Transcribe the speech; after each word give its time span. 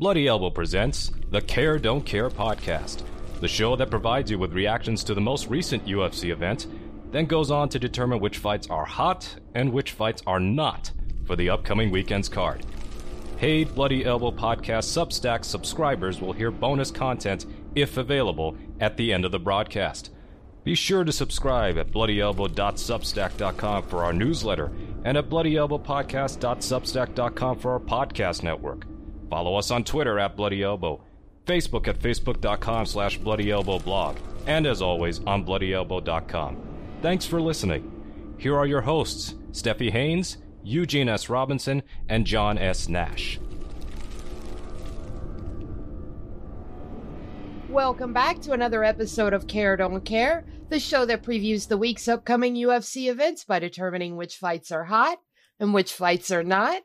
Bloody 0.00 0.26
Elbow 0.28 0.48
presents 0.48 1.12
the 1.30 1.42
Care 1.42 1.78
Don't 1.78 2.06
Care 2.06 2.30
podcast, 2.30 3.02
the 3.40 3.46
show 3.46 3.76
that 3.76 3.90
provides 3.90 4.30
you 4.30 4.38
with 4.38 4.54
reactions 4.54 5.04
to 5.04 5.12
the 5.12 5.20
most 5.20 5.48
recent 5.48 5.84
UFC 5.84 6.30
event, 6.30 6.68
then 7.10 7.26
goes 7.26 7.50
on 7.50 7.68
to 7.68 7.78
determine 7.78 8.18
which 8.18 8.38
fights 8.38 8.66
are 8.70 8.86
hot 8.86 9.36
and 9.54 9.70
which 9.70 9.92
fights 9.92 10.22
are 10.26 10.40
not 10.40 10.90
for 11.26 11.36
the 11.36 11.50
upcoming 11.50 11.90
weekend's 11.90 12.30
card. 12.30 12.64
Paid 13.36 13.74
Bloody 13.74 14.06
Elbow 14.06 14.30
podcast 14.30 14.88
Substack 14.88 15.44
subscribers 15.44 16.18
will 16.18 16.32
hear 16.32 16.50
bonus 16.50 16.90
content, 16.90 17.44
if 17.74 17.98
available, 17.98 18.56
at 18.80 18.96
the 18.96 19.12
end 19.12 19.26
of 19.26 19.32
the 19.32 19.38
broadcast. 19.38 20.08
Be 20.64 20.74
sure 20.74 21.04
to 21.04 21.12
subscribe 21.12 21.76
at 21.76 21.90
bloodyelbow.substack.com 21.90 23.82
for 23.82 24.02
our 24.02 24.14
newsletter 24.14 24.72
and 25.04 25.18
at 25.18 25.28
bloodyelbowpodcast.substack.com 25.28 27.58
for 27.58 27.72
our 27.72 27.80
podcast 27.80 28.42
network. 28.42 28.86
Follow 29.30 29.54
us 29.54 29.70
on 29.70 29.84
Twitter 29.84 30.18
at 30.18 30.36
Bloody 30.36 30.64
Elbow, 30.64 31.04
Facebook 31.46 31.86
at 31.86 32.00
facebook.com 32.00 32.84
slash 32.84 33.20
bloodyelbowblog, 33.20 34.16
and 34.48 34.66
as 34.66 34.82
always 34.82 35.20
on 35.20 35.46
bloodyelbow.com. 35.46 36.60
Thanks 37.00 37.26
for 37.26 37.40
listening. 37.40 38.34
Here 38.38 38.56
are 38.56 38.66
your 38.66 38.80
hosts, 38.80 39.34
Steffi 39.52 39.92
Haynes, 39.92 40.38
Eugene 40.64 41.08
S. 41.08 41.28
Robinson, 41.28 41.84
and 42.08 42.26
John 42.26 42.58
S. 42.58 42.88
Nash. 42.88 43.38
Welcome 47.68 48.12
back 48.12 48.40
to 48.40 48.52
another 48.52 48.82
episode 48.82 49.32
of 49.32 49.46
Care 49.46 49.76
Don't 49.76 50.04
Care, 50.04 50.44
the 50.70 50.80
show 50.80 51.06
that 51.06 51.22
previews 51.22 51.68
the 51.68 51.78
week's 51.78 52.08
upcoming 52.08 52.56
UFC 52.56 53.08
events 53.08 53.44
by 53.44 53.60
determining 53.60 54.16
which 54.16 54.38
fights 54.38 54.72
are 54.72 54.84
hot 54.84 55.18
and 55.60 55.72
which 55.72 55.92
fights 55.92 56.32
are 56.32 56.42
not. 56.42 56.82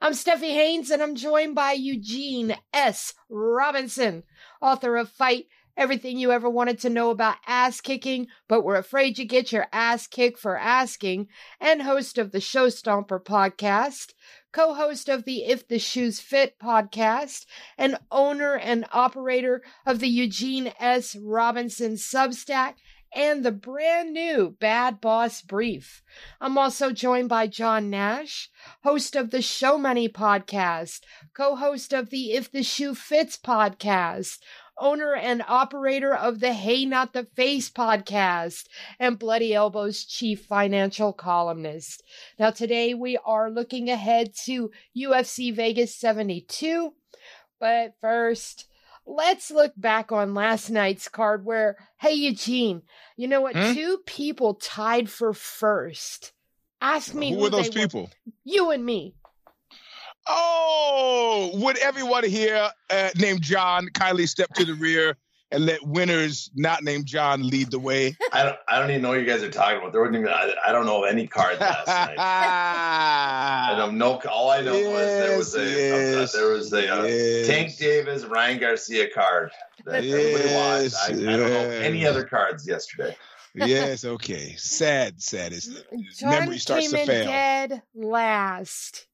I'm 0.00 0.12
Steffi 0.12 0.52
Haynes 0.52 0.92
and 0.92 1.02
I'm 1.02 1.16
joined 1.16 1.56
by 1.56 1.72
Eugene 1.72 2.56
S. 2.72 3.14
Robinson, 3.28 4.22
author 4.62 4.96
of 4.96 5.08
Fight 5.08 5.46
Everything 5.76 6.18
You 6.18 6.30
Ever 6.30 6.48
Wanted 6.48 6.78
to 6.80 6.88
Know 6.88 7.10
About 7.10 7.38
Ass 7.48 7.80
Kicking, 7.80 8.28
but 8.46 8.62
were 8.62 8.76
afraid 8.76 9.18
you 9.18 9.24
get 9.24 9.50
your 9.50 9.66
ass 9.72 10.06
kicked 10.06 10.38
for 10.38 10.56
asking, 10.56 11.26
and 11.60 11.82
host 11.82 12.16
of 12.16 12.30
the 12.30 12.40
Show 12.40 12.68
Stomper 12.68 13.20
podcast 13.20 14.12
co 14.52 14.74
host 14.74 15.08
of 15.08 15.24
the 15.24 15.44
If 15.44 15.66
the 15.66 15.78
Shoes 15.78 16.20
Fit 16.20 16.54
podcast, 16.62 17.44
and 17.76 17.98
owner 18.10 18.56
and 18.56 18.86
operator 18.92 19.62
of 19.84 19.98
the 19.98 20.08
Eugene 20.08 20.72
S. 20.78 21.16
Robinson 21.16 21.94
Substack 21.94 22.74
and 23.14 23.44
the 23.44 23.52
brand 23.52 24.12
new 24.12 24.56
Bad 24.60 25.00
Boss 25.00 25.42
Brief. 25.42 26.02
I'm 26.40 26.58
also 26.58 26.92
joined 26.92 27.28
by 27.28 27.46
John 27.46 27.90
Nash, 27.90 28.50
host 28.82 29.16
of 29.16 29.30
the 29.30 29.42
Show 29.42 29.78
Money 29.78 30.08
podcast, 30.08 31.00
co 31.34 31.56
host 31.56 31.92
of 31.92 32.10
the 32.10 32.32
If 32.32 32.50
the 32.50 32.62
Shoe 32.62 32.94
Fits 32.94 33.36
podcast, 33.36 34.38
owner 34.80 35.14
and 35.14 35.42
operator 35.48 36.14
of 36.14 36.40
the 36.40 36.52
Hey 36.52 36.84
Not 36.84 37.12
the 37.12 37.24
Face 37.34 37.70
podcast, 37.70 38.66
and 38.98 39.18
Bloody 39.18 39.54
Elbow's 39.54 40.04
chief 40.04 40.44
financial 40.44 41.12
columnist. 41.12 42.02
Now, 42.38 42.50
today 42.50 42.94
we 42.94 43.18
are 43.24 43.50
looking 43.50 43.90
ahead 43.90 44.34
to 44.44 44.70
UFC 44.96 45.54
Vegas 45.54 45.94
72. 45.96 46.92
But 47.60 47.94
first, 48.00 48.68
let's 49.08 49.50
look 49.50 49.72
back 49.76 50.12
on 50.12 50.34
last 50.34 50.70
night's 50.70 51.08
card 51.08 51.44
where, 51.44 51.76
hey, 51.98 52.12
Eugene, 52.12 52.82
you 53.16 53.26
know 53.26 53.40
what? 53.40 53.56
Hmm? 53.56 53.72
Two 53.72 53.98
people 54.06 54.54
tied 54.54 55.10
for 55.10 55.32
first. 55.32 56.32
Ask 56.80 57.14
me 57.14 57.30
who, 57.30 57.36
who 57.36 57.42
were 57.42 57.50
those 57.50 57.70
people? 57.70 58.02
Were. 58.02 58.32
You 58.44 58.70
and 58.70 58.84
me. 58.84 59.14
Oh, 60.28 61.50
would 61.54 61.78
everyone 61.78 62.24
here 62.24 62.68
uh, 62.90 63.08
named 63.16 63.40
John 63.40 63.88
kindly 63.94 64.26
step 64.26 64.52
to 64.54 64.64
the 64.64 64.74
rear 64.74 65.16
and 65.50 65.64
let 65.64 65.84
winners 65.86 66.50
not 66.54 66.82
named 66.82 67.06
John 67.06 67.46
lead 67.46 67.70
the 67.70 67.78
way? 67.78 68.16
I 68.32 68.44
don't, 68.44 68.56
I 68.68 68.78
don't 68.78 68.90
even 68.90 69.02
know 69.02 69.10
what 69.10 69.20
you 69.20 69.26
guys 69.26 69.42
are 69.42 69.50
talking 69.50 69.78
about. 69.78 69.92
There 69.92 70.00
wasn't 70.00 70.18
even, 70.18 70.28
I, 70.28 70.52
I 70.66 70.72
don't 70.72 70.86
know 70.86 71.04
any 71.04 71.26
cards 71.26 71.60
last 71.60 71.86
night. 71.86 72.18
I 72.18 73.74
don't 73.76 73.98
know. 73.98 74.20
All 74.30 74.50
I 74.50 74.60
know 74.60 74.74
yes, 74.74 74.86
was 74.86 75.06
there 75.06 75.38
was 75.38 75.54
a, 75.54 75.64
yes, 75.64 76.32
there 76.32 76.48
was 76.48 76.72
a 76.72 77.00
uh, 77.00 77.04
yes. 77.04 77.46
Tank 77.46 77.76
Davis, 77.76 78.24
Ryan 78.24 78.58
Garcia 78.58 79.08
card 79.10 79.50
that 79.84 80.04
everybody 80.04 80.54
watched. 80.54 80.96
I, 81.02 81.06
I 81.06 81.36
don't 81.36 81.50
know 81.50 81.70
any 81.70 82.06
other 82.06 82.24
cards 82.24 82.66
yesterday 82.66 83.16
yes, 83.66 84.04
okay. 84.04 84.54
Sad, 84.56 85.20
sad. 85.20 85.52
Is 85.52 85.82
John 86.18 86.30
memory 86.30 86.58
starts 86.58 86.90
to 86.90 87.06
fail. 87.06 87.26
Dead 87.26 87.82
last. 87.94 89.06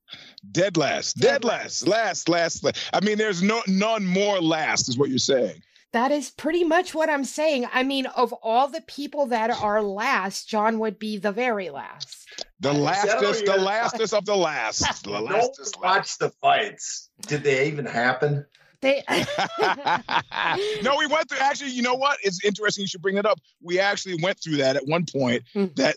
Dead 0.53 0.77
last, 0.77 1.17
dead 1.17 1.43
last, 1.45 1.89
last, 1.89 2.29
last, 2.29 2.63
last. 2.63 2.91
I 2.93 3.01
mean, 3.01 3.19
there's 3.19 3.43
no 3.43 3.63
none 3.67 4.05
more 4.05 4.41
last, 4.41 4.89
is 4.89 4.97
what 4.97 5.09
you're 5.09 5.19
saying. 5.19 5.61
That 5.95 6.11
is 6.11 6.29
pretty 6.29 6.65
much 6.65 6.93
what 6.93 7.09
I'm 7.09 7.23
saying. 7.23 7.69
I 7.73 7.85
mean, 7.85 8.07
of 8.07 8.33
all 8.33 8.67
the 8.67 8.81
people 8.81 9.27
that 9.27 9.53
are 9.53 9.81
last, 9.81 10.49
John 10.49 10.81
would 10.81 10.99
be 10.99 11.19
the 11.19 11.31
very 11.31 11.71
last. 11.71 12.35
The 12.59 12.73
lastest, 12.73 13.47
the 13.47 13.57
lastest 13.57 14.13
of 14.13 14.27
the 14.27 14.35
last. 14.35 14.83
The 15.05 15.21
lastest. 15.21 15.81
Watch 15.81 16.19
the 16.19 16.31
fights. 16.43 17.11
Did 17.29 17.45
they 17.45 17.69
even 17.69 17.87
happen? 17.87 18.45
They 18.81 19.05
no, 20.83 20.97
we 20.99 21.07
went 21.07 21.29
through. 21.29 21.39
Actually, 21.39 21.71
you 21.71 21.83
know 21.83 21.95
what? 21.95 22.19
It's 22.25 22.45
interesting. 22.45 22.83
You 22.83 22.89
should 22.89 23.03
bring 23.03 23.17
it 23.17 23.25
up. 23.25 23.39
We 23.63 23.79
actually 23.79 24.21
went 24.21 24.41
through 24.43 24.57
that 24.57 24.75
at 24.75 24.89
one 24.89 25.07
point. 25.07 25.45
Mm. 25.55 25.77
That 25.77 25.95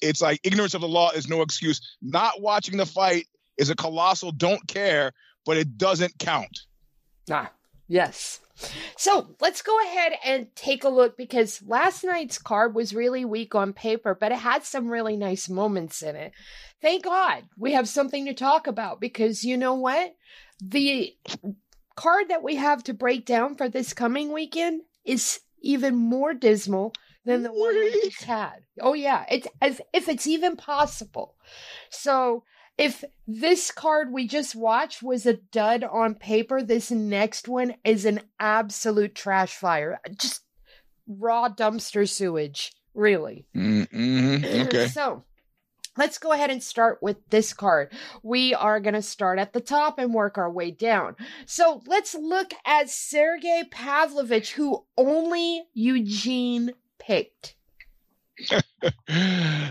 it's 0.00 0.22
like 0.22 0.40
ignorance 0.44 0.72
of 0.72 0.80
the 0.80 0.88
law 0.88 1.10
is 1.10 1.28
no 1.28 1.42
excuse. 1.42 1.78
Not 2.00 2.40
watching 2.40 2.78
the 2.78 2.86
fight 2.86 3.26
is 3.58 3.68
a 3.68 3.76
colossal 3.76 4.32
don't 4.32 4.66
care, 4.66 5.12
but 5.44 5.58
it 5.58 5.76
doesn't 5.76 6.18
count. 6.18 6.60
Ah, 7.30 7.52
yes. 7.86 8.40
So 8.96 9.34
let's 9.40 9.62
go 9.62 9.76
ahead 9.82 10.12
and 10.24 10.46
take 10.54 10.84
a 10.84 10.88
look 10.88 11.16
because 11.16 11.62
last 11.66 12.04
night's 12.04 12.38
card 12.38 12.74
was 12.74 12.94
really 12.94 13.24
weak 13.24 13.54
on 13.54 13.72
paper, 13.72 14.16
but 14.18 14.32
it 14.32 14.38
had 14.38 14.64
some 14.64 14.88
really 14.88 15.16
nice 15.16 15.48
moments 15.48 16.02
in 16.02 16.16
it. 16.16 16.32
Thank 16.80 17.04
God 17.04 17.44
we 17.58 17.72
have 17.72 17.88
something 17.88 18.26
to 18.26 18.34
talk 18.34 18.66
about 18.66 19.00
because 19.00 19.44
you 19.44 19.56
know 19.56 19.74
what? 19.74 20.14
The 20.62 21.16
card 21.96 22.28
that 22.28 22.42
we 22.42 22.56
have 22.56 22.84
to 22.84 22.94
break 22.94 23.26
down 23.26 23.56
for 23.56 23.68
this 23.68 23.92
coming 23.92 24.32
weekend 24.32 24.82
is 25.04 25.40
even 25.60 25.96
more 25.96 26.34
dismal 26.34 26.92
than 27.24 27.42
the 27.42 27.52
one 27.52 27.74
we 27.74 27.90
just 28.04 28.24
had. 28.24 28.60
Oh 28.80 28.92
yeah, 28.92 29.24
it's 29.30 29.48
as 29.60 29.80
if 29.92 30.08
it's 30.08 30.26
even 30.26 30.56
possible. 30.56 31.34
So 31.90 32.44
if 32.76 33.04
this 33.26 33.70
card 33.70 34.12
we 34.12 34.26
just 34.26 34.54
watched 34.54 35.02
was 35.02 35.26
a 35.26 35.34
dud 35.34 35.84
on 35.84 36.14
paper, 36.14 36.62
this 36.62 36.90
next 36.90 37.48
one 37.48 37.74
is 37.84 38.04
an 38.04 38.20
absolute 38.40 39.14
trash 39.14 39.54
fire. 39.54 40.00
Just 40.18 40.42
raw 41.06 41.48
dumpster 41.48 42.08
sewage, 42.08 42.72
really. 42.94 43.46
Mm-hmm. 43.54 44.44
Okay. 44.66 44.88
so 44.88 45.24
Let's 45.96 46.18
go 46.18 46.32
ahead 46.32 46.50
and 46.50 46.62
start 46.62 46.98
with 47.02 47.18
this 47.30 47.52
card. 47.52 47.92
We 48.22 48.52
are 48.52 48.80
going 48.80 48.94
to 48.94 49.02
start 49.02 49.38
at 49.38 49.52
the 49.52 49.60
top 49.60 49.98
and 49.98 50.12
work 50.12 50.36
our 50.36 50.50
way 50.50 50.72
down. 50.72 51.14
So 51.46 51.82
let's 51.86 52.16
look 52.16 52.52
at 52.66 52.90
Sergey 52.90 53.62
Pavlovich, 53.70 54.52
who 54.52 54.84
only 54.98 55.64
Eugene 55.72 56.72
picked. 56.98 57.54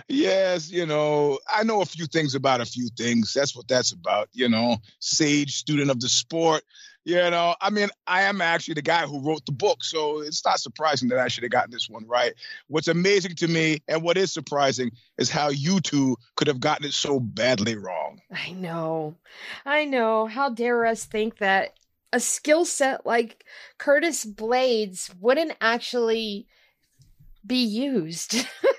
yes, 0.07 0.71
you 0.71 0.85
know, 0.85 1.39
I 1.53 1.63
know 1.63 1.81
a 1.81 1.85
few 1.85 2.05
things 2.05 2.35
about 2.35 2.61
a 2.61 2.65
few 2.65 2.89
things. 2.97 3.33
That's 3.33 3.55
what 3.55 3.67
that's 3.67 3.91
about, 3.91 4.29
you 4.33 4.49
know, 4.49 4.77
sage 4.99 5.55
student 5.55 5.89
of 5.89 5.99
the 5.99 6.09
sport. 6.09 6.63
You 7.05 7.17
know, 7.17 7.53
I 7.59 7.69
mean, 7.69 7.89
I 8.07 8.21
am 8.23 8.41
actually 8.41 8.75
the 8.75 8.81
guy 8.81 9.05
who 9.05 9.19
wrote 9.19 9.45
the 9.45 9.51
book, 9.51 9.83
so 9.83 10.21
it's 10.21 10.45
not 10.45 10.59
surprising 10.59 11.09
that 11.09 11.19
I 11.19 11.27
should 11.27 11.43
have 11.43 11.51
gotten 11.51 11.71
this 11.71 11.89
one 11.89 12.07
right. 12.07 12.33
What's 12.67 12.87
amazing 12.87 13.35
to 13.35 13.47
me, 13.49 13.79
and 13.89 14.01
what 14.01 14.17
is 14.17 14.31
surprising, 14.31 14.91
is 15.17 15.29
how 15.29 15.49
you 15.49 15.81
two 15.81 16.15
could 16.35 16.47
have 16.47 16.61
gotten 16.61 16.85
it 16.85 16.93
so 16.93 17.19
badly 17.19 17.75
wrong. 17.75 18.21
I 18.33 18.51
know. 18.51 19.15
I 19.65 19.83
know. 19.83 20.27
How 20.27 20.49
dare 20.49 20.85
us 20.85 21.03
think 21.03 21.39
that 21.39 21.73
a 22.13 22.21
skill 22.21 22.63
set 22.63 23.05
like 23.05 23.43
Curtis 23.77 24.25
Blaydes 24.25 25.13
wouldn't 25.19 25.57
actually 25.59 26.47
be 27.45 27.63
used. 27.63 28.45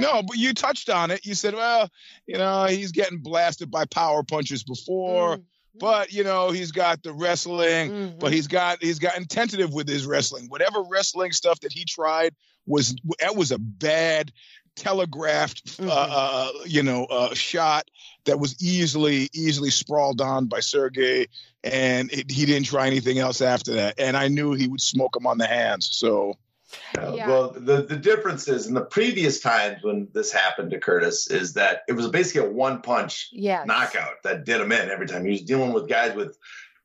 no, 0.00 0.22
but 0.22 0.36
you 0.36 0.54
touched 0.54 0.90
on 0.90 1.10
it. 1.10 1.24
You 1.24 1.34
said, 1.34 1.54
well, 1.54 1.88
you 2.26 2.38
know, 2.38 2.66
he's 2.66 2.92
getting 2.92 3.18
blasted 3.18 3.70
by 3.70 3.84
power 3.84 4.22
punches 4.22 4.62
before. 4.62 5.36
Mm 5.36 5.44
but 5.74 6.12
you 6.12 6.24
know 6.24 6.50
he's 6.50 6.72
got 6.72 7.02
the 7.02 7.12
wrestling 7.12 7.90
mm-hmm. 7.90 8.18
but 8.18 8.32
he's 8.32 8.46
got 8.46 8.82
he's 8.82 8.98
gotten 8.98 9.24
tentative 9.24 9.72
with 9.72 9.88
his 9.88 10.06
wrestling 10.06 10.46
whatever 10.48 10.82
wrestling 10.82 11.32
stuff 11.32 11.60
that 11.60 11.72
he 11.72 11.84
tried 11.84 12.34
was 12.66 12.96
that 13.20 13.36
was 13.36 13.50
a 13.50 13.58
bad 13.58 14.32
telegraphed 14.76 15.78
uh, 15.80 15.82
mm-hmm. 15.82 15.90
uh, 15.90 16.64
you 16.66 16.82
know 16.82 17.04
uh, 17.04 17.34
shot 17.34 17.90
that 18.24 18.38
was 18.38 18.62
easily 18.62 19.28
easily 19.32 19.70
sprawled 19.70 20.20
on 20.20 20.46
by 20.46 20.60
Sergey 20.60 21.26
and 21.62 22.12
it, 22.12 22.30
he 22.30 22.46
didn't 22.46 22.66
try 22.66 22.86
anything 22.86 23.18
else 23.18 23.40
after 23.40 23.74
that 23.74 23.98
and 23.98 24.16
I 24.16 24.28
knew 24.28 24.52
he 24.52 24.68
would 24.68 24.80
smoke 24.80 25.16
him 25.16 25.26
on 25.26 25.38
the 25.38 25.46
hands 25.46 25.88
so 25.92 26.36
uh, 26.98 27.12
yeah. 27.14 27.28
Well, 27.28 27.50
the, 27.50 27.82
the 27.82 27.96
difference 27.96 28.48
is 28.48 28.66
in 28.66 28.74
the 28.74 28.84
previous 28.84 29.40
times 29.40 29.82
when 29.82 30.08
this 30.12 30.32
happened 30.32 30.70
to 30.70 30.78
Curtis 30.78 31.30
is 31.30 31.54
that 31.54 31.82
it 31.88 31.92
was 31.92 32.08
basically 32.08 32.48
a 32.48 32.52
one 32.52 32.82
punch 32.82 33.28
yes. 33.32 33.66
knockout 33.66 34.22
that 34.24 34.44
did 34.44 34.60
him 34.60 34.72
in 34.72 34.90
every 34.90 35.06
time. 35.06 35.24
He 35.24 35.32
was 35.32 35.42
dealing 35.42 35.72
with 35.72 35.88
guys 35.88 36.14
with 36.14 36.36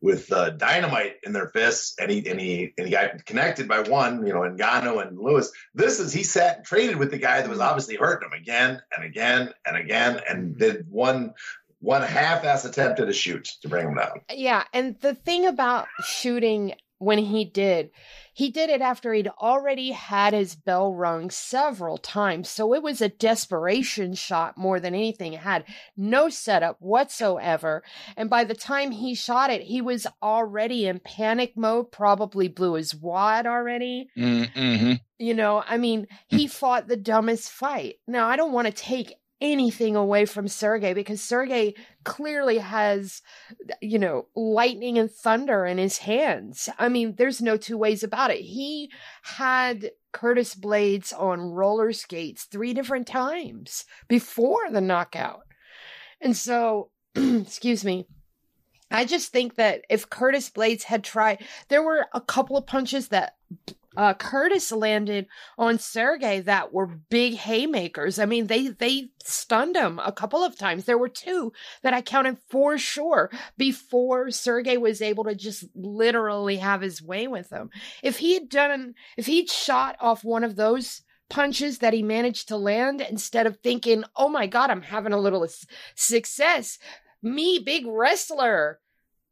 with 0.01 0.31
uh, 0.31 0.51
dynamite 0.51 1.15
in 1.23 1.33
their 1.33 1.49
fists, 1.49 1.95
and 1.99 2.11
he 2.11 2.27
and 2.29 2.39
he 2.39 2.73
and 2.77 2.87
he 2.87 2.91
got 2.91 3.25
connected 3.25 3.67
by 3.67 3.81
one, 3.81 4.25
you 4.25 4.33
know, 4.33 4.41
Ngannou 4.41 5.05
and 5.05 5.17
Lewis. 5.17 5.51
This 5.73 5.99
is 5.99 6.13
he 6.13 6.23
sat 6.23 6.57
and 6.57 6.65
traded 6.65 6.97
with 6.97 7.11
the 7.11 7.17
guy 7.17 7.41
that 7.41 7.49
was 7.49 7.59
obviously 7.59 7.95
hurting 7.95 8.29
him 8.29 8.39
again 8.39 8.81
and 8.95 9.03
again 9.03 9.53
and 9.65 9.77
again, 9.77 10.21
and 10.29 10.57
did 10.57 10.85
one 10.89 11.33
one 11.79 12.01
half-ass 12.01 12.65
attempt 12.65 12.99
at 12.99 13.09
a 13.09 13.13
shoot 13.13 13.45
to 13.61 13.69
bring 13.69 13.87
him 13.87 13.95
down. 13.95 14.21
Yeah, 14.31 14.63
and 14.73 14.99
the 15.01 15.13
thing 15.13 15.45
about 15.45 15.87
shooting 16.03 16.73
when 16.97 17.17
he 17.17 17.45
did 17.45 17.89
he 18.35 18.49
did 18.49 18.69
it 18.69 18.81
after 18.81 19.13
he'd 19.13 19.29
already 19.41 19.91
had 19.91 20.33
his 20.33 20.55
bell 20.55 20.93
rung 20.93 21.29
several 21.29 21.97
times. 21.97 22.49
So 22.49 22.73
it 22.73 22.83
was 22.83 22.99
a 22.99 23.07
desperation 23.07 24.13
shot 24.13 24.57
more 24.57 24.77
than 24.77 24.93
anything. 24.93 25.31
It 25.31 25.39
had 25.39 25.63
no 25.95 26.27
setup 26.27 26.75
whatsoever. 26.81 27.81
And 28.17 28.29
by 28.29 28.43
the 28.43 28.53
time 28.53 28.91
he 28.91 29.15
shot 29.15 29.51
it, 29.51 29.61
he 29.61 29.79
was 29.79 30.05
already 30.21 30.85
in 30.85 30.99
panic 30.99 31.53
mode, 31.55 31.93
probably 31.93 32.49
blew 32.49 32.73
his 32.73 32.93
wad 32.93 33.47
already. 33.47 34.09
Mm-hmm. 34.17 34.95
You 35.17 35.33
know, 35.33 35.63
I 35.65 35.77
mean, 35.77 36.05
he 36.27 36.47
fought 36.47 36.89
the 36.89 36.97
dumbest 36.97 37.49
fight. 37.49 37.95
Now, 38.05 38.27
I 38.27 38.35
don't 38.35 38.51
want 38.51 38.67
to 38.67 38.73
take 38.73 39.13
anything 39.41 39.95
away 39.95 40.25
from 40.25 40.47
Sergey 40.47 40.93
because 40.93 41.21
Sergey 41.21 41.75
clearly 42.03 42.57
has, 42.59 43.21
you 43.81 43.99
know, 43.99 44.27
lightning 44.35 44.97
and 44.97 45.11
thunder 45.11 45.65
in 45.65 45.77
his 45.77 45.99
hands. 45.99 46.69
I 46.79 46.89
mean, 46.89 47.15
there's 47.17 47.41
no 47.41 47.57
two 47.57 47.77
ways 47.77 48.03
about 48.03 48.31
it. 48.31 48.41
He 48.41 48.91
had 49.23 49.91
Curtis 50.11 50.55
Blaydes 50.55 51.13
on 51.17 51.51
roller 51.51 51.91
skates 51.91 52.45
three 52.45 52.73
different 52.73 53.07
times 53.07 53.85
before 54.07 54.69
the 54.71 54.81
knockout. 54.81 55.41
And 56.21 56.35
so, 56.35 56.91
excuse 57.15 57.83
me. 57.83 58.07
I 58.91 59.03
just 59.03 59.31
think 59.31 59.55
that 59.55 59.81
if 59.89 60.09
Curtis 60.09 60.49
Blaydes 60.49 60.83
had 60.83 61.03
tried, 61.03 61.43
there 61.69 61.83
were 61.83 62.05
a 62.13 62.21
couple 62.21 62.55
of 62.55 62.67
punches 62.67 63.09
that 63.09 63.35
uh, 63.97 64.13
Curtis 64.13 64.71
landed 64.71 65.27
on 65.57 65.79
Sergey 65.79 66.41
that 66.41 66.73
were 66.73 66.99
big 67.09 67.35
haymakers. 67.35 68.19
I 68.19 68.25
mean, 68.25 68.47
they 68.47 68.69
they 68.69 69.09
stunned 69.23 69.75
him 69.75 69.99
a 70.03 70.11
couple 70.11 70.43
of 70.43 70.57
times. 70.57 70.85
There 70.85 70.97
were 70.97 71.09
two 71.09 71.51
that 71.83 71.93
I 71.93 72.01
counted 72.01 72.37
for 72.49 72.77
sure 72.77 73.31
before 73.57 74.31
Sergey 74.31 74.77
was 74.77 75.01
able 75.01 75.23
to 75.25 75.35
just 75.35 75.65
literally 75.75 76.57
have 76.57 76.81
his 76.81 77.01
way 77.01 77.27
with 77.27 77.49
him. 77.49 77.69
If 78.03 78.17
he 78.17 78.33
had 78.33 78.49
done, 78.49 78.95
if 79.17 79.25
he'd 79.25 79.49
shot 79.49 79.95
off 79.99 80.23
one 80.23 80.43
of 80.43 80.55
those 80.55 81.01
punches 81.29 81.79
that 81.79 81.93
he 81.93 82.03
managed 82.03 82.47
to 82.49 82.57
land 82.57 83.01
instead 83.01 83.47
of 83.47 83.57
thinking, 83.57 84.03
"Oh 84.15 84.29
my 84.29 84.47
God, 84.47 84.69
I'm 84.69 84.83
having 84.83 85.13
a 85.13 85.19
little 85.19 85.47
success." 85.95 86.77
Me, 87.21 87.57
big 87.57 87.85
wrestler, 87.87 88.79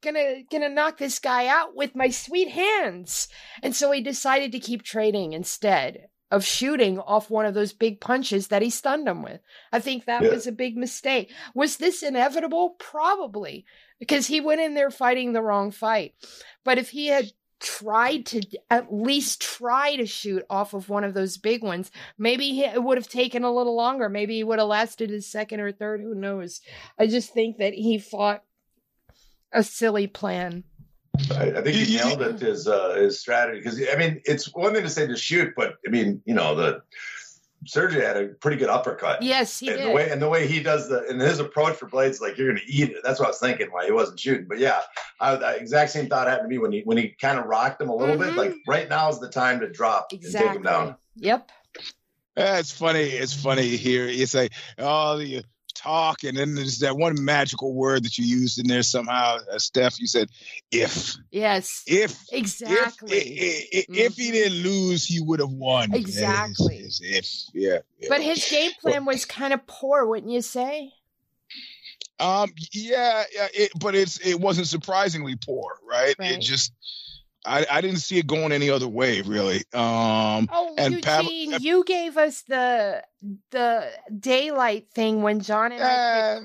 gonna 0.04 0.44
gonna 0.52 0.70
knock 0.70 0.98
this 0.98 1.20
guy 1.20 1.48
out 1.48 1.76
with 1.76 1.96
my 1.96 2.10
sweet 2.10 2.50
hands. 2.50 3.28
And 3.62 3.76
so 3.76 3.92
he 3.92 4.02
decided 4.02 4.52
to 4.52 4.60
keep 4.60 4.84
trading 4.84 5.34
instead 5.34 6.08
of 6.30 6.44
shooting 6.44 7.00
off 7.00 7.30
one 7.30 7.46
of 7.46 7.54
those 7.54 7.74
big 7.74 8.02
punches 8.02 8.48
that 8.48 8.62
he 8.62 8.70
stunned 8.70 9.08
him 9.08 9.22
with. 9.22 9.40
I 9.72 9.80
think 9.80 10.06
that 10.06 10.24
yeah. 10.24 10.30
was 10.30 10.48
a 10.48 10.52
big 10.52 10.76
mistake. 10.76 11.32
Was 11.54 11.78
this 11.78 12.02
inevitable? 12.02 12.72
Probably 12.80 13.66
because 14.00 14.28
he 14.28 14.42
went 14.42 14.62
in 14.62 14.74
there 14.74 14.92
fighting 14.92 15.34
the 15.34 15.44
wrong 15.44 15.72
fight. 15.72 16.16
But 16.64 16.78
if 16.78 16.90
he 16.90 17.08
had 17.08 17.32
tried 17.64 18.26
to 18.26 18.42
at 18.70 18.94
least 18.94 19.42
try 19.42 19.96
to 19.96 20.06
shoot 20.06 20.44
off 20.50 20.74
of 20.74 20.90
one 20.90 21.06
of 21.06 21.14
those 21.14 21.38
big 21.38 21.64
ones 21.64 21.90
maybe 22.18 22.60
it 22.60 22.84
would 22.84 22.98
have 22.98 23.08
taken 23.08 23.44
a 23.44 23.54
little 23.54 23.76
longer. 23.76 24.10
Maybe 24.10 24.36
he 24.36 24.44
would 24.44 24.60
have 24.60 24.68
lasted 24.68 25.10
his 25.10 25.32
second 25.32 25.62
or 25.62 25.72
third. 25.72 26.02
Who 26.02 26.14
knows? 26.14 26.60
I 27.00 27.08
just 27.08 27.34
think 27.34 27.58
that 27.58 27.74
he 27.74 27.98
fought 27.98 28.44
a 29.54 29.64
silly 29.64 30.08
plan. 30.08 30.64
I, 31.32 31.52
I 31.52 31.62
think 31.62 31.76
he 31.76 31.98
nailed 32.04 32.22
it 32.22 32.40
his 32.40 32.68
uh, 32.68 32.96
his 32.96 33.20
strategy 33.20 33.60
because 33.60 33.82
I 33.92 33.96
mean 33.98 34.22
it's 34.26 34.54
one 34.54 34.74
thing 34.74 34.84
to 34.84 34.90
say 34.90 35.08
to 35.08 35.16
shoot, 35.16 35.54
but 35.56 35.76
I 35.86 35.90
mean 35.90 36.22
you 36.26 36.34
know 36.34 36.56
the 36.56 36.82
Sergey 37.66 38.02
had 38.02 38.18
a 38.18 38.28
pretty 38.28 38.58
good 38.58 38.70
uppercut. 38.70 39.22
Yes, 39.22 39.60
he 39.60 39.70
and 39.70 39.78
did. 39.78 39.88
The 39.88 39.92
way, 39.92 40.10
and 40.10 40.22
the 40.22 40.30
way 40.30 40.48
he 40.48 40.62
does 40.62 40.90
the 40.90 41.08
and 41.08 41.22
his 41.22 41.40
approach 41.40 41.76
for 41.76 41.88
Blaydes, 41.88 42.22
like 42.22 42.38
you're 42.38 42.48
going 42.48 42.62
to 42.66 42.72
eat 42.72 42.90
it. 42.90 42.98
That's 43.04 43.20
what 43.20 43.28
I 43.28 43.30
was 43.30 43.40
thinking 43.40 43.68
why 43.72 43.86
he 43.86 43.92
wasn't 43.92 44.20
shooting. 44.20 44.48
But 44.48 44.60
yeah, 44.60 44.82
I, 45.20 45.36
the 45.36 45.56
exact 45.56 45.92
same 45.92 46.08
thought 46.08 46.28
happened 46.28 46.50
to 46.50 46.50
me 46.50 46.58
when 46.58 46.72
he 46.72 46.82
when 46.82 46.98
he 46.98 47.10
kind 47.10 47.40
of 47.40 47.46
rocked 47.46 47.82
him 47.82 47.90
a 47.90 47.96
little 47.96 48.16
mm-hmm. 48.16 48.36
bit. 48.36 48.38
Like 48.38 48.56
right 48.68 48.90
now 48.90 49.10
is 49.10 49.20
the 49.20 49.30
time 49.30 49.60
to 49.62 49.70
drop 49.70 50.12
exactly. 50.12 50.40
and 50.40 50.48
take 50.48 50.58
him 50.58 50.64
down. 50.64 50.96
Yep. 51.16 51.50
Yeah, 52.38 52.58
it's 52.58 52.72
funny. 52.72 53.04
It's 53.04 53.34
funny 53.34 53.78
here. 53.78 54.08
You 54.08 54.26
say, 54.26 54.50
oh, 54.80 55.18
the 55.18 55.44
talk, 55.74 56.24
and 56.24 56.38
then 56.38 56.56
there's 56.56 56.80
that 56.80 56.98
one 56.98 57.24
magical 57.24 57.74
word 57.74 58.04
that 58.04 58.18
you 58.18 58.26
used 58.26 58.60
in 58.60 58.68
there 58.68 58.84
somehow, 58.84 59.38
uh, 59.52 59.58
Steph. 59.58 60.00
You 60.00 60.08
said 60.08 60.30
if. 60.72 61.16
Yes. 61.32 61.84
If 61.88 62.18
exactly. 62.32 63.18
If, 63.18 63.68
if, 63.72 63.86
mm-hmm. 63.86 63.94
if 63.96 64.16
he 64.16 64.32
didn't 64.32 64.64
lose, 64.64 65.06
he 65.06 65.22
would 65.22 65.40
have 65.40 65.52
won. 65.52 65.94
Exactly. 65.94 66.82
Yes, 66.84 67.00
if 67.02 67.28
yeah, 67.54 67.80
yeah, 68.00 68.08
But 68.10 68.22
his 68.22 68.48
game 68.50 68.72
plan 68.82 69.06
was 69.06 69.26
kind 69.26 69.54
of 69.54 69.66
poor, 69.68 70.06
wouldn't 70.06 70.32
you 70.32 70.42
say? 70.42 70.94
Um. 72.20 72.52
Yeah. 72.72 73.24
Yeah. 73.34 73.48
It, 73.54 73.72
but 73.80 73.96
it's 73.96 74.20
it 74.26 74.40
wasn't 74.40 74.68
surprisingly 74.68 75.36
poor, 75.36 75.78
right? 75.88 76.16
right. 76.20 76.32
It 76.32 76.42
just 76.42 76.72
I, 77.46 77.66
I 77.70 77.82
didn't 77.82 78.00
see 78.00 78.18
it 78.18 78.28
going 78.28 78.52
any 78.52 78.70
other 78.70 78.88
way, 78.88 79.22
really. 79.22 79.58
Um, 79.74 80.48
oh, 80.52 80.76
and 80.78 80.94
Eugene, 80.94 81.52
Pav- 81.52 81.62
you 81.62 81.84
gave 81.86 82.18
us 82.18 82.44
the 82.44 83.04
the 83.52 83.90
daylight 84.20 84.88
thing 84.94 85.22
when 85.22 85.40
John 85.40 85.72
and 85.72 85.82
I 85.82 85.96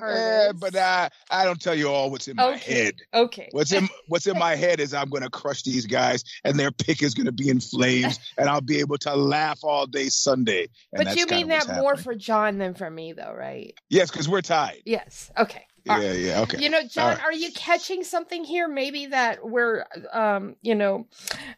uh, 0.00 0.04
uh, 0.04 0.52
but 0.52 0.76
I 0.76 1.10
I 1.30 1.44
don't 1.44 1.60
tell 1.60 1.74
you 1.74 1.88
all 1.88 2.10
what's 2.10 2.28
in 2.28 2.36
my 2.36 2.56
head. 2.56 2.94
Okay. 3.12 3.48
What's 3.52 3.72
in 3.72 3.88
what's 4.08 4.26
in 4.26 4.38
my 4.38 4.56
head 4.56 4.80
is 4.80 4.94
I'm 4.94 5.08
going 5.08 5.22
to 5.22 5.30
crush 5.30 5.62
these 5.62 5.86
guys, 5.86 6.24
and 6.44 6.58
their 6.58 6.70
pick 6.70 7.02
is 7.02 7.14
going 7.14 7.26
to 7.26 7.32
be 7.32 7.48
in 7.48 7.60
flames, 7.60 8.18
and 8.38 8.48
I'll 8.48 8.60
be 8.60 8.78
able 8.78 8.98
to 8.98 9.14
laugh 9.14 9.60
all 9.62 9.86
day 9.86 10.08
Sunday. 10.08 10.68
but 10.92 11.16
you 11.16 11.26
mean 11.26 11.48
that 11.48 11.68
more 11.76 11.96
for 11.96 12.14
John 12.14 12.58
than 12.58 12.74
for 12.74 12.90
me, 12.90 13.12
though, 13.12 13.32
right? 13.32 13.74
Yes, 13.88 14.10
because 14.10 14.28
we're 14.28 14.42
tied. 14.42 14.82
Yes. 14.84 15.30
Okay. 15.36 15.64
Yeah, 15.88 16.12
yeah, 16.12 16.40
okay. 16.42 16.62
You 16.62 16.70
know, 16.70 16.82
John, 16.82 17.14
right. 17.14 17.24
are 17.24 17.32
you 17.32 17.52
catching 17.52 18.04
something 18.04 18.44
here? 18.44 18.68
Maybe 18.68 19.06
that 19.06 19.46
we're, 19.46 19.84
um, 20.12 20.56
you 20.62 20.74
know, 20.74 21.06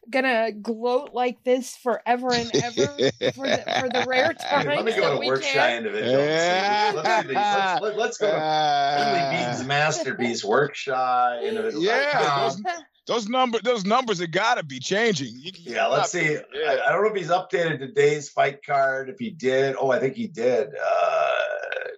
gonna 0.09 0.53
gloat 0.53 1.13
like 1.13 1.43
this 1.45 1.77
forever 1.77 2.33
and 2.33 2.51
ever 2.55 2.87
for 2.87 3.47
the, 3.47 3.65
for 3.81 3.89
the 3.89 4.05
rare 4.07 4.33
times. 4.41 4.67
Let 4.67 4.85
me 4.85 4.93
go 4.93 5.21
to 5.21 5.27
work 5.27 5.43
shy 5.43 5.77
individuals. 5.77 6.19
Yeah. 6.19 6.93
Let's, 6.95 7.27
let's, 7.29 7.83
let's, 7.83 7.97
let's, 7.97 8.19
go 8.19 8.31
to 8.31 8.37
uh, 8.37 9.31
Beans 9.31 9.67
Masterpiece 9.67 10.45
work 10.45 10.75
shy 10.75 11.43
individuals. 11.45 11.85
Yeah. 11.85 12.81
Those, 13.07 13.29
numbers, 13.29 13.63
those 13.63 13.85
numbers 13.85 14.21
have 14.21 14.31
got 14.31 14.57
to 14.57 14.65
be 14.65 14.79
changing. 14.79 15.33
You, 15.35 15.53
yeah, 15.57 15.87
let's 15.87 16.13
see. 16.13 16.33
Yeah. 16.33 16.41
I, 16.69 16.89
I, 16.89 16.93
don't 16.93 17.03
know 17.03 17.11
if 17.11 17.17
he's 17.17 17.31
updated 17.31 17.81
today's 17.81 18.29
fight 18.29 18.65
card. 18.65 19.09
If 19.09 19.19
he 19.19 19.31
did, 19.31 19.75
oh, 19.79 19.91
I 19.91 19.99
think 19.99 20.15
he 20.15 20.27
did. 20.27 20.69
Uh, 20.69 21.31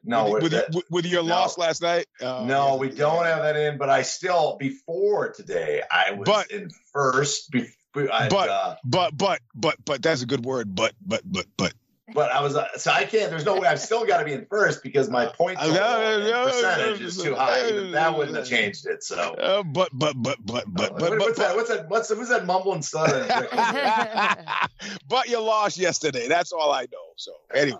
no, 0.05 0.31
with, 0.31 0.43
with, 0.45 0.53
that, 0.53 0.83
with 0.91 1.07
your 1.07 1.23
no, 1.23 1.31
loss 1.31 1.59
last 1.59 1.83
night. 1.83 2.07
Uh, 2.21 2.45
no, 2.47 2.77
we 2.77 2.89
don't 2.89 3.25
have 3.25 3.43
that 3.43 3.57
in. 3.57 3.79
But 3.79 3.89
I 3.89 4.03
still 4.03 4.57
before 4.59 5.33
today, 5.33 5.83
I 5.91 6.13
was 6.13 6.27
but, 6.27 6.51
in 6.51 6.71
first. 6.93 7.51
Be, 7.51 7.67
but 7.93 8.49
uh, 8.49 8.77
but 8.85 9.17
but 9.17 9.41
but 9.55 9.77
but 9.85 10.03
that's 10.03 10.23
a 10.23 10.27
good 10.27 10.45
word. 10.45 10.75
But 10.75 10.95
but 11.05 11.21
but 11.25 11.47
but 11.57 11.73
but 12.15 12.31
I 12.31 12.43
was 12.43 12.57
uh, 12.57 12.67
so 12.77 12.91
I 12.91 13.05
can't. 13.05 13.31
There's 13.31 13.45
no 13.45 13.59
way. 13.59 13.69
I've 13.69 13.81
still 13.81 14.05
got 14.05 14.19
to 14.19 14.25
be 14.25 14.33
in 14.33 14.47
first 14.47 14.83
because 14.83 15.09
my 15.09 15.27
point 15.27 15.59
percentage 15.59 17.01
is 17.01 17.23
too 17.23 17.35
high. 17.35 17.69
Even 17.69 17.93
that 17.93 18.17
wouldn't 18.17 18.37
have 18.37 18.47
changed 18.47 18.87
it. 18.87 19.03
So, 19.03 19.35
uh, 19.35 19.63
but 19.63 19.91
but 19.93 20.15
but 20.17 20.39
but 20.45 20.65
but 20.69 20.99
but 20.99 21.19
what's 21.19 21.39
that? 21.39 21.57
What's 21.57 21.69
that? 21.69 21.89
What's 21.89 22.11
who's 22.11 22.29
that 22.29 22.47
mumbling 22.47 22.83
stutter? 22.83 23.27
but 25.09 25.29
you 25.29 25.41
lost 25.41 25.79
yesterday. 25.79 26.29
That's 26.29 26.53
all 26.53 26.73
I 26.73 26.83
know. 26.83 27.13
So 27.17 27.33
anyway, 27.55 27.79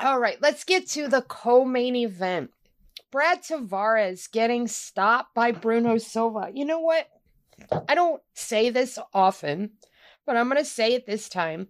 all 0.00 0.18
right. 0.18 0.40
Let's 0.40 0.64
get 0.64 0.88
to 0.90 1.08
the 1.08 1.22
co-main 1.22 1.96
event. 1.96 2.50
Brad 3.10 3.42
Tavares 3.42 4.30
getting 4.30 4.66
stopped 4.68 5.34
by 5.34 5.52
Bruno 5.52 5.98
Silva. 5.98 6.50
You 6.52 6.64
know 6.64 6.80
what? 6.80 7.08
I 7.88 7.94
don't 7.94 8.20
say 8.34 8.68
this 8.68 8.98
often, 9.14 9.70
but 10.26 10.36
I'm 10.36 10.48
going 10.48 10.62
to 10.62 10.68
say 10.68 10.92
it 10.92 11.06
this 11.06 11.28
time 11.28 11.68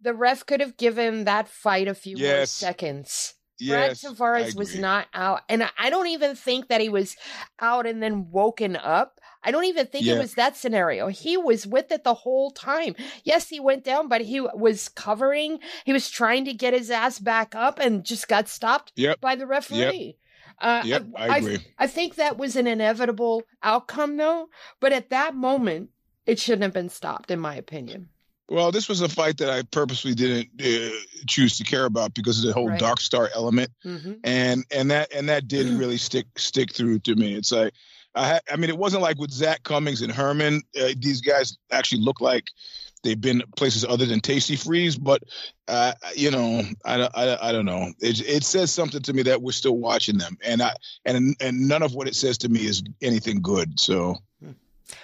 the 0.00 0.14
ref 0.14 0.46
could 0.46 0.60
have 0.60 0.76
given 0.76 1.24
that 1.24 1.48
fight 1.48 1.88
a 1.88 1.94
few 1.94 2.16
yes. 2.16 2.62
more 2.62 2.68
seconds. 2.68 3.34
Yes, 3.58 4.02
Brad 4.02 4.16
Tavares 4.16 4.56
was 4.56 4.78
not 4.78 5.06
out. 5.14 5.40
And 5.48 5.68
I 5.78 5.88
don't 5.88 6.08
even 6.08 6.36
think 6.36 6.68
that 6.68 6.80
he 6.80 6.88
was 6.88 7.16
out 7.58 7.86
and 7.86 8.02
then 8.02 8.30
woken 8.30 8.76
up. 8.76 9.20
I 9.42 9.50
don't 9.50 9.64
even 9.64 9.86
think 9.86 10.04
yeah. 10.04 10.14
it 10.14 10.18
was 10.18 10.34
that 10.34 10.56
scenario. 10.56 11.08
He 11.08 11.36
was 11.36 11.66
with 11.66 11.90
it 11.90 12.04
the 12.04 12.14
whole 12.14 12.50
time. 12.50 12.94
Yes, 13.24 13.48
he 13.48 13.60
went 13.60 13.84
down, 13.84 14.08
but 14.08 14.20
he 14.20 14.40
was 14.40 14.88
covering. 14.88 15.60
He 15.84 15.92
was 15.92 16.10
trying 16.10 16.44
to 16.46 16.52
get 16.52 16.74
his 16.74 16.90
ass 16.90 17.18
back 17.18 17.54
up 17.54 17.78
and 17.78 18.04
just 18.04 18.28
got 18.28 18.48
stopped 18.48 18.92
yep. 18.96 19.20
by 19.20 19.36
the 19.36 19.46
referee. 19.46 19.76
Yep. 19.78 20.14
Uh, 20.58 20.82
yep, 20.84 21.06
I, 21.14 21.28
I 21.28 21.36
agree. 21.36 21.58
I, 21.78 21.84
I 21.84 21.86
think 21.86 22.16
that 22.16 22.38
was 22.38 22.56
an 22.56 22.66
inevitable 22.66 23.44
outcome, 23.62 24.16
though. 24.16 24.48
But 24.80 24.92
at 24.92 25.10
that 25.10 25.34
moment, 25.34 25.90
it 26.26 26.38
shouldn't 26.38 26.62
have 26.62 26.72
been 26.72 26.88
stopped, 26.88 27.30
in 27.30 27.38
my 27.38 27.54
opinion. 27.54 28.08
Well, 28.48 28.70
this 28.70 28.88
was 28.88 29.00
a 29.00 29.08
fight 29.08 29.38
that 29.38 29.50
I 29.50 29.62
purposely 29.62 30.14
didn't 30.14 30.50
uh, 30.60 30.94
choose 31.26 31.58
to 31.58 31.64
care 31.64 31.84
about 31.84 32.14
because 32.14 32.38
of 32.38 32.46
the 32.46 32.52
whole 32.52 32.68
right. 32.68 32.78
dark 32.78 33.00
star 33.00 33.28
element, 33.34 33.70
mm-hmm. 33.84 34.14
and 34.22 34.64
and 34.70 34.90
that 34.92 35.12
and 35.12 35.28
that 35.28 35.48
did 35.48 35.66
really 35.66 35.96
stick 35.96 36.26
stick 36.36 36.72
through 36.72 37.00
to 37.00 37.16
me. 37.16 37.34
It's 37.34 37.50
like 37.50 37.72
I, 38.16 38.40
I 38.50 38.56
mean, 38.56 38.70
it 38.70 38.78
wasn't 38.78 39.02
like 39.02 39.18
with 39.18 39.30
Zak 39.30 39.62
Cummings 39.62 40.00
and 40.02 40.10
Herman. 40.10 40.62
Uh, 40.78 40.90
these 40.96 41.20
guys 41.20 41.56
actually 41.70 42.00
look 42.00 42.20
like 42.20 42.46
they've 43.02 43.20
been 43.20 43.42
places 43.56 43.84
other 43.84 44.06
than 44.06 44.20
Tasty 44.20 44.56
Freeze, 44.56 44.96
but 44.96 45.22
uh, 45.68 45.92
you 46.14 46.30
know, 46.30 46.62
I, 46.84 47.08
I, 47.14 47.48
I 47.48 47.52
don't 47.52 47.66
know. 47.66 47.92
It, 48.00 48.20
it 48.26 48.44
says 48.44 48.72
something 48.72 49.02
to 49.02 49.12
me 49.12 49.22
that 49.24 49.42
we're 49.42 49.52
still 49.52 49.76
watching 49.76 50.18
them, 50.18 50.38
and 50.44 50.62
I 50.62 50.72
and 51.04 51.36
and 51.40 51.68
none 51.68 51.82
of 51.82 51.94
what 51.94 52.08
it 52.08 52.16
says 52.16 52.38
to 52.38 52.48
me 52.48 52.66
is 52.66 52.82
anything 53.02 53.42
good. 53.42 53.78
So, 53.78 54.16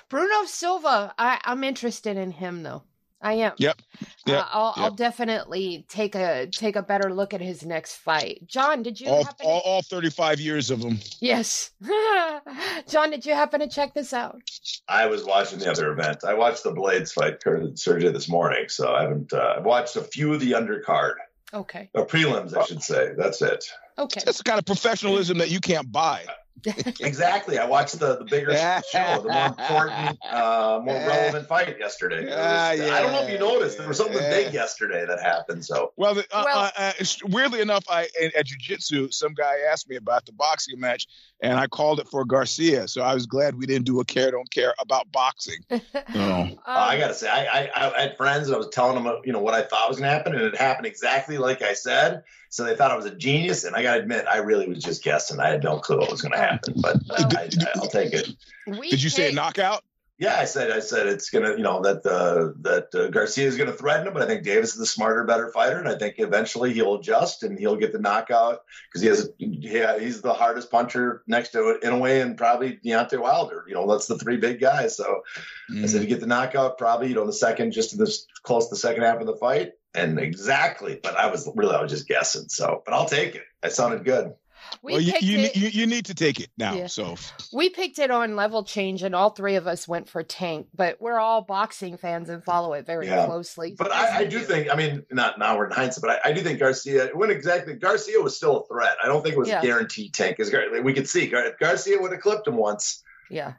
Bruno 0.08 0.44
Silva, 0.46 1.14
I, 1.18 1.40
I'm 1.44 1.64
interested 1.64 2.16
in 2.16 2.30
him 2.30 2.62
though. 2.62 2.82
I 3.22 3.34
am. 3.34 3.52
Yep. 3.56 3.80
Yeah. 4.26 4.38
Uh, 4.38 4.46
I'll, 4.50 4.74
yep. 4.76 4.84
I'll 4.84 4.94
definitely 4.94 5.86
take 5.88 6.14
a 6.14 6.48
take 6.48 6.76
a 6.76 6.82
better 6.82 7.14
look 7.14 7.32
at 7.32 7.40
his 7.40 7.64
next 7.64 7.96
fight. 7.96 8.42
John, 8.46 8.82
did 8.82 9.00
you 9.00 9.08
all 9.08 9.28
all, 9.44 9.60
all, 9.60 9.82
35 9.82 10.40
years 10.40 10.70
of 10.70 10.82
them? 10.82 10.98
Yes. 11.20 11.70
John, 12.88 13.10
did 13.10 13.24
you 13.24 13.34
happen 13.34 13.60
to 13.60 13.68
check 13.68 13.94
this 13.94 14.12
out? 14.12 14.42
I 14.88 15.06
was 15.06 15.24
watching 15.24 15.60
the 15.60 15.70
other 15.70 15.92
event. 15.92 16.24
I 16.24 16.34
watched 16.34 16.64
the 16.64 16.72
Blaydes 16.72 17.12
fight 17.12 17.40
Sergey 17.78 18.10
this 18.10 18.28
morning, 18.28 18.68
so 18.68 18.92
I 18.92 19.02
haven't. 19.02 19.32
Uh, 19.32 19.54
I've 19.58 19.64
watched 19.64 19.96
a 19.96 20.02
few 20.02 20.34
of 20.34 20.40
the 20.40 20.52
undercard. 20.52 21.14
Okay. 21.54 21.90
Or 21.94 22.06
prelims, 22.06 22.56
I 22.56 22.64
should 22.64 22.82
say. 22.82 23.12
That's 23.16 23.42
it. 23.42 23.64
Okay. 23.98 24.22
That's 24.24 24.38
the 24.38 24.44
kind 24.44 24.58
of 24.58 24.64
professionalism 24.64 25.38
that 25.38 25.50
you 25.50 25.60
can't 25.60 25.90
buy. 25.92 26.24
exactly. 27.00 27.58
I 27.58 27.66
watched 27.66 27.98
the, 27.98 28.18
the 28.18 28.24
bigger 28.24 28.54
show, 28.54 29.22
the 29.22 29.28
more 29.28 29.46
important, 29.46 30.18
uh, 30.24 30.80
more 30.84 30.94
relevant 30.94 31.48
fight 31.48 31.78
yesterday. 31.78 32.24
Was, 32.24 32.30
yeah. 32.30 32.94
I 32.94 33.02
don't 33.02 33.12
know 33.12 33.22
if 33.22 33.30
you 33.30 33.38
noticed 33.38 33.78
there 33.78 33.88
was 33.88 33.96
something 33.96 34.18
big 34.18 34.54
yesterday 34.54 35.04
that 35.06 35.20
happened. 35.20 35.64
So 35.64 35.92
well, 35.96 36.14
the, 36.14 36.22
uh, 36.30 36.42
well 36.44 36.70
uh, 36.76 36.92
uh 37.00 37.04
weirdly 37.28 37.60
enough, 37.60 37.84
I 37.88 38.08
at 38.36 38.46
jiu-jitsu, 38.46 39.10
some 39.10 39.34
guy 39.34 39.54
asked 39.70 39.88
me 39.88 39.96
about 39.96 40.26
the 40.26 40.32
boxing 40.32 40.78
match, 40.78 41.08
and 41.40 41.58
I 41.58 41.66
called 41.66 41.98
it 41.98 42.08
for 42.08 42.24
Garcia. 42.24 42.86
So 42.86 43.02
I 43.02 43.14
was 43.14 43.26
glad 43.26 43.56
we 43.56 43.66
didn't 43.66 43.86
do 43.86 44.00
a 44.00 44.04
care 44.04 44.30
don't 44.30 44.50
care 44.50 44.74
about 44.78 45.10
boxing. 45.10 45.58
um, 45.70 46.58
I 46.66 46.98
gotta 46.98 47.14
say, 47.14 47.28
I, 47.28 47.70
I, 47.74 47.92
I 47.96 48.00
had 48.02 48.16
friends 48.16 48.48
and 48.48 48.54
I 48.54 48.58
was 48.58 48.68
telling 48.68 49.02
them, 49.02 49.20
you 49.24 49.32
know, 49.32 49.40
what 49.40 49.54
I 49.54 49.62
thought 49.62 49.88
was 49.88 49.98
gonna 49.98 50.12
happen, 50.12 50.34
and 50.34 50.42
it 50.42 50.56
happened 50.56 50.86
exactly 50.86 51.38
like 51.38 51.62
I 51.62 51.74
said. 51.74 52.22
So 52.52 52.64
they 52.64 52.76
thought 52.76 52.90
I 52.90 52.96
was 52.96 53.06
a 53.06 53.14
genius, 53.14 53.64
and 53.64 53.74
I 53.74 53.82
gotta 53.82 54.00
admit, 54.00 54.26
I 54.30 54.36
really 54.36 54.68
was 54.68 54.84
just 54.84 55.02
guessing. 55.02 55.40
I 55.40 55.48
had 55.48 55.64
no 55.64 55.78
clue 55.78 55.98
what 55.98 56.10
was 56.10 56.20
gonna 56.20 56.36
happen, 56.36 56.74
but 56.82 56.96
uh, 57.08 57.30
I, 57.34 57.48
will 57.80 57.88
take 57.88 58.12
it. 58.12 58.28
Did 58.66 59.02
you 59.02 59.08
say 59.08 59.30
a 59.30 59.32
knockout? 59.32 59.82
Yeah, 60.18 60.36
I 60.38 60.44
said 60.44 60.70
I 60.70 60.80
said 60.80 61.06
it's 61.06 61.30
gonna 61.30 61.52
you 61.52 61.62
know 61.62 61.80
that 61.80 62.04
uh, 62.04 62.52
that 62.60 62.94
uh, 62.94 63.08
Garcia 63.08 63.48
is 63.48 63.56
gonna 63.56 63.72
threaten 63.72 64.06
him, 64.06 64.12
but 64.12 64.22
I 64.22 64.26
think 64.26 64.44
Davis 64.44 64.72
is 64.72 64.78
the 64.78 64.84
smarter, 64.84 65.24
better 65.24 65.50
fighter, 65.50 65.78
and 65.78 65.88
I 65.88 65.96
think 65.96 66.16
eventually 66.18 66.74
he'll 66.74 66.96
adjust 66.96 67.42
and 67.42 67.58
he'll 67.58 67.76
get 67.76 67.94
the 67.94 67.98
knockout 67.98 68.60
because 68.88 69.00
he 69.00 69.08
has 69.08 69.30
yeah 69.38 69.98
he's 69.98 70.20
the 70.20 70.34
hardest 70.34 70.70
puncher 70.70 71.22
next 71.26 71.52
to 71.52 71.70
it 71.70 71.82
in 71.82 71.94
a 71.94 71.98
way, 71.98 72.20
and 72.20 72.36
probably 72.36 72.78
Deontay 72.84 73.18
Wilder. 73.18 73.64
You 73.66 73.74
know 73.74 73.90
that's 73.90 74.08
the 74.08 74.18
three 74.18 74.36
big 74.36 74.60
guys. 74.60 74.94
So 74.98 75.22
mm. 75.70 75.82
I 75.82 75.86
said 75.86 76.02
to 76.02 76.06
get 76.06 76.20
the 76.20 76.26
knockout 76.26 76.76
probably 76.76 77.08
you 77.08 77.14
know 77.14 77.24
the 77.24 77.32
second 77.32 77.72
just 77.72 77.94
in 77.94 77.98
this 77.98 78.26
close 78.42 78.68
to 78.68 78.74
the 78.74 78.80
second 78.80 79.04
half 79.04 79.20
of 79.20 79.26
the 79.26 79.36
fight, 79.36 79.72
and 79.94 80.18
exactly. 80.18 80.98
But 81.02 81.16
I 81.16 81.30
was 81.30 81.48
really 81.54 81.74
I 81.74 81.82
was 81.82 81.90
just 81.90 82.08
guessing. 82.08 82.48
So 82.48 82.82
but 82.84 82.94
I'll 82.94 83.06
take 83.08 83.36
it. 83.36 83.42
That 83.62 83.72
sounded 83.72 84.04
good. 84.04 84.34
We 84.82 84.92
well, 84.94 85.02
you, 85.02 85.12
you, 85.20 85.50
you, 85.54 85.68
you, 85.68 85.86
need 85.86 86.06
to 86.06 86.14
take 86.14 86.40
it 86.40 86.48
now. 86.56 86.74
Yeah. 86.74 86.86
So 86.86 87.16
we 87.52 87.68
picked 87.68 87.98
it 87.98 88.10
on 88.10 88.36
level 88.36 88.64
change, 88.64 89.02
and 89.02 89.14
all 89.14 89.30
three 89.30 89.56
of 89.56 89.66
us 89.66 89.86
went 89.86 90.08
for 90.08 90.22
Tank. 90.22 90.68
But 90.74 91.00
we're 91.00 91.18
all 91.18 91.42
boxing 91.42 91.96
fans 91.96 92.30
and 92.30 92.42
follow 92.42 92.72
it 92.72 92.86
very 92.86 93.06
yeah. 93.06 93.26
closely. 93.26 93.74
But 93.76 93.92
I, 93.92 94.18
I, 94.18 94.24
do 94.24 94.40
think, 94.40 94.72
I 94.72 94.76
mean, 94.76 95.04
not 95.10 95.38
now 95.38 95.56
we're 95.56 95.66
in 95.66 95.72
hindsight, 95.72 96.02
but 96.02 96.10
I, 96.24 96.30
I 96.30 96.32
do 96.32 96.40
think 96.40 96.58
Garcia. 96.58 97.10
When 97.12 97.30
exactly 97.30 97.74
Garcia 97.74 98.20
was 98.20 98.36
still 98.36 98.58
a 98.58 98.66
threat. 98.66 98.96
I 99.02 99.08
don't 99.08 99.22
think 99.22 99.34
it 99.34 99.38
was 99.38 99.48
yeah. 99.48 99.62
guaranteed 99.62 100.14
Tank 100.14 100.36
because 100.36 100.52
we 100.82 100.94
could 100.94 101.08
see 101.08 101.26
Garcia 101.60 102.00
would 102.00 102.12
have 102.12 102.20
clipped 102.20 102.48
him 102.48 102.56
once. 102.56 103.02
Yeah. 103.30 103.54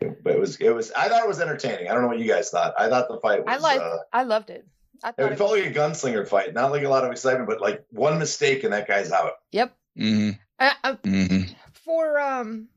But 0.00 0.34
it 0.34 0.40
was 0.40 0.56
it 0.56 0.74
was 0.74 0.90
I 0.92 1.08
thought 1.08 1.22
it 1.22 1.28
was 1.28 1.40
entertaining. 1.40 1.88
I 1.88 1.92
don't 1.92 2.02
know 2.02 2.08
what 2.08 2.18
you 2.18 2.28
guys 2.28 2.50
thought. 2.50 2.74
I 2.78 2.88
thought 2.88 3.08
the 3.08 3.20
fight 3.20 3.44
was. 3.44 3.54
I 3.54 3.58
liked. 3.58 3.82
Uh, 3.82 3.98
I 4.12 4.22
loved 4.22 4.50
it. 4.50 4.66
I 5.02 5.10
it, 5.10 5.14
it 5.18 5.38
felt 5.38 5.52
was... 5.52 5.62
like 5.62 5.70
a 5.70 5.78
gunslinger 5.78 6.26
fight, 6.26 6.54
not 6.54 6.70
like 6.70 6.84
a 6.84 6.88
lot 6.88 7.04
of 7.04 7.12
excitement, 7.12 7.48
but 7.48 7.60
like 7.60 7.84
one 7.90 8.18
mistake 8.18 8.64
and 8.64 8.72
that 8.72 8.86
guy's 8.88 9.12
out. 9.12 9.32
Yep. 9.52 9.76
Mm-hmm. 9.98 10.30
Uh, 10.58 10.72
uh, 10.84 10.96
mm-hmm. 10.96 11.52
For 11.84 12.20
um, 12.20 12.68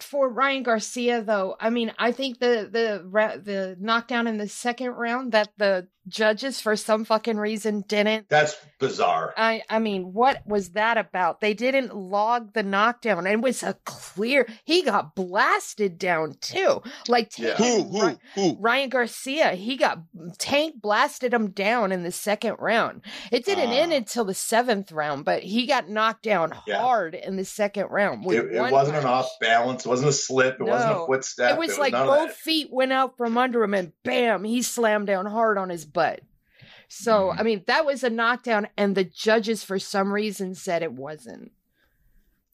for 0.00 0.28
Ryan 0.28 0.62
Garcia, 0.62 1.22
though, 1.22 1.56
I 1.58 1.70
mean, 1.70 1.92
I 1.98 2.12
think 2.12 2.38
the 2.38 2.68
the 2.70 3.40
the 3.42 3.76
knockdown 3.80 4.26
in 4.26 4.36
the 4.36 4.48
second 4.48 4.90
round 4.90 5.32
that 5.32 5.48
the 5.56 5.88
judges 6.08 6.60
for 6.60 6.76
some 6.76 7.04
fucking 7.04 7.36
reason 7.36 7.84
didn't. 7.88 8.28
That's 8.28 8.56
bizarre. 8.78 9.34
I 9.36 9.62
I 9.68 9.78
mean, 9.78 10.12
what 10.12 10.46
was 10.46 10.70
that 10.70 10.96
about? 10.96 11.40
They 11.40 11.54
didn't 11.54 11.94
log 11.94 12.52
the 12.52 12.62
knockdown, 12.62 13.26
and 13.26 13.40
it 13.40 13.40
was 13.40 13.62
a 13.62 13.74
clear. 13.84 14.46
He 14.64 14.82
got 14.82 15.14
blasted 15.14 15.98
down 15.98 16.36
too. 16.40 16.82
Like 17.08 17.38
yeah. 17.38 17.54
who, 17.54 17.82
who, 17.84 18.18
who? 18.34 18.56
Ryan 18.58 18.88
Garcia, 18.88 19.52
he 19.52 19.76
got 19.76 20.00
Tank 20.38 20.80
blasted 20.80 21.32
him 21.32 21.50
down 21.50 21.92
in 21.92 22.02
the 22.02 22.12
second 22.12 22.56
round. 22.58 23.02
It 23.30 23.44
didn't 23.44 23.70
uh, 23.70 23.74
end 23.74 23.92
ah. 23.92 23.96
until 23.96 24.24
the 24.24 24.34
seventh 24.34 24.92
round, 24.92 25.24
but 25.24 25.42
he 25.42 25.66
got 25.66 25.88
knocked 25.88 26.22
down 26.22 26.54
yeah. 26.66 26.78
hard 26.78 27.14
in 27.14 27.36
the 27.36 27.44
second 27.44 27.86
round. 27.90 28.24
It, 28.26 28.52
it 28.52 28.60
wasn't 28.60 28.94
punch. 28.94 29.04
an 29.04 29.10
off 29.10 29.30
balance. 29.40 29.86
It 29.86 29.88
wasn't 29.88 30.10
a 30.10 30.12
slip. 30.12 30.60
It 30.60 30.64
no. 30.64 30.72
wasn't 30.72 30.92
a 30.92 31.06
footstep. 31.06 31.52
It 31.52 31.58
was 31.58 31.72
it 31.72 31.80
like 31.80 31.92
both 31.92 32.32
feet 32.32 32.68
went 32.70 32.92
out 32.92 33.16
from 33.16 33.38
under 33.38 33.62
him, 33.62 33.74
and 33.74 33.92
bam, 34.02 34.44
he 34.44 34.62
slammed 34.62 35.06
down 35.06 35.26
hard 35.26 35.58
on 35.58 35.68
his 35.68 35.84
butt. 35.96 36.20
So, 36.88 37.32
mm. 37.32 37.40
I 37.40 37.42
mean, 37.42 37.64
that 37.66 37.84
was 37.84 38.04
a 38.04 38.10
knockdown, 38.10 38.68
and 38.76 38.94
the 38.94 39.04
judges, 39.04 39.64
for 39.64 39.78
some 39.78 40.12
reason, 40.12 40.54
said 40.54 40.82
it 40.82 40.92
wasn't. 40.92 41.52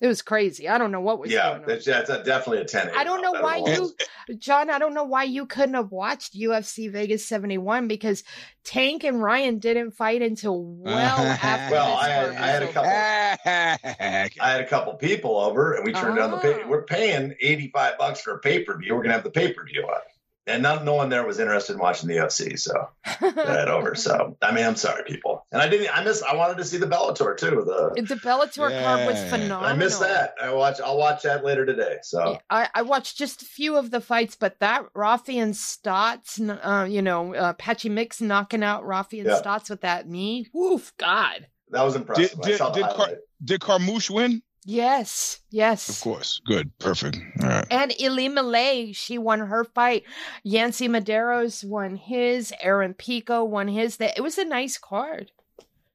It 0.01 0.09
was 0.09 0.21
crazy. 0.21 0.69
I 0.69 0.79
don't 0.79 0.91
know 0.91 1.01
what 1.01 1.21
was 1.21 1.31
yeah, 1.31 1.61
that's, 1.65 1.85
that's 1.85 2.09
definitely 2.09 2.59
a 2.59 2.65
10. 2.65 2.91
I 2.97 3.05
don't 3.05 3.23
know 3.23 3.41
why 3.41 3.59
you, 3.59 3.95
John, 4.37 4.69
I 4.69 4.81
don't 4.81 4.95
know 4.95 5.05
why 5.05 5.23
you 5.23 5.47
couldn't 5.47 5.77
have 5.77 5.93
watched 5.93 6.37
UFC 6.37 6.91
Vegas 6.91 7.25
71 7.25 7.87
because 7.87 8.25
Tank 8.65 9.05
and 9.05 9.23
Ryan 9.23 9.61
didn't 9.61 9.93
fight 9.93 10.21
until 10.21 10.61
well 10.61 11.19
after. 11.21 11.77
well, 11.77 11.97
I 11.97 12.09
had, 12.09 12.31
I 12.31 12.47
had, 12.49 12.63
a 12.65 12.73
couple. 12.73 12.91
I 14.45 14.51
had 14.51 14.61
a 14.61 14.67
couple 14.67 14.95
people 14.95 15.39
over, 15.39 15.75
and 15.75 15.85
we 15.85 15.93
turned 15.93 16.19
oh. 16.19 16.23
down 16.23 16.31
the 16.33 16.39
pay. 16.39 16.65
We're 16.65 16.83
paying 16.83 17.37
85 17.41 17.97
bucks 17.97 18.21
for 18.23 18.35
a 18.35 18.39
pay 18.41 18.65
per 18.65 18.77
view. 18.77 18.97
We're 18.97 19.03
gonna 19.03 19.15
have 19.15 19.23
the 19.23 19.31
pay 19.31 19.53
per 19.53 19.65
view 19.65 19.83
on 19.85 20.01
and 20.47 20.63
not, 20.63 20.85
no 20.85 20.95
one 20.95 21.09
there 21.09 21.25
was 21.27 21.39
interested 21.39 21.75
in 21.75 21.79
watching 21.79 22.09
the 22.09 22.17
UFC, 22.17 22.59
so 22.59 22.73
that 23.21 23.69
over. 23.69 23.95
So 23.95 24.37
I 24.43 24.53
mean, 24.53 24.65
I'm 24.65 24.77
sorry, 24.77 25.05
people. 25.05 25.47
And 25.53 25.63
I 25.63 25.69
didn't. 25.69 25.97
I 25.97 26.03
missed. 26.03 26.25
I 26.25 26.35
wanted 26.35 26.57
to 26.59 26.65
see 26.65 26.79
the 26.79 26.87
Bellator 26.87 27.37
too. 27.37 27.63
The 27.65 28.03
the 28.03 28.17
Bellator 28.17 28.71
yeah. 28.71 28.83
card 28.83 29.07
was 29.07 29.23
phenomenal. 29.31 29.65
I 29.65 29.75
missed 29.75 30.01
that. 30.01 30.35
I 30.43 30.53
watch. 30.53 30.81
I'll 30.81 30.99
watch 30.99 31.23
that 31.23 31.45
later 31.45 31.65
today. 31.65 31.99
So 32.03 32.39
I, 32.51 32.69
I 32.75 32.83
watched 32.83 33.17
just 33.17 33.43
a 33.43 33.45
few 33.45 33.77
of 33.77 33.91
the 33.91 34.01
fights, 34.01 34.35
but 34.35 34.59
that 34.61 34.93
Raufeon 34.95 35.51
Stots, 35.51 36.41
uh, 36.41 36.87
you 36.87 37.03
know, 37.03 37.35
uh, 37.35 37.53
Patchy 37.55 37.89
Mix 37.89 38.21
knocking 38.21 38.65
out 38.65 38.85
Raufeon 38.85 39.27
yeah. 39.27 39.41
Stots 39.41 39.71
with 39.71 39.83
that 39.83 40.09
knee. 40.09 40.49
Woof, 40.53 40.93
God. 40.99 41.47
That 41.71 41.85
was 41.85 41.97
impressive. 41.97 42.41
Did, 42.43 42.59
did, 42.59 42.73
did, 42.75 42.85
Car- 42.85 43.17
did 43.45 43.61
Carmouche 43.61 44.11
win? 44.11 44.43
Yes, 44.65 45.41
yes. 45.51 45.89
Of 45.89 46.01
course. 46.01 46.41
Good. 46.47 46.71
Perfect. 46.79 47.19
All 47.43 47.49
right. 47.49 47.67
And 47.71 47.91
Ilima-Lei, 47.93 48.93
she 48.93 49.19
won 49.19 49.41
her 49.41 49.65
fight. 49.65 50.05
Yancy 50.45 50.89
Medeiros 50.89 51.65
won 51.65 51.97
his. 51.97 52.53
Aaron 52.61 52.95
Pico 52.95 53.43
won 53.43 53.67
his. 53.67 53.97
It 54.01 54.23
was 54.23 54.39
a 54.39 54.45
nice 54.45 54.79
card. 54.79 55.33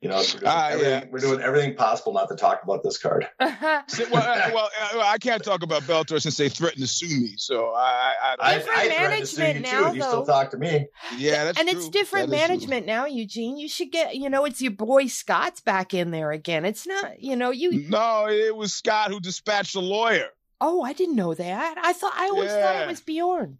You 0.01 0.09
know, 0.09 0.17
we're 0.17 0.39
doing, 0.39 0.45
uh, 0.45 0.77
yeah. 0.79 1.05
we're 1.09 1.19
doing, 1.19 1.41
everything 1.41 1.73
possible 1.73 2.13
not 2.13 2.29
to 2.29 2.35
talk 2.35 2.61
about 2.61 2.83
this 2.83 2.99
card. 2.99 3.27
well, 3.39 3.49
uh, 3.49 4.51
well, 4.53 4.69
uh, 4.93 4.99
I 4.99 5.17
can't 5.17 5.43
talk 5.43 5.63
about 5.63 5.81
Bellator 5.83 6.21
since 6.21 6.37
they 6.37 6.49
threatened 6.49 6.83
to 6.83 6.87
sue 6.87 7.19
me. 7.19 7.33
So 7.37 7.73
I, 7.75 8.35
I, 8.39 8.57
different 8.59 8.79
I, 8.79 8.87
management 8.89 9.61
now, 9.61 9.89
too, 9.89 9.95
You 9.95 10.03
still 10.03 10.25
talk 10.25 10.51
to 10.51 10.57
me. 10.57 10.85
Yeah, 11.17 11.45
that's 11.45 11.59
and 11.59 11.67
true. 11.67 11.79
it's 11.79 11.89
different 11.89 12.29
that 12.29 12.35
management 12.35 12.85
now, 12.85 13.07
Eugene. 13.07 13.57
You 13.57 13.67
should 13.67 13.91
get, 13.91 14.15
you 14.15 14.29
know, 14.29 14.45
it's 14.45 14.61
your 14.61 14.71
boy 14.71 15.07
Scott's 15.07 15.61
back 15.61 15.95
in 15.95 16.11
there 16.11 16.31
again. 16.31 16.63
It's 16.63 16.85
not, 16.85 17.19
you 17.19 17.35
know, 17.35 17.49
you. 17.49 17.89
No, 17.89 18.27
it 18.29 18.55
was 18.55 18.75
Scott 18.75 19.09
who 19.09 19.19
dispatched 19.19 19.73
the 19.73 19.81
lawyer. 19.81 20.27
Oh, 20.61 20.83
I 20.83 20.93
didn't 20.93 21.15
know 21.15 21.33
that. 21.33 21.77
I 21.83 21.93
thought 21.93 22.13
I 22.15 22.27
always 22.27 22.51
yeah. 22.51 22.61
thought 22.61 22.83
it 22.83 22.87
was 22.87 23.01
Bjorn. 23.01 23.57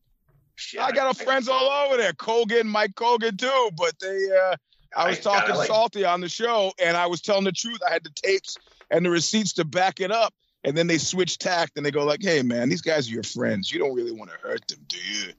I 0.79 0.91
got 0.91 1.20
a 1.20 1.24
friends 1.24 1.48
all 1.50 1.67
over 1.88 1.98
there, 1.98 2.13
Colgan, 2.13 2.67
Mike 2.67 2.94
Colgan 2.94 3.38
too, 3.38 3.72
but 3.75 3.94
they. 4.00 4.29
uh 4.32 4.56
I 4.98 5.10
was 5.10 5.20
talking 5.20 5.56
like... 5.56 5.68
salty 5.68 6.06
on 6.06 6.22
the 6.22 6.30
show, 6.30 6.74
and 6.84 6.98
I 6.98 7.08
was 7.08 7.22
telling 7.22 7.44
the 7.44 7.51
truth. 7.51 7.80
I 7.88 7.94
had 7.94 8.04
the 8.04 8.10
tapes 8.10 8.58
and 8.89 9.06
the 9.06 9.10
receipts 9.10 9.54
to 9.54 9.66
back 9.66 10.00
it 10.00 10.12
up. 10.12 10.34
And 10.63 10.75
then 10.75 10.88
they 10.88 10.98
switch 10.98 11.38
tact 11.38 11.77
and 11.77 11.86
they 11.86 11.92
go 11.92 12.04
like, 12.04 12.22
"Hey, 12.22 12.42
man, 12.42 12.68
these 12.68 12.82
guys 12.82 13.08
are 13.08 13.13
your 13.13 13.24
friends. 13.24 13.72
You 13.72 13.80
don't 13.80 13.94
really 13.94 14.12
want 14.12 14.32
to 14.32 14.38
hurt 14.38 14.68
them, 14.68 14.80
do 14.88 14.98
you?" 14.98 15.32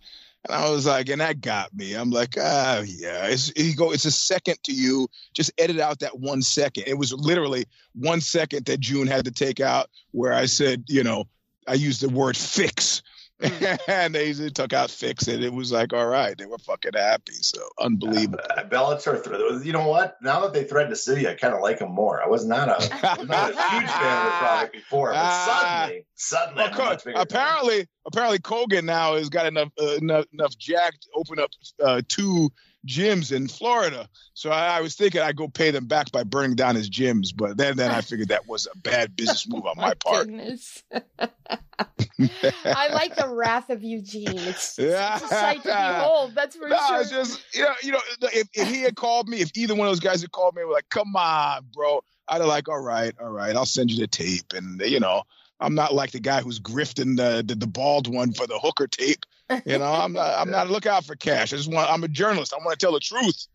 And 0.44 0.54
I 0.54 0.70
was 0.70 0.86
like, 0.86 1.08
and 1.08 1.20
that 1.20 1.40
got 1.40 1.74
me. 1.74 1.94
I'm 1.94 2.10
like, 2.10 2.36
ah, 2.38 2.80
yeah. 2.80 3.26
It's 3.26 3.52
you 3.56 3.74
go. 3.74 3.92
It's 3.92 4.04
a 4.04 4.10
second 4.10 4.62
to 4.64 4.72
you. 4.72 5.08
Just 5.34 5.50
edit 5.58 5.80
out 5.80 5.98
that 5.98 6.18
one 6.18 6.40
second. 6.42 6.84
It 6.86 6.96
was 6.96 7.12
literally 7.12 7.66
one 7.94 8.20
second 8.20 8.66
that 8.66 8.80
June 8.80 9.08
had 9.08 9.24
to 9.24 9.32
take 9.32 9.60
out 9.60 9.90
where 10.12 10.32
I 10.32 10.46
said, 10.46 10.84
you 10.88 11.02
know, 11.02 11.24
I 11.66 11.74
used 11.74 12.00
the 12.00 12.08
word 12.08 12.36
fix 12.36 13.02
and 13.88 14.14
they 14.14 14.32
took 14.32 14.72
out 14.72 14.90
Fix 14.90 15.28
it. 15.28 15.44
It 15.44 15.52
was 15.52 15.70
like, 15.70 15.92
all 15.92 16.06
right, 16.06 16.36
they 16.36 16.46
were 16.46 16.58
fucking 16.58 16.92
happy. 16.94 17.34
So 17.34 17.60
unbelievable. 17.78 18.40
Uh, 18.50 18.64
Bellator, 18.64 19.64
you 19.64 19.72
know 19.72 19.86
what? 19.86 20.16
Now 20.20 20.40
that 20.40 20.52
they 20.52 20.64
threatened 20.64 20.92
the 20.92 20.96
city, 20.96 21.28
I 21.28 21.34
kind 21.34 21.54
of 21.54 21.60
like 21.60 21.78
them 21.78 21.92
more. 21.92 22.20
I 22.22 22.26
was 22.26 22.44
not 22.44 22.68
a, 22.68 22.72
was 23.18 23.28
not 23.28 23.52
a 23.52 23.70
huge 23.70 23.90
fan 23.90 24.18
of 24.18 24.24
the 24.24 24.38
product 24.38 24.72
before, 24.72 25.10
but 25.10 25.18
ah. 25.18 25.82
suddenly, 25.84 26.06
suddenly, 26.16 26.64
well, 26.76 27.22
apparently, 27.22 27.76
fan. 27.76 27.86
apparently, 28.06 28.38
Kogan 28.40 28.84
now 28.84 29.14
has 29.14 29.28
got 29.28 29.46
enough 29.46 29.70
uh, 29.80 29.94
enough, 29.94 30.24
enough 30.32 30.58
jack 30.58 30.98
to 31.00 31.08
open 31.14 31.38
up 31.38 31.50
uh, 31.80 32.02
two 32.08 32.50
gyms 32.88 33.30
in 33.30 33.46
Florida. 33.48 34.08
So 34.34 34.50
I, 34.50 34.78
I, 34.78 34.80
was 34.80 34.94
thinking 34.94 35.20
I'd 35.20 35.36
go 35.36 35.46
pay 35.46 35.70
them 35.70 35.86
back 35.86 36.10
by 36.10 36.24
burning 36.24 36.56
down 36.56 36.74
his 36.74 36.88
gyms, 36.88 37.28
but 37.36 37.56
then 37.56 37.76
then 37.76 37.90
I 37.90 38.00
figured 38.00 38.28
that 38.28 38.48
was 38.48 38.66
a 38.72 38.76
bad 38.78 39.14
business 39.14 39.46
move 39.46 39.66
on 39.66 39.74
oh 39.78 39.80
my, 39.80 39.88
my 39.88 39.94
part. 39.94 40.28
I 42.64 42.88
like 42.92 43.14
the 43.14 43.28
wrath 43.28 43.70
of 43.70 43.84
Eugene. 43.84 44.38
It's, 44.38 44.78
it's 44.78 45.22
a 45.22 45.28
sight 45.28 45.62
to 45.62 45.68
behold. 45.68 46.34
That's 46.34 46.56
for 46.56 46.68
no, 46.68 46.78
sure. 46.88 47.00
It's 47.02 47.10
just 47.10 47.54
you 47.54 47.62
know, 47.62 47.74
you 47.82 47.92
know, 47.92 48.00
if, 48.32 48.48
if 48.54 48.68
he 48.68 48.80
had 48.82 48.96
called 48.96 49.28
me, 49.28 49.40
if 49.40 49.50
either 49.54 49.74
one 49.74 49.86
of 49.86 49.92
those 49.92 50.00
guys 50.00 50.22
had 50.22 50.32
called 50.32 50.56
me, 50.56 50.64
were 50.64 50.72
like, 50.72 50.88
"Come 50.88 51.14
on, 51.14 51.66
bro," 51.72 52.00
I'd 52.28 52.40
have 52.40 52.46
like, 52.46 52.68
"All 52.68 52.80
right, 52.80 53.14
all 53.20 53.30
right, 53.30 53.54
I'll 53.54 53.66
send 53.66 53.90
you 53.90 53.98
the 53.98 54.06
tape," 54.06 54.52
and 54.54 54.80
you 54.80 55.00
know. 55.00 55.22
I'm 55.60 55.74
not 55.74 55.92
like 55.92 56.12
the 56.12 56.20
guy 56.20 56.40
who's 56.40 56.60
grifting 56.60 57.16
the, 57.16 57.42
the, 57.44 57.56
the 57.56 57.66
bald 57.66 58.06
one 58.06 58.32
for 58.32 58.46
the 58.46 58.60
hooker 58.60 58.86
tape. 58.86 59.26
You 59.64 59.78
know, 59.78 59.92
I'm 59.92 60.12
not 60.12 60.38
I'm 60.38 60.50
not 60.50 60.68
looking 60.70 60.92
out 60.92 61.04
for 61.04 61.16
cash. 61.16 61.52
I 61.52 61.56
just 61.56 61.72
want 61.72 61.90
I'm 61.90 62.04
a 62.04 62.08
journalist. 62.08 62.52
I 62.52 62.64
want 62.64 62.78
to 62.78 62.84
tell 62.84 62.92
the 62.92 63.00
truth. 63.00 63.46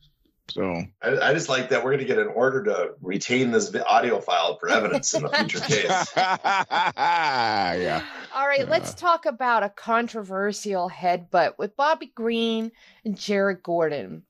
So 0.50 0.84
I, 1.02 1.18
I, 1.18 1.34
just 1.34 1.48
like 1.48 1.70
that 1.70 1.84
we're 1.84 1.92
going 1.92 2.00
to 2.00 2.06
get 2.06 2.20
an 2.20 2.28
order 2.28 2.64
to 2.66 2.96
retain 3.02 3.52
this 3.52 3.74
audio 3.88 4.20
file 4.20 4.58
for 4.58 4.68
evidence 4.70 5.14
in 5.14 5.24
a 5.24 5.30
future 5.30 5.60
case. 5.62 6.14
yeah. 6.18 8.04
All 8.36 8.48
right, 8.48 8.60
yeah. 8.60 8.66
let's 8.70 8.94
talk 8.94 9.26
about 9.26 9.64
a 9.64 9.70
controversial 9.70 10.90
headbutt 10.90 11.58
with 11.58 11.78
Bobby 11.78 12.12
Green 12.14 12.74
and 13.06 13.18
Jared 13.18 13.64
Gordon. 13.64 14.24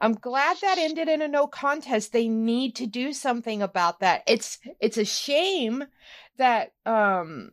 I'm 0.00 0.14
glad 0.14 0.56
that 0.62 0.78
ended 0.78 1.08
in 1.08 1.22
a 1.22 1.28
no 1.28 1.46
contest. 1.46 2.12
They 2.12 2.28
need 2.28 2.76
to 2.76 2.86
do 2.86 3.12
something 3.12 3.62
about 3.62 4.00
that. 4.00 4.22
It's 4.26 4.58
it's 4.80 4.96
a 4.96 5.04
shame 5.04 5.84
that 6.38 6.72
um 6.86 7.52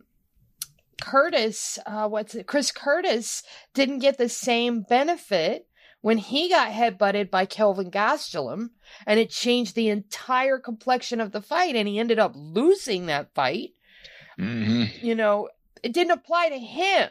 Curtis, 1.01 1.79
uh, 1.85 2.07
what's 2.07 2.35
it? 2.35 2.47
Chris 2.47 2.71
Curtis 2.71 3.43
didn't 3.73 3.99
get 3.99 4.17
the 4.17 4.29
same 4.29 4.81
benefit 4.81 5.67
when 6.01 6.17
he 6.17 6.49
got 6.49 6.71
headbutted 6.71 7.29
by 7.29 7.45
Kelvin 7.45 7.91
Gastelum, 7.91 8.69
and 9.05 9.19
it 9.19 9.29
changed 9.29 9.75
the 9.75 9.89
entire 9.89 10.57
complexion 10.57 11.19
of 11.19 11.31
the 11.31 11.41
fight, 11.41 11.75
and 11.75 11.87
he 11.87 11.99
ended 11.99 12.19
up 12.19 12.33
losing 12.35 13.07
that 13.07 13.33
fight. 13.33 13.71
Mm-hmm. 14.39 15.05
You 15.05 15.15
know, 15.15 15.49
it 15.83 15.93
didn't 15.93 16.11
apply 16.11 16.49
to 16.49 16.59
him. 16.59 17.09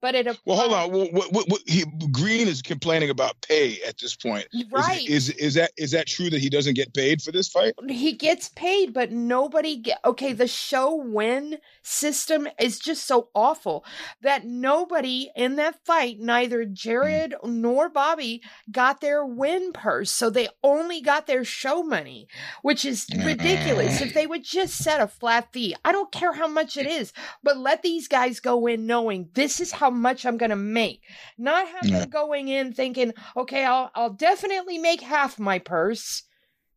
But 0.00 0.14
it 0.14 0.26
well, 0.44 0.56
hold 0.56 0.72
on. 0.72 0.92
What, 0.92 1.32
what, 1.32 1.48
what, 1.48 1.60
he, 1.66 1.84
Green 2.10 2.48
is 2.48 2.62
complaining 2.62 3.10
about 3.10 3.40
pay 3.42 3.80
at 3.86 3.98
this 3.98 4.14
point. 4.14 4.46
Right? 4.70 5.08
Is, 5.08 5.30
is, 5.30 5.36
is 5.36 5.54
that 5.54 5.72
is 5.76 5.90
that 5.92 6.06
true 6.06 6.30
that 6.30 6.40
he 6.40 6.50
doesn't 6.50 6.74
get 6.74 6.94
paid 6.94 7.22
for 7.22 7.32
this 7.32 7.48
fight? 7.48 7.74
He 7.88 8.12
gets 8.12 8.48
paid, 8.50 8.92
but 8.92 9.12
nobody 9.12 9.76
get. 9.76 9.98
Okay, 10.04 10.32
the 10.32 10.48
show 10.48 10.94
win 10.94 11.58
system 11.82 12.48
is 12.58 12.78
just 12.78 13.06
so 13.06 13.28
awful 13.34 13.84
that 14.22 14.44
nobody 14.44 15.30
in 15.34 15.56
that 15.56 15.84
fight, 15.84 16.18
neither 16.18 16.64
Jared 16.64 17.34
mm. 17.42 17.52
nor 17.52 17.88
Bobby, 17.88 18.42
got 18.70 19.00
their 19.00 19.24
win 19.24 19.72
purse. 19.72 20.10
So 20.10 20.30
they 20.30 20.48
only 20.62 21.00
got 21.00 21.26
their 21.26 21.44
show 21.44 21.82
money, 21.82 22.28
which 22.62 22.84
is 22.84 23.06
ridiculous. 23.24 24.00
if 24.00 24.14
they 24.14 24.26
would 24.26 24.44
just 24.44 24.76
set 24.76 25.00
a 25.00 25.06
flat 25.06 25.52
fee, 25.52 25.74
I 25.84 25.92
don't 25.92 26.12
care 26.12 26.32
how 26.32 26.48
much 26.48 26.76
it 26.76 26.86
is, 26.86 27.12
but 27.42 27.56
let 27.56 27.82
these 27.82 28.08
guys 28.08 28.40
go 28.40 28.66
in 28.66 28.86
knowing 28.86 29.28
this 29.34 29.60
is 29.60 29.69
how 29.72 29.90
much 29.90 30.24
I'm 30.24 30.36
going 30.36 30.50
to 30.50 30.56
make. 30.56 31.02
Not 31.38 31.68
having 31.68 31.92
yeah. 31.92 32.06
going 32.06 32.48
in 32.48 32.72
thinking, 32.72 33.12
okay, 33.36 33.64
I'll, 33.64 33.90
I'll 33.94 34.12
definitely 34.12 34.78
make 34.78 35.00
half 35.00 35.38
my 35.38 35.58
purse. 35.58 36.22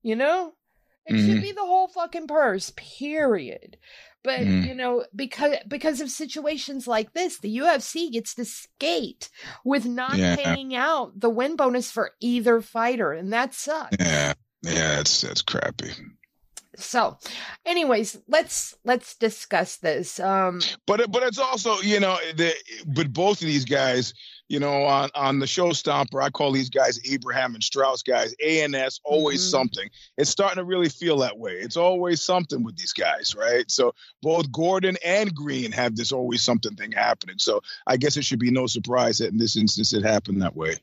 You 0.02 0.16
know, 0.16 0.54
it 1.06 1.14
mm-hmm. 1.14 1.26
should 1.26 1.42
be 1.42 1.52
the 1.52 1.62
whole 1.62 1.88
fucking 1.88 2.28
purse, 2.28 2.72
period. 2.76 3.78
But 4.24 4.40
mm. 4.40 4.66
you 4.66 4.74
know, 4.74 5.06
because 5.14 5.56
because 5.68 6.00
of 6.00 6.10
situations 6.10 6.88
like 6.88 7.12
this, 7.14 7.40
the 7.40 7.58
UFC 7.58 8.10
gets 8.10 8.34
to 8.36 8.46
skate 8.46 9.30
with 9.66 9.86
not 9.86 10.16
yeah. 10.16 10.38
paying 10.38 10.74
out 10.74 11.20
the 11.20 11.30
win 11.30 11.58
bonus 11.58 11.92
for 11.92 12.12
either 12.22 12.62
fighter, 12.62 13.12
and 13.12 13.34
that 13.34 13.54
sucks. 13.54 13.98
Yeah, 14.00 14.34
yeah, 14.62 15.02
it's 15.02 15.22
that's 15.22 15.42
crappy. 15.42 15.92
So, 16.76 17.18
anyways, 17.66 18.20
let's 18.28 18.76
let's 18.84 19.16
discuss 19.16 19.78
this. 19.78 20.20
Um, 20.20 20.62
but 20.88 21.12
but 21.12 21.24
it's 21.24 21.38
also 21.38 21.80
you 21.82 22.00
know 22.00 22.18
the 22.36 22.54
but 22.88 23.14
both 23.14 23.42
of 23.42 23.48
these 23.48 23.66
guys, 23.66 24.14
you 24.50 24.60
know, 24.60 24.84
on 24.86 25.10
on 25.14 25.40
the 25.40 25.48
show 25.48 25.70
Stomper, 25.70 26.22
I 26.22 26.30
call 26.30 26.52
these 26.52 26.70
guys 26.70 27.00
Abraham 27.10 27.54
and 27.54 27.64
Straus 27.64 28.02
guys. 28.02 28.34
ANS 28.44 29.00
always 29.04 29.42
mm-hmm. 29.42 29.52
something. 29.52 29.90
It's 30.18 30.30
starting 30.30 30.58
to 30.58 30.64
really 30.64 30.90
feel 30.90 31.18
that 31.20 31.38
way. 31.38 31.54
It's 31.54 31.78
always 31.78 32.22
something 32.22 32.64
with 32.64 32.78
these 32.78 32.94
guys, 32.94 33.36
right? 33.38 33.70
So 33.70 33.94
both 34.22 34.52
Gordon 34.52 34.98
and 35.06 35.34
Green 35.34 35.72
have 35.74 35.96
this 35.96 36.12
always 36.12 36.42
something 36.42 36.76
thing 36.76 36.92
happening. 36.92 37.38
So 37.38 37.62
I 37.86 37.98
guess 37.98 38.18
it 38.18 38.26
should 38.26 38.40
be 38.40 38.52
no 38.52 38.66
surprise 38.68 39.20
that 39.20 39.32
in 39.32 39.38
this 39.38 39.58
instance 39.58 39.94
it 39.94 40.04
happened 40.04 40.42
that 40.42 40.56
way. 40.56 40.80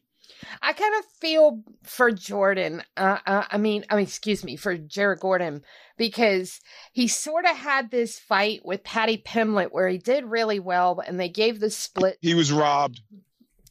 I 0.62 0.72
kind 0.72 0.94
of 0.98 1.04
feel 1.20 1.62
for 1.82 2.10
Jordan. 2.10 2.82
Uh, 2.96 3.18
uh, 3.26 3.44
I 3.50 3.58
mean, 3.58 3.84
I 3.90 3.96
mean, 3.96 4.04
excuse 4.04 4.44
me, 4.44 4.56
for 4.56 4.76
Jared 4.76 5.20
Gordon 5.20 5.62
because 5.96 6.60
he 6.92 7.08
sort 7.08 7.44
of 7.44 7.56
had 7.56 7.90
this 7.90 8.18
fight 8.18 8.60
with 8.64 8.82
Paddy 8.82 9.18
Pimblett 9.18 9.70
where 9.70 9.88
he 9.88 9.98
did 9.98 10.24
really 10.24 10.58
well, 10.58 11.02
and 11.06 11.20
they 11.20 11.28
gave 11.28 11.60
the 11.60 11.70
split. 11.70 12.16
He 12.22 12.34
was 12.34 12.50
robbed. 12.50 13.00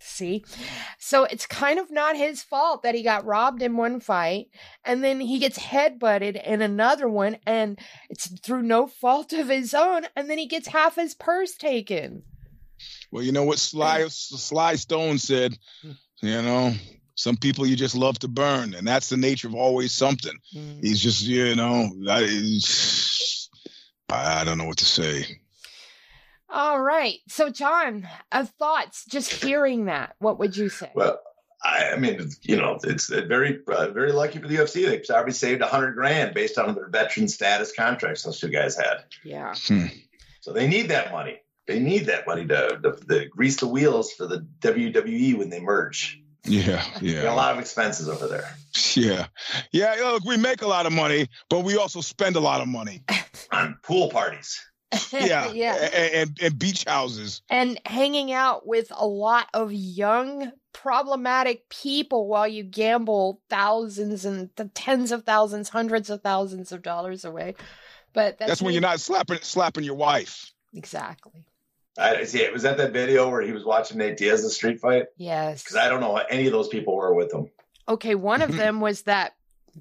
See, 0.01 0.45
so 0.97 1.25
it's 1.25 1.45
kind 1.45 1.77
of 1.77 1.91
not 1.91 2.15
his 2.15 2.41
fault 2.41 2.83
that 2.83 2.95
he 2.95 3.03
got 3.03 3.25
robbed 3.25 3.61
in 3.61 3.75
one 3.75 3.99
fight, 3.99 4.47
and 4.85 5.03
then 5.03 5.19
he 5.19 5.39
gets 5.39 5.59
headbutted 5.59 6.41
in 6.45 6.61
another 6.61 7.09
one, 7.09 7.37
and 7.45 7.77
it's 8.09 8.27
through 8.39 8.61
no 8.61 8.87
fault 8.87 9.33
of 9.33 9.49
his 9.49 9.73
own, 9.73 10.03
and 10.15 10.29
then 10.29 10.37
he 10.37 10.47
gets 10.47 10.69
half 10.69 10.95
his 10.95 11.15
purse 11.15 11.55
taken. 11.55 12.23
Well, 13.11 13.23
you 13.23 13.31
know 13.31 13.43
what 13.43 13.59
Sly 13.59 14.05
Sly 14.07 14.75
Stone 14.75 15.17
said. 15.17 15.57
You 16.21 16.41
know, 16.41 16.73
some 17.15 17.37
people 17.37 17.65
you 17.65 17.75
just 17.75 17.95
love 17.95 18.19
to 18.19 18.27
burn, 18.27 18.73
and 18.73 18.87
that's 18.87 19.09
the 19.09 19.17
nature 19.17 19.47
of 19.47 19.55
always 19.55 19.93
something. 19.93 20.37
Mm. 20.55 20.81
He's 20.81 21.01
just, 21.01 21.21
you 21.23 21.55
know, 21.55 21.89
I, 22.09 22.59
I 24.09 24.43
don't 24.43 24.57
know 24.57 24.65
what 24.65 24.77
to 24.77 24.85
say. 24.85 25.25
All 26.49 26.81
right. 26.81 27.19
So, 27.27 27.49
John, 27.49 28.07
uh, 28.31 28.45
thoughts 28.45 29.05
just 29.05 29.31
hearing 29.31 29.85
that. 29.85 30.15
What 30.19 30.39
would 30.39 30.57
you 30.57 30.69
say? 30.69 30.91
Well, 30.95 31.19
I, 31.63 31.91
I 31.91 31.97
mean, 31.97 32.29
you 32.41 32.55
know, 32.55 32.79
it's 32.83 33.09
very, 33.09 33.59
uh, 33.67 33.89
very 33.89 34.11
lucky 34.11 34.39
for 34.39 34.47
the 34.47 34.55
UFC. 34.55 34.85
They 34.85 34.99
probably 34.99 35.33
saved 35.33 35.61
a 35.61 35.67
hundred 35.67 35.93
grand 35.93 36.33
based 36.33 36.57
on 36.57 36.73
their 36.73 36.89
veteran 36.89 37.27
status 37.27 37.73
contracts 37.73 38.23
those 38.23 38.39
two 38.39 38.49
guys 38.49 38.77
had. 38.77 39.03
Yeah. 39.23 39.53
Hmm. 39.55 39.87
So 40.41 40.53
they 40.53 40.67
need 40.67 40.89
that 40.89 41.11
money 41.11 41.41
they 41.69 41.79
need 41.79 42.07
that 42.07 42.25
money 42.25 42.47
to, 42.47 42.79
to, 42.81 43.07
to 43.07 43.25
grease 43.27 43.57
the 43.57 43.67
wheels 43.67 44.11
for 44.11 44.25
the 44.25 44.43
WWE 44.61 45.37
when 45.37 45.51
they 45.51 45.59
merge. 45.59 46.19
Yeah, 46.43 46.83
yeah. 46.99 47.31
a 47.31 47.35
lot 47.35 47.53
of 47.53 47.59
expenses 47.59 48.09
over 48.09 48.27
there. 48.27 48.55
Yeah, 48.95 49.27
yeah. 49.71 49.95
Look, 49.99 50.25
we 50.25 50.35
make 50.37 50.63
a 50.63 50.67
lot 50.67 50.87
of 50.87 50.93
money, 50.93 51.27
but 51.47 51.59
we 51.59 51.77
also 51.77 52.01
spend 52.01 52.37
a 52.37 52.39
lot 52.39 52.61
of 52.61 52.67
money 52.67 53.03
on 53.51 53.77
pool 53.83 54.09
parties. 54.09 54.65
yeah, 55.11 55.51
yeah, 55.53 55.75
and, 55.75 56.13
and, 56.13 56.39
and 56.41 56.57
beach 56.57 56.85
houses, 56.85 57.43
and 57.49 57.79
hanging 57.85 58.31
out 58.31 58.65
with 58.65 58.91
a 58.95 59.05
lot 59.05 59.47
of 59.53 59.71
young, 59.71 60.51
problematic 60.73 61.69
people 61.69 62.27
while 62.27 62.47
you 62.47 62.63
gamble 62.63 63.41
thousands 63.47 64.25
and 64.25 64.49
the 64.55 64.65
tens 64.69 65.11
of 65.11 65.23
thousands, 65.23 65.69
hundreds 65.69 66.09
of 66.09 66.23
thousands 66.23 66.71
of 66.71 66.81
dollars 66.81 67.23
away. 67.25 67.53
But 68.13 68.39
that's, 68.39 68.49
that's 68.49 68.61
when 68.63 68.73
you're 68.73 68.81
not 68.81 68.99
slapping 68.99 69.39
slapping 69.43 69.83
your 69.83 69.95
wife. 69.95 70.51
Exactly. 70.73 71.45
I 71.99 72.23
see. 72.23 72.49
Was 72.49 72.63
that 72.63 72.77
that 72.77 72.93
video 72.93 73.29
where 73.29 73.41
he 73.41 73.51
was 73.51 73.65
watching 73.65 73.97
Nate 73.97 74.17
Diaz's 74.17 74.55
street 74.55 74.79
fight? 74.79 75.07
Yes. 75.17 75.63
Because 75.63 75.75
I 75.75 75.89
don't 75.89 75.99
know 75.99 76.15
any 76.17 76.47
of 76.47 76.53
those 76.53 76.67
people 76.67 76.95
were 76.95 77.13
with 77.13 77.33
him. 77.33 77.49
Okay, 77.87 78.15
one 78.15 78.41
of 78.41 78.55
them 78.57 78.81
was 78.81 79.03
that 79.03 79.33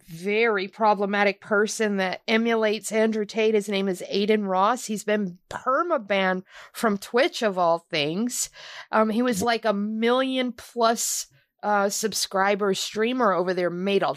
very 0.06 0.68
problematic 0.68 1.40
person 1.40 1.96
that 1.96 2.20
emulates 2.28 2.92
Andrew 2.92 3.24
Tate. 3.24 3.54
His 3.54 3.68
name 3.68 3.88
is 3.88 4.02
Adin 4.10 4.44
Ross. 4.44 4.86
He's 4.86 5.04
been 5.04 5.38
perma 5.50 6.42
from 6.72 6.98
Twitch 6.98 7.42
of 7.42 7.58
all 7.58 7.86
things. 7.90 8.50
Um, 8.92 9.10
he 9.10 9.22
was 9.22 9.42
like 9.42 9.64
a 9.64 9.72
million 9.72 10.52
plus 10.52 11.26
uh, 11.62 11.88
subscriber 11.88 12.74
streamer 12.74 13.32
over 13.32 13.54
there, 13.54 13.70
made 13.70 14.02
a 14.02 14.14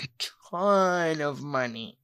ton 0.51 1.21
of 1.21 1.41
money. 1.41 1.97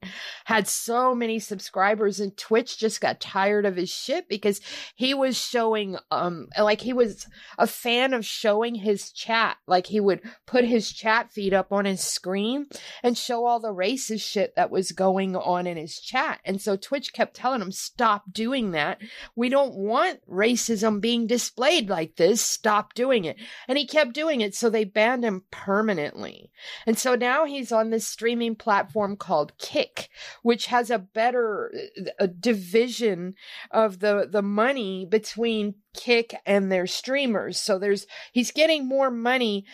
had 0.44 0.66
so 0.66 1.14
many 1.14 1.38
subscribers 1.38 2.20
and 2.20 2.36
Twitch 2.36 2.78
just 2.78 3.00
got 3.00 3.20
tired 3.20 3.66
of 3.66 3.76
his 3.76 3.90
shit 3.90 4.28
because 4.28 4.60
he 4.94 5.14
was 5.14 5.36
showing 5.36 5.96
um 6.10 6.48
like 6.58 6.80
he 6.80 6.92
was 6.92 7.26
a 7.58 7.66
fan 7.66 8.14
of 8.14 8.24
showing 8.24 8.74
his 8.74 9.12
chat. 9.12 9.58
Like 9.66 9.86
he 9.86 10.00
would 10.00 10.22
put 10.46 10.64
his 10.64 10.90
chat 10.92 11.30
feed 11.32 11.52
up 11.52 11.72
on 11.72 11.84
his 11.84 12.00
screen 12.00 12.66
and 13.02 13.16
show 13.16 13.44
all 13.44 13.60
the 13.60 13.74
racist 13.74 14.22
shit 14.22 14.54
that 14.56 14.70
was 14.70 14.92
going 14.92 15.36
on 15.36 15.66
in 15.66 15.76
his 15.76 16.00
chat. 16.00 16.40
And 16.44 16.60
so 16.60 16.76
Twitch 16.76 17.12
kept 17.12 17.34
telling 17.34 17.60
him, 17.60 17.72
stop 17.72 18.32
doing 18.32 18.72
that. 18.72 19.00
We 19.36 19.48
don't 19.48 19.74
want 19.74 20.20
racism 20.28 21.00
being 21.00 21.26
displayed 21.26 21.88
like 21.88 22.16
this. 22.16 22.40
Stop 22.40 22.94
doing 22.94 23.24
it. 23.24 23.36
And 23.66 23.76
he 23.76 23.86
kept 23.86 24.14
doing 24.14 24.40
it. 24.40 24.54
So 24.54 24.70
they 24.70 24.84
banned 24.84 25.24
him 25.24 25.44
permanently. 25.50 26.50
And 26.86 26.98
so 26.98 27.14
now 27.14 27.44
he's 27.44 27.72
on 27.72 27.90
this 27.90 28.06
streaming 28.38 28.54
platform 28.54 29.16
called 29.16 29.56
Kick, 29.58 30.08
which 30.42 30.66
has 30.66 30.90
a 30.90 30.98
better 30.98 31.72
a 32.20 32.28
division 32.28 33.34
of 33.72 33.98
the, 33.98 34.28
the 34.30 34.42
money 34.42 35.04
between 35.04 35.74
Kick 35.94 36.36
and 36.46 36.70
their 36.70 36.86
streamers. 36.86 37.58
So 37.58 37.78
there's 37.80 38.06
he's 38.32 38.52
getting 38.52 38.86
more 38.86 39.10
money 39.10 39.64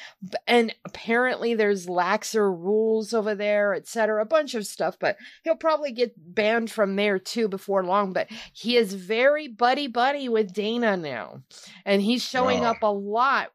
and 0.47 0.75
apparently 0.87 1.55
there's 1.55 1.87
laxer 1.87 2.51
rules 2.51 3.13
over 3.13 3.35
there, 3.35 3.75
etc. 3.75 4.23
A 4.23 4.25
bunch 4.27 4.55
of 4.55 4.67
stuff, 4.67 4.97
but 4.99 5.19
he'll 5.43 5.57
probably 5.57 5.93
get 5.93 6.15
banned 6.17 6.71
from 6.71 6.97
there 6.97 7.19
too 7.19 7.49
before 7.49 7.85
long, 7.85 8.15
but 8.15 8.29
he 8.55 8.79
is 8.79 8.95
very 8.95 9.47
buddy 9.49 9.89
buddy 9.89 10.31
with 10.31 10.55
Dana 10.55 10.97
now. 10.97 11.43
And 11.85 12.01
he's 12.01 12.23
showing 12.23 12.65
up 12.65 12.83
a 12.83 12.87
lot 12.87 13.51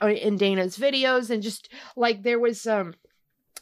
in 0.00 0.38
Dana's 0.38 0.78
videos 0.78 1.28
and 1.28 1.42
just 1.42 1.68
like 1.94 2.22
there 2.22 2.38
was 2.38 2.66
um 2.66 2.94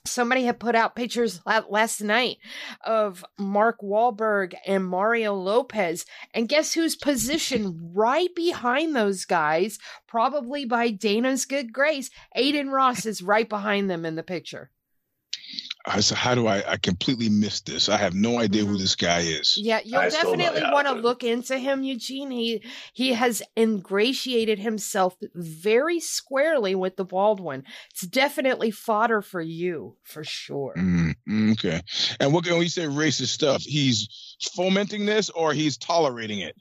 somebody 0.04 0.44
had 0.44 0.58
put 0.58 0.74
out 0.74 0.96
pictures 0.96 1.40
last 1.46 2.00
night 2.00 2.38
of 2.84 3.24
Mark 3.38 3.80
Wahlberg 3.82 4.54
and 4.66 4.84
Mario 4.84 5.34
Lopez. 5.34 6.06
And 6.34 6.48
guess 6.48 6.72
who's 6.72 6.96
positioned 6.96 7.92
right 7.94 8.34
behind 8.34 8.96
those 8.96 9.24
guys? 9.24 9.78
Probably 10.06 10.64
by 10.64 10.90
Dana's 10.90 11.44
good 11.44 11.72
grace. 11.72 12.10
Adin 12.34 12.70
Ross 12.70 13.06
is 13.06 13.22
right 13.22 13.48
behind 13.48 13.90
them 13.90 14.04
in 14.04 14.16
the 14.16 14.22
picture. 14.22 14.70
I 15.86 16.00
said, 16.00 16.18
how 16.18 16.34
do 16.34 16.46
I? 16.46 16.72
I 16.72 16.76
completely 16.76 17.30
missed 17.30 17.66
this. 17.66 17.88
I 17.88 17.96
have 17.96 18.14
no 18.14 18.38
idea 18.38 18.62
who 18.62 18.72
mm-hmm. 18.72 18.82
this 18.82 18.96
guy 18.96 19.20
is. 19.20 19.56
Yeah, 19.56 19.80
you'll 19.82 20.00
I 20.00 20.10
definitely 20.10 20.62
want 20.70 20.86
to 20.88 20.92
look 20.92 21.24
into 21.24 21.58
him, 21.58 21.82
Eugene. 21.82 22.30
He 22.30 22.62
he 22.92 23.14
has 23.14 23.42
ingratiated 23.56 24.58
himself 24.58 25.16
very 25.34 25.98
squarely 25.98 26.74
with 26.74 26.96
the 26.96 27.04
Baldwin. 27.04 27.64
It's 27.92 28.06
definitely 28.06 28.70
fodder 28.70 29.22
for 29.22 29.40
you, 29.40 29.96
for 30.04 30.22
sure. 30.22 30.74
Mm, 30.76 31.14
mm 31.28 31.52
okay. 31.52 31.80
And 32.20 32.32
what 32.32 32.44
can 32.44 32.58
we 32.58 32.68
say 32.68 32.84
racist 32.84 33.28
stuff? 33.28 33.62
He's 33.62 34.36
fomenting 34.54 35.06
this, 35.06 35.30
or 35.30 35.54
he's 35.54 35.78
tolerating 35.78 36.40
it. 36.40 36.56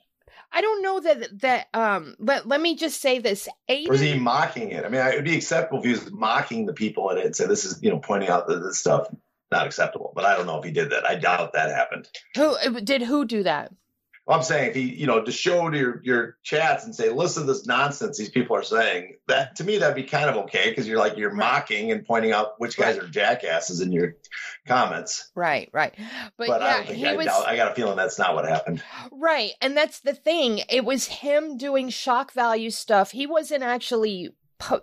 I 0.51 0.61
don't 0.61 0.81
know 0.81 0.99
that 0.99 1.39
that 1.41 1.67
um 1.73 2.15
but 2.19 2.47
let 2.47 2.59
me 2.59 2.75
just 2.75 3.01
say 3.01 3.19
this. 3.19 3.47
Adin, 3.67 3.89
or 3.89 3.93
is 3.93 4.01
he 4.01 4.17
mocking 4.17 4.71
it? 4.71 4.85
I 4.85 4.89
mean, 4.89 5.01
it 5.01 5.15
would 5.15 5.25
be 5.25 5.35
acceptable 5.35 5.79
if 5.79 5.85
he 5.85 5.91
was 5.91 6.11
mocking 6.11 6.65
the 6.65 6.73
people 6.73 7.09
in 7.11 7.17
it 7.17 7.25
and 7.25 7.35
say 7.35 7.45
this 7.45 7.65
is, 7.65 7.79
you 7.81 7.89
know, 7.89 7.99
pointing 7.99 8.29
out 8.29 8.47
that 8.47 8.59
this 8.59 8.79
stuff 8.79 9.07
not 9.51 9.65
acceptable. 9.65 10.11
But 10.15 10.25
I 10.25 10.35
don't 10.35 10.45
know 10.45 10.57
if 10.57 10.65
he 10.65 10.71
did 10.71 10.91
that. 10.91 11.07
I 11.09 11.15
doubt 11.15 11.53
that 11.53 11.69
happened. 11.69 12.07
Who 12.35 12.81
did 12.81 13.01
who 13.03 13.25
do 13.25 13.43
that? 13.43 13.71
I'm 14.33 14.43
saying 14.43 14.69
if 14.69 14.75
he, 14.75 14.95
you 14.95 15.07
know, 15.07 15.23
to 15.23 15.31
show 15.31 15.69
to 15.69 15.77
your, 15.77 16.01
your 16.03 16.37
chats 16.43 16.85
and 16.85 16.95
say, 16.95 17.09
listen 17.09 17.45
to 17.45 17.53
this 17.53 17.65
nonsense 17.65 18.17
these 18.17 18.29
people 18.29 18.55
are 18.55 18.63
saying, 18.63 19.15
that 19.27 19.55
to 19.57 19.63
me 19.63 19.77
that'd 19.77 19.95
be 19.95 20.03
kind 20.03 20.29
of 20.29 20.35
okay 20.45 20.69
because 20.69 20.87
you're 20.87 20.99
like 20.99 21.17
you're 21.17 21.29
right. 21.29 21.37
mocking 21.37 21.91
and 21.91 22.05
pointing 22.05 22.31
out 22.31 22.53
which 22.59 22.77
guys 22.77 22.97
right. 22.97 23.05
are 23.05 23.09
jackasses 23.09 23.81
in 23.81 23.91
your 23.91 24.15
comments. 24.67 25.31
Right, 25.35 25.69
right. 25.73 25.93
But, 26.37 26.47
but 26.47 26.61
yeah, 26.61 26.77
I, 26.77 26.83
he 26.83 27.07
I, 27.07 27.15
was, 27.15 27.27
I 27.27 27.55
got 27.55 27.71
a 27.71 27.75
feeling 27.75 27.97
that's 27.97 28.19
not 28.19 28.35
what 28.35 28.47
happened. 28.47 28.83
Right. 29.11 29.51
And 29.61 29.75
that's 29.75 30.01
the 30.01 30.13
thing. 30.13 30.61
It 30.69 30.85
was 30.85 31.07
him 31.07 31.57
doing 31.57 31.89
shock 31.89 32.31
value 32.33 32.69
stuff. 32.69 33.11
He 33.11 33.25
wasn't 33.25 33.63
actually 33.63 34.33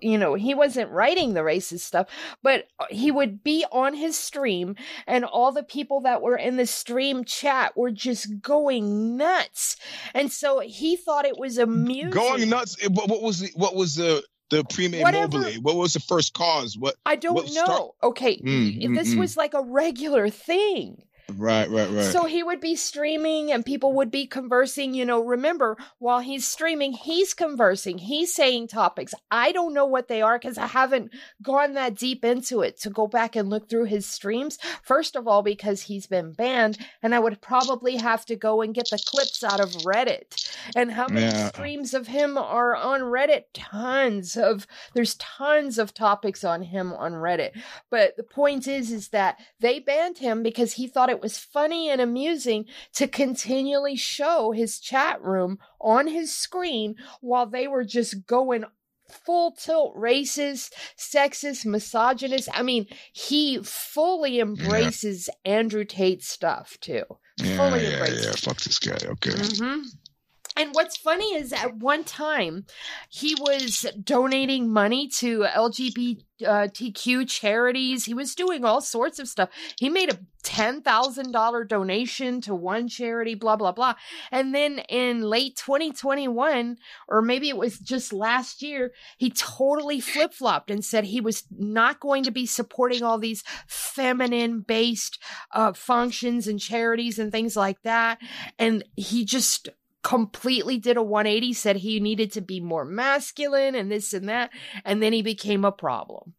you 0.01 0.19
know, 0.19 0.35
he 0.35 0.55
wasn't 0.55 0.91
writing 0.91 1.35
the 1.35 1.41
racist 1.41 1.81
stuff, 1.81 2.09
but 2.43 2.67
uh, 2.79 2.87
he 2.91 3.11
would 3.11 3.43
be 3.43 3.65
on 3.71 3.95
his 3.95 4.19
stream 4.19 4.77
and 5.07 5.25
all 5.25 5.53
the 5.53 5.63
people 5.63 6.01
that 6.03 6.23
were 6.23 6.37
in 6.37 6.57
the 6.57 6.67
stream 6.67 7.25
chat 7.25 7.77
were 7.77 7.91
just 7.91 8.41
going 8.41 9.17
nuts. 9.17 9.77
And 10.15 10.33
so 10.33 10.61
he 10.61 10.97
thought 10.97 11.27
it 11.27 11.39
was 11.39 11.59
amusing. 11.59 12.11
Going 12.11 12.49
nuts. 12.49 12.77
Eh, 12.83 12.89
what 12.91 13.23
was 13.23 13.41
the, 13.41 13.51
what 13.55 13.75
was 13.75 13.97
the, 13.97 14.23
the 14.51 14.65
prime 14.65 14.93
mobile? 14.93 15.43
What 15.63 15.77
was 15.77 15.93
the 15.93 16.01
first 16.01 16.33
cause? 16.35 16.77
What 16.79 16.95
I 17.05 17.17
don't 17.17 17.35
know. 17.35 17.65
Start- 17.65 17.91
okay, 18.03 18.37
mm, 18.39 18.83
mm, 18.83 18.95
this 18.95 19.15
mm. 19.15 19.19
was 19.19 19.37
like 19.37 19.55
a 19.55 19.63
regular 19.63 20.29
thing. 20.31 21.03
Right, 21.35 21.69
right, 21.69 21.91
right. 21.91 22.05
So 22.05 22.25
he 22.25 22.45
would 22.45 22.61
be 22.61 22.77
streaming 22.77 23.51
and 23.51 23.67
people 23.67 23.95
would 23.95 24.13
be 24.13 24.27
conversing. 24.27 24.95
You 24.95 25.05
know, 25.05 25.21
remember, 25.25 25.77
while 25.99 26.21
he's 26.21 26.47
streaming, 26.47 26.93
he's 26.93 27.35
conversing, 27.35 27.99
he's 27.99 28.33
saying 28.33 28.69
topics. 28.69 29.13
I 29.31 29.51
don't 29.51 29.75
know 29.75 29.87
what 29.87 30.07
they 30.07 30.23
are 30.23 30.39
because 30.39 30.57
I 30.57 30.69
haven't 30.69 31.11
gone 31.43 31.75
that 31.75 31.97
deep 31.97 32.25
into 32.25 32.61
it 32.61 32.81
to 32.83 32.91
go 32.91 33.09
back 33.09 33.35
and 33.35 33.51
look 33.51 33.69
through 33.69 33.87
his 33.87 34.07
streams. 34.07 34.59
First 34.83 35.17
of 35.17 35.27
all, 35.27 35.43
because 35.43 35.83
he's 35.83 36.07
been 36.07 36.33
banned, 36.33 36.79
and 37.03 37.13
I 37.13 37.19
would 37.19 37.41
probably 37.41 37.97
have 37.97 38.25
to 38.27 38.37
go 38.37 38.63
and 38.63 38.75
get 38.75 38.89
the 38.91 39.03
clips 39.05 39.43
out 39.43 39.61
of 39.61 39.71
Reddit. 39.83 40.57
And 40.77 40.93
how 40.93 41.09
many 41.09 41.27
yeah. 41.27 41.49
streams 41.49 41.93
of 41.93 42.07
him 42.07 42.39
are 42.39 42.77
on 42.77 43.01
Reddit? 43.01 43.45
Tons 43.53 44.37
of, 44.37 44.67
there's 44.95 45.17
tons 45.17 45.79
of 45.79 45.93
topics 45.93 46.45
on 46.45 46.63
him 46.63 46.93
on 46.93 47.15
Reddit. 47.15 47.51
But 47.91 48.17
the 48.17 48.23
point 48.23 48.69
is, 48.69 48.93
is 48.93 49.09
that 49.09 49.41
they 49.59 49.81
banned 49.81 50.19
him 50.19 50.45
because 50.45 50.75
he 50.75 50.87
thought 50.87 51.11
it 51.11 51.16
it 51.17 51.23
was 51.23 51.39
funny 51.39 51.89
and 51.91 52.01
amusing 52.01 52.67
to 52.95 53.09
continually 53.09 53.97
show 53.97 54.53
his 54.53 54.79
chat 54.79 55.21
room 55.23 55.59
on 55.81 56.07
his 56.07 56.33
screen 56.33 56.95
while 57.21 57.47
they 57.47 57.67
were 57.67 57.85
just 57.85 58.27
going 58.27 58.65
full 59.11 59.53
tilt 59.53 59.97
racist, 59.97 60.73
sexist, 60.99 61.65
misogynist. 61.65 62.49
I 62.53 62.63
mean, 62.63 62.87
he 63.13 63.59
fully 63.63 64.41
embraces 64.41 65.29
yeah. 65.45 65.53
Andrew 65.59 65.85
Tate 65.85 66.23
stuff 66.23 66.77
too. 66.81 67.05
Yeah, 67.39 67.57
fully 67.57 67.85
yeah, 67.85 67.95
embraces. 67.95 68.27
yeah. 68.27 68.33
Fuck 68.33 68.61
this 68.61 68.79
guy. 68.79 68.99
Okay. 69.05 69.31
Mm-hmm. 69.31 69.83
And 70.57 70.75
what's 70.75 70.97
funny 70.97 71.35
is 71.35 71.53
at 71.53 71.77
one 71.77 72.03
time 72.03 72.65
he 73.11 73.35
was 73.35 73.87
donating 74.03 74.73
money 74.73 75.07
to 75.19 75.41
LGBTQ 75.41 77.29
charities. 77.29 78.07
He 78.07 78.15
was 78.15 78.35
doing 78.35 78.65
all 78.65 78.81
sorts 78.81 79.19
of 79.19 79.29
stuff. 79.29 79.51
He 79.79 79.91
made 79.91 80.11
a 80.11 80.19
$10,000 80.45 81.69
donation 81.69 82.41
to 82.41 82.55
one 82.55 82.89
charity, 82.89 83.35
blah, 83.35 83.57
blah, 83.57 83.73
blah. 83.73 83.97
And 84.31 84.55
then 84.55 84.79
in 84.89 85.21
late 85.21 85.57
2021, 85.57 86.79
or 87.09 87.21
maybe 87.21 87.51
it 87.51 87.59
was 87.59 87.79
just 87.79 88.15
last 88.15 88.63
year, 88.63 88.93
he 89.19 89.29
totally 89.29 90.01
flip 90.01 90.33
flopped 90.33 90.71
and 90.71 90.83
said 90.83 91.05
he 91.05 91.21
was 91.21 91.45
not 91.51 92.01
going 92.01 92.23
to 92.25 92.31
be 92.31 92.47
supporting 92.47 93.03
all 93.03 93.19
these 93.19 93.45
feminine 93.67 94.61
based 94.61 95.19
uh, 95.53 95.75
functions 95.75 96.49
and 96.49 96.61
charities 96.61 97.19
and 97.19 97.31
things 97.31 97.57
like 97.57 97.83
that. 97.83 98.19
And 98.59 98.85
he 98.97 99.27
just 99.27 99.69
completely 100.07 100.79
did 100.79 100.97
a 100.97 101.03
180, 101.03 101.53
said 101.53 101.75
he 101.75 101.99
needed 101.99 102.31
to 102.31 102.41
be 102.41 102.61
more 102.61 102.85
masculine 102.85 103.75
and 103.75 103.91
this 103.91 104.15
and 104.15 104.29
that, 104.29 104.51
and 104.85 105.03
then 105.03 105.13
he 105.13 105.21
became 105.21 105.65
a 105.65 105.73
problem. 105.73 106.33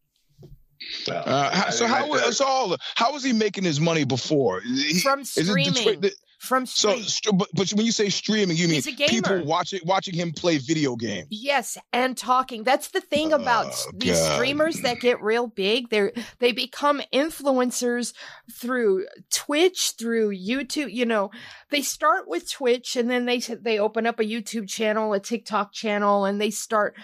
Well, 1.06 1.22
uh, 1.26 1.70
so 1.70 1.86
how 1.86 2.08
was 2.08 2.40
all 2.40 2.76
how 2.94 3.12
was 3.12 3.22
he 3.22 3.34
making 3.34 3.64
his 3.64 3.78
money 3.78 4.04
before? 4.04 4.62
He, 4.62 5.00
From 5.00 5.22
streaming. 5.22 6.00
The, 6.00 6.12
from 6.38 6.66
streaming. 6.66 7.02
So, 7.02 7.32
but, 7.32 7.48
but 7.52 7.70
when 7.70 7.84
you 7.84 7.92
say 7.92 8.08
streaming, 8.08 8.56
you 8.56 8.68
mean 8.68 8.82
people 8.82 9.44
watching 9.44 9.80
watching 9.84 10.14
him 10.14 10.32
play 10.32 10.58
video 10.58 10.96
games? 10.96 11.26
Yes, 11.30 11.76
and 11.92 12.16
talking. 12.16 12.62
That's 12.62 12.88
the 12.88 13.00
thing 13.00 13.32
about 13.32 13.66
oh, 13.66 13.90
these 13.94 14.18
God. 14.18 14.34
streamers 14.34 14.80
that 14.82 15.00
get 15.00 15.20
real 15.20 15.48
big. 15.48 15.90
They 15.90 16.12
they 16.38 16.52
become 16.52 17.02
influencers 17.12 18.14
through 18.52 19.06
Twitch, 19.30 19.94
through 19.98 20.30
YouTube. 20.30 20.92
You 20.92 21.06
know, 21.06 21.30
they 21.70 21.82
start 21.82 22.28
with 22.28 22.50
Twitch, 22.50 22.96
and 22.96 23.10
then 23.10 23.26
they 23.26 23.38
they 23.38 23.78
open 23.78 24.06
up 24.06 24.20
a 24.20 24.24
YouTube 24.24 24.68
channel, 24.68 25.12
a 25.12 25.20
TikTok 25.20 25.72
channel, 25.72 26.24
and 26.24 26.40
they 26.40 26.50
start 26.50 26.94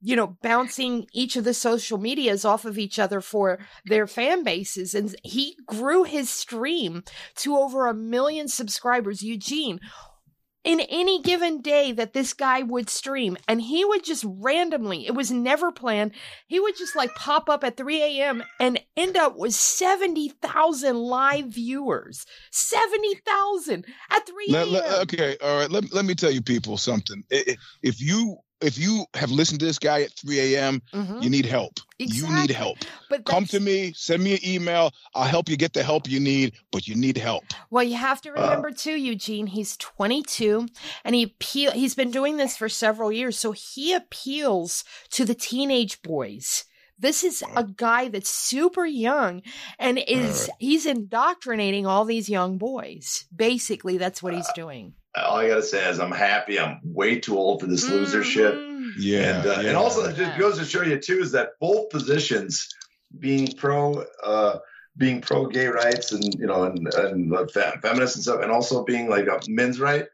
you 0.00 0.16
know, 0.16 0.38
bouncing 0.42 1.06
each 1.12 1.36
of 1.36 1.44
the 1.44 1.54
social 1.54 1.98
medias 1.98 2.44
off 2.44 2.64
of 2.64 2.78
each 2.78 2.98
other 2.98 3.20
for 3.20 3.58
their 3.84 4.06
fan 4.06 4.42
bases. 4.42 4.94
And 4.94 5.14
he 5.22 5.56
grew 5.66 6.04
his 6.04 6.30
stream 6.30 7.04
to 7.36 7.56
over 7.56 7.86
a 7.86 7.94
million 7.94 8.48
subscribers. 8.48 9.22
Eugene, 9.22 9.80
in 10.62 10.80
any 10.80 11.22
given 11.22 11.62
day 11.62 11.92
that 11.92 12.12
this 12.12 12.34
guy 12.34 12.62
would 12.62 12.90
stream 12.90 13.36
and 13.48 13.62
he 13.62 13.84
would 13.84 14.04
just 14.04 14.24
randomly 14.26 15.06
it 15.06 15.14
was 15.14 15.30
never 15.30 15.72
planned 15.72 16.12
he 16.48 16.60
would 16.60 16.76
just 16.76 16.94
like 16.94 17.14
pop 17.14 17.48
up 17.48 17.64
at 17.64 17.78
3 17.78 18.02
a.m 18.02 18.42
and 18.58 18.78
end 18.96 19.16
up 19.16 19.38
with 19.38 19.54
70000 19.54 20.96
live 20.96 21.46
viewers 21.46 22.26
70000 22.52 23.86
at 24.10 24.26
3 24.26 24.46
a.m 24.54 25.00
okay 25.00 25.36
all 25.42 25.60
right 25.60 25.70
let, 25.70 25.90
let 25.94 26.04
me 26.04 26.14
tell 26.14 26.30
you 26.30 26.42
people 26.42 26.76
something 26.76 27.24
if 27.30 28.00
you 28.00 28.36
if 28.60 28.78
you 28.78 29.04
have 29.14 29.30
listened 29.30 29.60
to 29.60 29.66
this 29.66 29.78
guy 29.78 30.02
at 30.02 30.12
3 30.12 30.54
a.m., 30.54 30.82
mm-hmm. 30.92 31.22
you 31.22 31.30
need 31.30 31.46
help. 31.46 31.80
Exactly. 31.98 32.34
You 32.34 32.40
need 32.40 32.50
help. 32.50 32.78
But 33.08 33.24
come 33.24 33.44
to 33.46 33.60
me, 33.60 33.92
send 33.94 34.22
me 34.22 34.34
an 34.34 34.38
email. 34.44 34.92
I'll 35.14 35.24
help 35.24 35.48
you 35.48 35.56
get 35.56 35.72
the 35.72 35.82
help 35.82 36.08
you 36.08 36.20
need, 36.20 36.54
but 36.72 36.88
you 36.88 36.94
need 36.94 37.16
help. 37.16 37.44
Well, 37.70 37.84
you 37.84 37.96
have 37.96 38.20
to 38.22 38.32
remember 38.32 38.68
uh, 38.68 38.74
too, 38.76 38.96
Eugene. 38.96 39.46
He's 39.48 39.76
22, 39.76 40.68
and 41.04 41.14
he 41.14 41.24
appeal. 41.24 41.72
He's 41.72 41.94
been 41.94 42.10
doing 42.10 42.36
this 42.36 42.56
for 42.56 42.68
several 42.68 43.12
years, 43.12 43.38
so 43.38 43.52
he 43.52 43.92
appeals 43.92 44.84
to 45.10 45.24
the 45.24 45.34
teenage 45.34 46.02
boys. 46.02 46.64
This 46.98 47.24
is 47.24 47.42
a 47.56 47.64
guy 47.64 48.08
that's 48.08 48.28
super 48.28 48.84
young 48.84 49.40
and 49.78 49.98
is 50.06 50.48
right. 50.48 50.56
he's 50.58 50.84
indoctrinating 50.84 51.86
all 51.86 52.04
these 52.04 52.28
young 52.28 52.58
boys. 52.58 53.24
Basically, 53.34 53.96
that's 53.96 54.22
what 54.22 54.34
he's 54.34 54.48
uh, 54.50 54.54
doing. 54.54 54.92
All 55.16 55.38
I 55.38 55.48
gotta 55.48 55.62
say 55.62 55.88
is 55.88 55.98
I'm 55.98 56.12
happy. 56.12 56.58
I'm 56.58 56.80
way 56.84 57.18
too 57.18 57.36
old 57.36 57.60
for 57.60 57.66
this 57.66 57.84
mm-hmm. 57.84 57.94
loser 57.94 58.22
shit. 58.22 58.54
Yeah, 58.98 59.38
and, 59.38 59.46
uh, 59.46 59.60
yeah. 59.60 59.68
and 59.68 59.76
also 59.76 60.04
it 60.04 60.16
just 60.16 60.38
goes 60.38 60.58
to 60.58 60.64
show 60.64 60.82
you 60.82 60.98
too 60.98 61.20
is 61.20 61.32
that 61.32 61.50
both 61.60 61.90
positions, 61.90 62.68
being 63.18 63.52
pro, 63.52 64.04
uh, 64.22 64.58
being 64.96 65.20
pro 65.20 65.46
gay 65.46 65.66
rights 65.66 66.12
and 66.12 66.34
you 66.34 66.46
know 66.46 66.64
and 66.64 66.92
and 66.94 67.34
uh, 67.34 67.46
feminists 67.82 68.16
and 68.16 68.22
stuff, 68.24 68.42
and 68.42 68.50
also 68.50 68.84
being 68.84 69.08
like 69.08 69.26
a 69.26 69.40
men's 69.48 69.80
right 69.80 70.06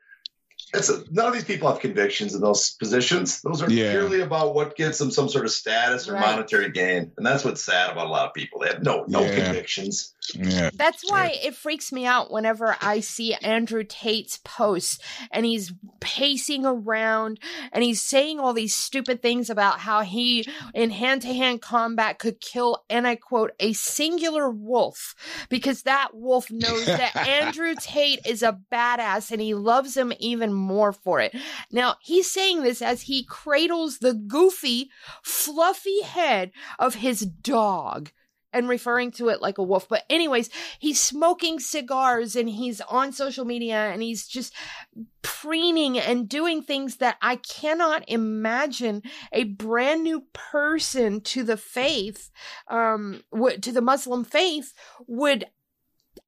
it's 0.75 0.89
a, 0.89 1.03
none 1.11 1.27
of 1.27 1.33
these 1.33 1.45
people 1.45 1.71
have 1.71 1.81
convictions 1.81 2.35
in 2.35 2.41
those 2.41 2.73
positions. 2.73 3.41
Those 3.43 3.63
are 3.63 3.71
yeah. 3.71 3.93
purely 3.93 4.21
about 4.21 4.55
what 4.55 4.77
gets 4.77 4.99
them 4.99 5.11
some 5.11 5.29
sort 5.29 5.45
of 5.45 5.51
status 5.53 6.09
or 6.09 6.15
right. 6.15 6.21
monetary 6.21 6.71
gain, 6.71 7.13
and 7.17 7.25
that's 7.25 7.45
what's 7.45 7.63
sad 7.63 7.91
about 7.91 8.07
a 8.07 8.11
lot 8.11 8.27
of 8.27 8.35
people. 8.35 8.61
They 8.61 8.69
have 8.69 8.83
no 8.83 9.05
no 9.07 9.23
yeah. 9.23 9.45
convictions. 9.45 10.15
Yeah. 10.35 10.71
That's 10.75 11.09
why 11.09 11.39
it 11.43 11.55
freaks 11.55 11.93
me 11.93 12.07
out 12.07 12.31
whenever 12.31 12.77
I 12.81 13.01
see 13.01 13.35
Andrew 13.35 13.85
Tate's 13.85 14.39
posts 14.45 14.99
and 15.31 15.47
he's 15.47 15.73
pacing 16.01 16.65
around 16.67 17.39
and 17.73 17.85
he's 17.85 18.03
saying 18.03 18.41
all 18.41 18.53
these 18.53 18.75
stupid 18.75 19.23
things 19.23 19.51
about 19.51 19.81
how 19.81 20.03
he 20.03 20.47
in 20.75 20.91
hand 20.91 21.23
to 21.23 21.33
hand 21.33 21.63
combat 21.63 22.19
could 22.19 22.41
kill, 22.41 22.85
and 22.89 23.07
I 23.07 23.17
quote, 23.17 23.53
a 23.61 23.73
singular 23.73 24.51
wolf 24.51 25.15
because 25.49 25.83
that 25.83 26.11
wolf 26.15 26.51
knows 26.51 26.87
that 26.87 27.17
Andrew 27.27 27.75
Tate 27.81 28.21
is 28.27 28.43
a 28.43 28.59
badass 28.73 29.31
and 29.31 29.41
he 29.41 29.55
loves 29.55 29.97
him 29.97 30.13
even 30.19 30.53
more 30.53 30.93
for 30.93 31.21
it. 31.21 31.35
Now, 31.71 31.97
he's 32.01 32.31
saying 32.31 32.63
this 32.63 32.83
as 32.83 33.03
he 33.03 33.25
cradles 33.25 33.99
the 33.99 34.15
goofy, 34.15 34.91
fluffy 35.23 36.03
head 36.03 36.53
of 36.79 36.97
his 36.97 37.21
dog 37.21 38.11
and 38.53 38.69
referring 38.69 39.11
to 39.13 39.29
it 39.29 39.43
like 39.43 39.59
a 39.59 39.63
wolf. 39.63 39.89
But, 39.89 40.05
anyways, 40.09 40.51
he's 40.79 41.01
smoking 41.01 41.61
cigars 41.61 42.37
and 42.37 42.49
he's 42.49 42.81
on 42.83 43.13
social 43.13 43.45
media 43.45 43.77
and 43.77 44.03
he's 44.03 44.27
just 44.27 44.55
preening 45.23 45.99
and 45.99 46.29
doing 46.29 46.63
things 46.63 46.97
that 46.97 47.17
I 47.21 47.37
cannot 47.37 48.05
imagine 48.09 49.03
a 49.33 49.45
brand 49.45 50.03
new 50.03 50.25
person 50.33 51.21
to 51.23 51.43
the 51.43 51.57
faith, 51.57 52.31
um, 52.69 53.23
to 53.61 53.73
the 53.73 53.83
Muslim 53.83 54.25
faith 54.25 54.73
would. 55.07 55.47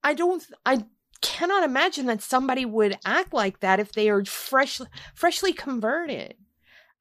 I 0.04 0.14
don't, 0.14 0.44
I 0.66 0.84
cannot 1.20 1.64
imagine 1.64 2.06
that 2.06 2.22
somebody 2.22 2.64
would 2.64 2.98
act 3.04 3.32
like 3.32 3.60
that 3.60 3.80
if 3.80 3.92
they 3.92 4.08
are 4.08 4.24
fresh, 4.24 4.80
freshly 5.14 5.52
converted. 5.52 6.34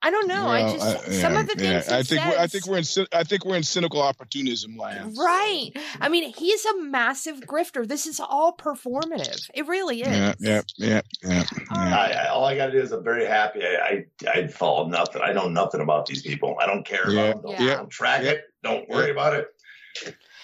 I 0.02 0.12
don't 0.12 0.28
know. 0.28 0.46
Well, 0.46 0.50
I 0.50 0.74
just 0.74 0.86
I, 0.86 1.12
yeah, 1.12 1.22
some 1.22 1.38
of 1.38 1.48
the 1.48 1.56
things 1.56 1.88
yeah. 1.88 1.98
I 1.98 2.04
think 2.04 2.22
says, 2.22 2.36
I 2.38 2.48
think 2.48 2.68
we're 2.68 2.78
in 2.78 3.08
I 3.14 3.24
think 3.24 3.46
we're 3.46 3.56
in 3.56 3.64
cynical 3.64 4.02
opportunism 4.02 4.78
land. 4.78 5.18
Right. 5.18 5.72
I 6.00 6.08
mean, 6.08 6.32
he's 6.34 6.66
a 6.66 6.82
massive 6.82 7.40
grifter. 7.40 7.88
This 7.88 8.06
is 8.06 8.20
all 8.20 8.56
performative. 8.56 9.50
It 9.56 9.68
really 9.68 10.02
is. 10.02 10.08
Yeah, 10.08 10.34
yeah, 10.40 10.62
yeah, 10.78 11.02
yeah. 11.24 11.44
I, 11.72 12.28
all 12.28 12.46
I 12.46 12.56
got 12.56 12.68
to 12.68 12.74
do 12.74 12.80
is 12.80 12.92
I'm 12.92 13.04
very 13.04 13.26
happy. 13.26 13.64
I, 13.66 14.06
I 14.28 14.30
I 14.40 14.48
follow 14.48 14.88
nothing. 14.88 15.22
I 15.24 15.34
know 15.34 15.50
nothing 15.50 15.82
about 15.82 16.06
these 16.06 16.22
people. 16.22 16.56
I 16.62 16.68
don't 16.68 16.86
care 16.86 17.04
about 17.04 17.42
them. 17.42 17.52
Don't, 17.52 17.62
yeah. 17.62 17.76
don't 17.78 17.90
track 17.90 18.22
it. 18.22 18.44
Don't 18.64 18.88
worry 18.90 19.10
about 19.10 19.34
it. 19.34 19.48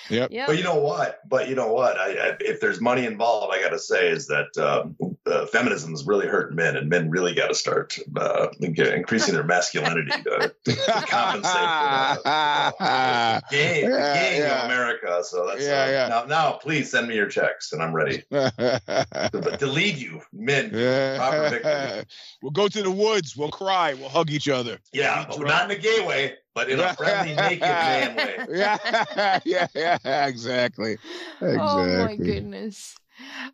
Yep. 0.09 0.29
Yeah. 0.31 0.45
But 0.47 0.57
you 0.57 0.63
know 0.63 0.77
what? 0.77 1.27
But 1.27 1.49
you 1.49 1.55
know 1.55 1.71
what? 1.71 1.97
I, 1.97 2.11
I, 2.11 2.37
if 2.39 2.59
there's 2.59 2.81
money 2.81 3.05
involved, 3.05 3.53
I 3.53 3.61
got 3.61 3.69
to 3.69 3.79
say 3.79 4.09
is 4.09 4.27
that 4.27 4.57
um, 4.57 4.95
uh, 5.25 5.45
feminism 5.47 5.93
is 5.93 6.05
really 6.05 6.27
hurting 6.27 6.55
men, 6.55 6.75
and 6.75 6.89
men 6.89 7.09
really 7.09 7.33
got 7.33 7.47
to 7.47 7.55
start 7.55 7.97
uh, 8.15 8.47
increasing 8.59 9.33
their 9.33 9.43
masculinity 9.43 10.11
to, 10.11 10.53
to 10.65 10.75
compensate 11.07 11.53
for 11.53 12.23
the 12.23 12.29
uh, 12.29 13.41
game, 13.49 13.89
yeah, 13.89 14.13
game 14.13 14.41
yeah. 14.41 14.65
America. 14.65 15.21
So 15.23 15.47
that's 15.47 15.65
yeah, 15.65 15.83
uh, 15.83 15.89
yeah. 15.89 16.07
Now, 16.07 16.25
now, 16.25 16.51
please 16.53 16.91
send 16.91 17.07
me 17.07 17.15
your 17.15 17.27
checks, 17.27 17.71
and 17.71 17.81
I'm 17.81 17.93
ready 17.93 18.23
to, 18.31 19.57
to 19.59 19.67
lead 19.67 19.97
you, 19.97 20.21
men. 20.31 20.71
Yeah. 20.73 22.03
We'll 22.41 22.51
go 22.51 22.67
to 22.67 22.83
the 22.83 22.91
woods. 22.91 23.37
We'll 23.37 23.51
cry. 23.51 23.93
We'll 23.93 24.09
hug 24.09 24.29
each 24.29 24.49
other. 24.49 24.77
Yeah, 24.91 25.25
but 25.27 25.39
not 25.39 25.71
in 25.71 25.77
a 25.77 25.79
gay 25.79 26.05
way 26.05 26.35
but 26.53 26.69
in 26.69 26.79
a 26.79 26.93
friendly, 26.93 27.35
naked 27.35 27.61
man 27.61 28.15
way. 28.17 28.45
Yeah, 28.51 29.39
yeah, 29.45 29.67
yeah, 29.73 30.27
exactly. 30.27 30.97
exactly. 31.41 31.57
Oh 31.59 32.05
my 32.05 32.15
goodness. 32.15 32.95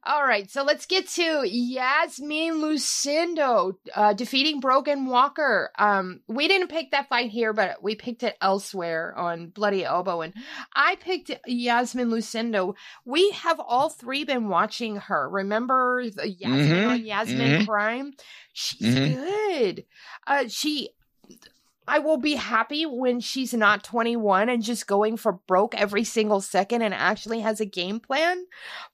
All 0.05 0.23
right, 0.23 0.49
so 0.49 0.63
let's 0.63 0.85
get 0.85 1.07
to 1.09 1.43
Yasmin 1.45 2.55
Lucindo 2.55 3.73
uh, 3.93 4.13
defeating 4.13 4.61
Brogan 4.61 5.05
Walker. 5.05 5.69
Um, 5.77 6.21
we 6.27 6.47
didn't 6.47 6.69
pick 6.69 6.91
that 6.91 7.09
fight 7.09 7.29
here, 7.29 7.51
but 7.51 7.83
we 7.83 7.95
picked 7.95 8.23
it 8.23 8.37
elsewhere 8.41 9.13
on 9.17 9.49
Bloody 9.49 9.83
Elbow, 9.83 10.21
and 10.21 10.33
I 10.73 10.95
picked 10.95 11.31
Yasmin 11.45 12.09
Lucindo. 12.09 12.75
We 13.03 13.31
have 13.31 13.59
all 13.59 13.89
three 13.89 14.23
been 14.23 14.47
watching 14.47 14.95
her. 14.95 15.29
Remember 15.29 16.09
the 16.09 16.29
Yasmin 16.29 16.67
mm-hmm. 16.67 16.89
on 16.89 17.05
Yasmin 17.05 17.51
mm-hmm. 17.51 17.65
Prime? 17.65 18.13
She's 18.53 18.95
mm-hmm. 18.95 19.21
good. 19.21 19.85
Uh, 20.25 20.45
she 20.47 20.89
I 21.89 21.99
will 21.99 22.17
be 22.17 22.35
happy 22.35 22.85
when 22.85 23.19
she's 23.19 23.53
not 23.53 23.83
21 23.83 24.47
and 24.49 24.61
just 24.61 24.85
going 24.85 25.17
for 25.17 25.33
broke 25.33 25.75
every 25.75 26.03
single 26.03 26.39
second 26.39 26.83
and 26.83 26.93
actually 26.93 27.39
has 27.39 27.59
a 27.59 27.65
game 27.65 27.99
plan. 27.99 28.45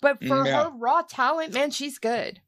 But 0.02 0.24
for 0.24 0.46
yeah. 0.46 0.64
her 0.64 0.70
raw 0.70 1.02
talent, 1.02 1.54
man, 1.54 1.72
she's 1.72 2.00
good. 2.00 2.42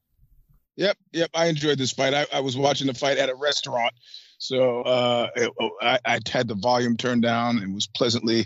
Yep, 0.77 0.97
yep. 1.12 1.29
I 1.33 1.47
enjoyed 1.47 1.77
this 1.77 1.91
fight. 1.91 2.13
I, 2.13 2.25
I 2.31 2.39
was 2.39 2.55
watching 2.55 2.88
the 2.88 2.93
fight 2.93 3.17
at 3.17 3.29
a 3.29 3.36
restaurant, 3.36 3.93
so 4.38 4.83
uh, 4.83 5.27
it, 5.36 5.51
oh, 5.60 5.71
I, 5.81 5.99
I, 6.05 6.19
had 6.29 6.47
the 6.47 6.55
volume 6.55 6.95
turned 6.95 7.23
down 7.23 7.57
and 7.57 7.73
was 7.73 7.88
pleasantly 7.88 8.45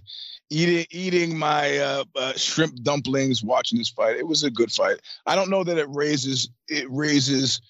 eating 0.49 0.85
eating 0.91 1.37
my 1.37 1.77
uh, 1.77 2.03
uh, 2.15 2.33
shrimp 2.33 2.81
dumplings 2.83 3.43
watching 3.43 3.77
this 3.77 3.89
fight. 3.89 4.15
It 4.15 4.27
was 4.27 4.43
a 4.43 4.49
good 4.49 4.71
fight. 4.71 4.97
I 5.25 5.35
don't 5.35 5.49
know 5.49 5.63
that 5.65 5.77
it 5.77 5.89
raises 5.89 6.49
it 6.69 6.89
raises. 6.89 7.61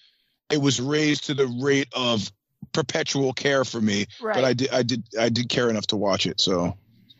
It 0.52 0.62
was 0.62 0.80
raised 0.80 1.26
to 1.26 1.34
the 1.34 1.48
rate 1.48 1.88
of 1.94 2.32
perpetual 2.74 3.34
care 3.34 3.64
for 3.66 3.82
me, 3.82 4.06
right. 4.22 4.36
but 4.36 4.44
I 4.44 4.54
did 4.54 4.70
I 4.72 4.84
did 4.84 5.04
I 5.20 5.30
did 5.30 5.50
care 5.50 5.70
enough 5.70 5.88
to 5.88 5.98
watch 5.98 6.26
it. 6.26 6.40
So 6.42 6.78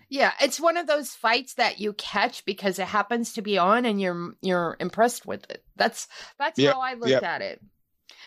yeah, 0.10 0.34
it's 0.42 0.60
one 0.60 0.76
of 0.76 0.88
those 0.88 1.12
fights 1.12 1.54
that 1.54 1.80
you 1.80 1.94
catch 1.94 2.44
because 2.44 2.80
it 2.80 2.88
happens 2.88 3.34
to 3.34 3.42
be 3.42 3.58
on 3.58 3.86
and 3.86 4.00
you're 4.02 4.34
you're 4.42 4.76
impressed 4.80 5.26
with 5.26 5.50
it. 5.50 5.64
That's 5.78 6.08
that's 6.38 6.60
yep, 6.60 6.74
how 6.74 6.82
I 6.82 6.94
looked 6.96 7.10
yep. 7.10 7.24
at 7.24 7.42
it. 7.42 7.62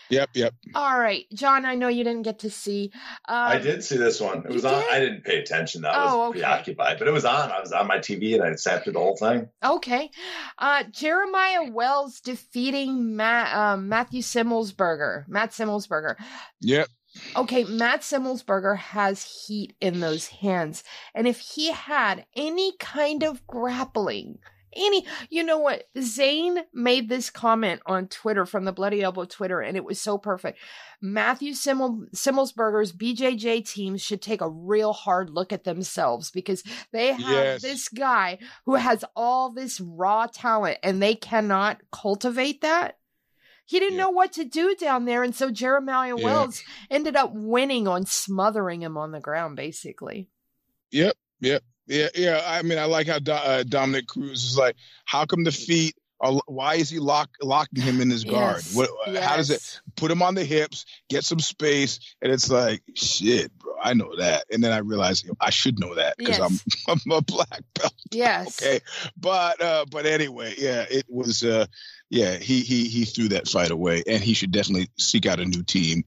Yep, 0.09 0.29
yep. 0.33 0.53
All 0.73 0.99
right, 0.99 1.25
John. 1.33 1.65
I 1.65 1.75
know 1.75 1.87
you 1.87 2.03
didn't 2.03 2.23
get 2.23 2.39
to 2.39 2.49
see. 2.49 2.91
Um, 3.27 3.35
I 3.37 3.57
did 3.59 3.83
see 3.83 3.97
this 3.97 4.19
one. 4.21 4.39
It 4.39 4.51
was 4.51 4.65
on. 4.65 4.81
Did? 4.81 4.91
I 4.91 4.99
didn't 4.99 5.23
pay 5.23 5.39
attention. 5.39 5.85
I 5.85 6.05
was 6.05 6.13
oh, 6.13 6.21
okay. 6.29 6.39
preoccupied, 6.39 6.99
but 6.99 7.07
it 7.07 7.11
was 7.11 7.25
on. 7.25 7.51
I 7.51 7.59
was 7.59 7.71
on 7.71 7.87
my 7.87 7.97
TV 7.97 8.35
and 8.35 8.43
I 8.43 8.55
sat 8.55 8.83
through 8.83 8.93
the 8.93 8.99
whole 8.99 9.17
thing. 9.17 9.49
Okay. 9.63 10.11
Uh, 10.57 10.83
Jeremiah 10.91 11.71
Wells 11.71 12.19
defeating 12.19 13.15
Matt, 13.15 13.55
um, 13.55 13.89
Matthew 13.89 14.21
Semelsberger. 14.21 15.27
Matt 15.27 15.51
Semelsberger. 15.51 16.15
Yep. 16.61 16.87
Okay, 17.35 17.63
Matt 17.63 18.01
Semelsberger 18.01 18.77
has 18.77 19.45
heat 19.47 19.75
in 19.79 19.99
those 19.99 20.27
hands. 20.27 20.83
And 21.13 21.27
if 21.27 21.39
he 21.39 21.71
had 21.71 22.25
any 22.35 22.73
kind 22.77 23.23
of 23.23 23.45
grappling, 23.47 24.39
any, 24.75 25.05
you 25.29 25.43
know 25.43 25.59
what? 25.59 25.85
Zane 25.99 26.59
made 26.73 27.07
this 27.07 27.29
comment 27.29 27.81
on 27.85 28.07
Twitter 28.07 28.45
from 28.45 28.65
the 28.65 28.73
Bloody 28.73 29.01
Elbow 29.01 29.25
Twitter, 29.25 29.61
and 29.61 29.77
it 29.77 29.85
was 29.85 30.01
so 30.01 30.17
perfect. 30.17 30.59
Matthew 31.01 31.53
Simmel, 31.53 32.05
Semelsberger's 32.13 32.91
BJJ 32.91 33.67
teams 33.69 34.01
should 34.01 34.21
take 34.21 34.41
a 34.41 34.49
real 34.49 34.93
hard 34.93 35.29
look 35.29 35.53
at 35.53 35.63
themselves 35.63 36.31
because 36.31 36.63
they 36.91 37.13
have 37.13 37.19
yes. 37.19 37.61
this 37.61 37.89
guy 37.89 38.37
who 38.65 38.75
has 38.75 39.05
all 39.15 39.51
this 39.51 39.79
raw 39.79 40.27
talent 40.27 40.77
and 40.83 41.01
they 41.01 41.15
cannot 41.15 41.81
cultivate 41.91 42.61
that. 42.61 42.97
He 43.65 43.79
didn't 43.79 43.97
yeah. 43.97 44.03
know 44.03 44.09
what 44.11 44.33
to 44.33 44.45
do 44.45 44.75
down 44.75 45.05
there. 45.05 45.23
And 45.23 45.35
so 45.35 45.49
Jeremiah 45.49 46.15
yeah. 46.17 46.23
Wells 46.23 46.63
ended 46.89 47.15
up 47.15 47.31
winning 47.33 47.87
on 47.87 48.05
smothering 48.05 48.81
him 48.81 48.95
on 48.97 49.11
the 49.11 49.19
ground, 49.19 49.55
basically. 49.55 50.27
Yep. 50.91 51.15
Yep. 51.41 51.63
Yeah. 51.87 52.07
Yeah. 52.15 52.43
I 52.45 52.61
mean, 52.61 52.77
I 52.77 52.85
like 52.85 53.07
how 53.07 53.19
Do- 53.19 53.31
uh, 53.31 53.63
Dominick 53.63 54.07
Cruz 54.07 54.43
is 54.43 54.57
like, 54.57 54.75
how 55.05 55.25
come 55.25 55.43
the 55.43 55.51
feet 55.51 55.95
are, 56.19 56.39
why 56.45 56.75
is 56.75 56.89
he 56.89 56.99
lock, 56.99 57.29
locking 57.41 57.81
him 57.81 58.01
in 58.01 58.09
his 58.09 58.23
guard? 58.23 58.57
Yes. 58.57 58.75
What, 58.75 58.89
yes. 59.07 59.23
How 59.23 59.35
does 59.35 59.49
it 59.49 59.81
put 59.95 60.11
him 60.11 60.21
on 60.21 60.35
the 60.35 60.43
hips, 60.43 60.85
get 61.09 61.23
some 61.23 61.39
space? 61.39 61.99
And 62.21 62.31
it's 62.31 62.49
like, 62.49 62.81
shit, 62.95 63.57
bro, 63.57 63.73
I 63.81 63.93
know 63.93 64.15
that. 64.17 64.45
And 64.51 64.63
then 64.63 64.71
I 64.71 64.77
realized 64.77 65.29
I 65.39 65.49
should 65.49 65.79
know 65.79 65.95
that 65.95 66.17
because 66.17 66.37
yes. 66.37 66.63
I'm, 66.87 66.99
I'm 67.07 67.17
a 67.17 67.21
black 67.21 67.63
belt. 67.73 67.93
Yes. 68.11 68.61
Okay. 68.61 68.79
But, 69.17 69.61
uh, 69.61 69.85
but 69.89 70.05
anyway, 70.05 70.53
yeah, 70.57 70.85
it 70.89 71.05
was, 71.09 71.43
uh, 71.43 71.65
yeah, 72.09 72.37
he 72.37 72.61
he 72.61 72.87
he 72.87 73.03
threw 73.03 73.27
that 73.29 73.47
fight 73.47 73.71
away, 73.71 74.03
and 74.07 74.23
he 74.23 74.33
should 74.35 74.51
definitely 74.51 74.89
seek 74.97 75.25
out 75.25 75.39
a 75.39 75.45
new 75.45 75.63
team. 75.63 76.03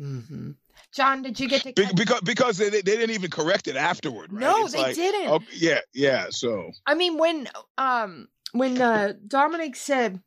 Mm-hmm. 0.00 0.52
John, 0.92 1.22
did 1.22 1.38
you 1.38 1.48
get 1.48 1.62
to 1.62 1.72
Be- 1.72 1.86
because 1.94 2.20
because 2.22 2.58
they, 2.58 2.70
they 2.70 2.82
didn't 2.82 3.10
even 3.10 3.30
correct 3.30 3.68
it 3.68 3.76
afterward. 3.76 4.32
Right? 4.32 4.40
No, 4.40 4.64
It's 4.64 4.72
they 4.72 4.82
like, 4.82 4.94
didn't. 4.94 5.30
oh, 5.30 5.40
yeah, 5.52 5.80
yeah. 5.92 6.26
So 6.30 6.70
I 6.86 6.94
mean, 6.94 7.18
when 7.18 7.48
um 7.78 8.28
when 8.52 8.80
uh, 8.80 9.12
Dominick 9.26 9.76
said, 9.76 10.20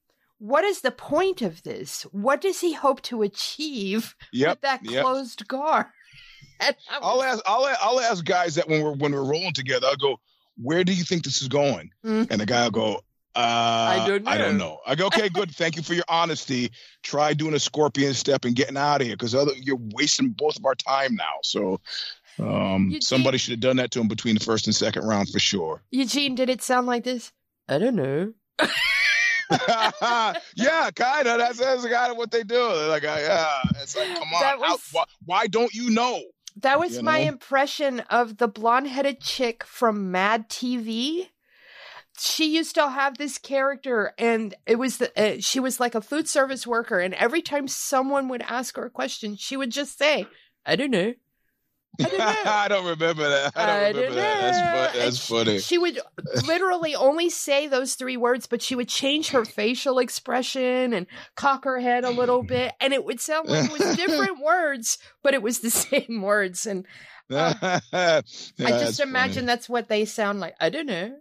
"What 0.43 0.65
is 0.65 0.81
the 0.81 0.91
point 0.91 1.41
of 1.41 1.63
this? 1.63 2.03
What 2.11 2.41
does 2.41 2.59
he 2.59 2.73
hope 2.73 3.01
to 3.03 3.21
achieve 3.21 4.15
yep, 4.33 4.57
with 4.57 4.61
that 4.61 4.81
yep. 4.83 5.03
closed 5.03 5.47
guard?" 5.47 5.85
I 6.59 6.75
I'll 7.01 7.23
ask 7.23 7.41
I'll 7.45 7.75
I'll 7.81 7.99
ask 7.99 8.23
guys 8.25 8.55
that 8.55 8.67
when 8.67 8.83
we're 8.83 8.93
when 8.93 9.13
we're 9.13 9.23
rolling 9.23 9.53
together, 9.53 9.87
I'll 9.87 9.95
go, 9.95 10.19
where 10.61 10.83
do 10.83 10.93
you 10.93 11.03
think 11.03 11.23
this 11.23 11.41
is 11.41 11.47
going? 11.47 11.91
Mm. 12.05 12.29
And 12.29 12.41
the 12.41 12.45
guy 12.45 12.63
will 12.63 12.71
go, 12.71 12.95
uh, 13.35 13.39
I 13.39 14.05
don't 14.07 14.23
know. 14.23 14.31
I 14.31 14.37
don't 14.37 14.57
know." 14.57 14.65
know. 14.65 14.79
I 14.85 14.95
go, 14.95 15.07
okay, 15.07 15.29
good. 15.29 15.55
Thank 15.55 15.75
you 15.75 15.81
for 15.81 15.93
your 15.93 16.03
honesty. 16.07 16.71
Try 17.01 17.33
doing 17.33 17.53
a 17.53 17.59
scorpion 17.59 18.13
step 18.13 18.45
and 18.45 18.55
getting 18.55 18.77
out 18.77 19.01
of 19.01 19.07
here 19.07 19.15
because 19.15 19.33
other 19.33 19.53
you're 19.55 19.79
wasting 19.95 20.29
both 20.29 20.57
of 20.57 20.65
our 20.65 20.75
time 20.75 21.15
now. 21.15 21.39
So 21.41 21.79
um, 22.39 22.89
You 22.91 23.01
somebody 23.01 23.37
should 23.37 23.51
have 23.51 23.59
done 23.59 23.77
that 23.77 23.91
to 23.91 24.01
him 24.01 24.07
between 24.07 24.35
the 24.35 24.43
first 24.43 24.67
and 24.67 24.75
second 24.75 25.05
round 25.05 25.29
for 25.29 25.39
sure. 25.39 25.81
Eugene, 25.91 26.35
did 26.35 26.49
it 26.49 26.61
sound 26.61 26.87
like 26.87 27.03
this? 27.03 27.31
I 27.67 27.79
don't 27.79 27.95
know. 27.95 28.33
yeah, 30.55 30.89
kind 30.95 31.27
of. 31.27 31.37
That's 31.39 31.59
that's 31.59 31.85
kind 31.85 32.11
of 32.11 32.17
what 32.17 32.31
they 32.31 32.43
do. 32.43 32.55
They're 32.55 32.87
like, 32.89 33.03
uh, 33.03 33.17
yeah, 33.19 33.61
it's 33.81 33.95
like, 33.95 34.07
come 34.15 34.33
on, 34.33 34.41
That 34.41 34.59
how- 34.61 34.77
why, 34.91 35.03
why 35.25 35.47
don't 35.47 35.73
you 35.73 35.89
know? 35.89 36.21
That 36.57 36.79
was 36.79 36.97
You 36.97 37.01
my 37.03 37.19
know? 37.19 37.27
impression 37.29 38.01
of 38.11 38.37
the 38.37 38.47
blonde-headed 38.47 39.19
chick 39.21 39.63
from 39.63 40.11
Mad 40.11 40.49
TV. 40.49 41.29
She 42.19 42.55
used 42.55 42.75
to 42.75 42.89
have 42.89 43.17
this 43.17 43.39
character, 43.39 44.13
and 44.19 44.53
it 44.67 44.75
was 44.77 44.97
the 44.97 45.11
uh, 45.19 45.37
she 45.39 45.59
was 45.59 45.79
like 45.79 45.95
a 45.95 46.01
food 46.01 46.27
service 46.29 46.67
worker, 46.67 46.99
and 46.99 47.15
every 47.15 47.41
time 47.41 47.67
someone 47.67 48.29
would 48.29 48.43
ask 48.43 48.75
her 48.75 48.85
a 48.85 48.89
question, 48.91 49.35
she 49.35 49.57
would 49.57 49.71
just 49.71 49.97
say, 49.97 50.27
"I 50.63 50.75
don't 50.75 50.91
know." 50.91 51.15
I 51.99 52.03
don't. 52.03 52.21
I 52.47 52.67
don't 52.67 52.85
remember 52.85 53.29
that. 53.29 53.53
I 53.55 53.65
don't 53.65 53.75
I 53.75 53.87
remember 53.89 54.15
that. 54.15 54.41
That's, 54.41 54.93
fu- 54.93 54.99
that's 54.99 55.27
funny. 55.27 55.59
She 55.59 55.77
would 55.77 55.99
literally 56.47 56.95
only 56.95 57.29
say 57.29 57.67
those 57.67 57.95
three 57.95 58.17
words, 58.17 58.47
but 58.47 58.61
she 58.61 58.75
would 58.75 58.89
change 58.89 59.29
her 59.29 59.45
facial 59.45 59.99
expression 59.99 60.93
and 60.93 61.05
cock 61.35 61.65
her 61.65 61.79
head 61.79 62.03
a 62.03 62.09
little 62.09 62.43
bit, 62.43 62.73
and 62.81 62.93
it 62.93 63.05
would 63.05 63.19
sound 63.19 63.47
like 63.47 63.65
it 63.65 63.79
was 63.79 63.95
different 63.97 64.43
words, 64.43 64.97
but 65.21 65.33
it 65.33 65.43
was 65.43 65.59
the 65.59 65.69
same 65.69 66.21
words. 66.21 66.65
And 66.65 66.85
um, 67.29 67.55
I 67.61 68.21
just 68.59 68.99
imagine 68.99 69.45
that's 69.45 69.69
what 69.69 69.87
they 69.87 70.05
sound 70.05 70.39
like. 70.39 70.55
I 70.59 70.69
don't 70.69 70.87
know. 70.87 71.15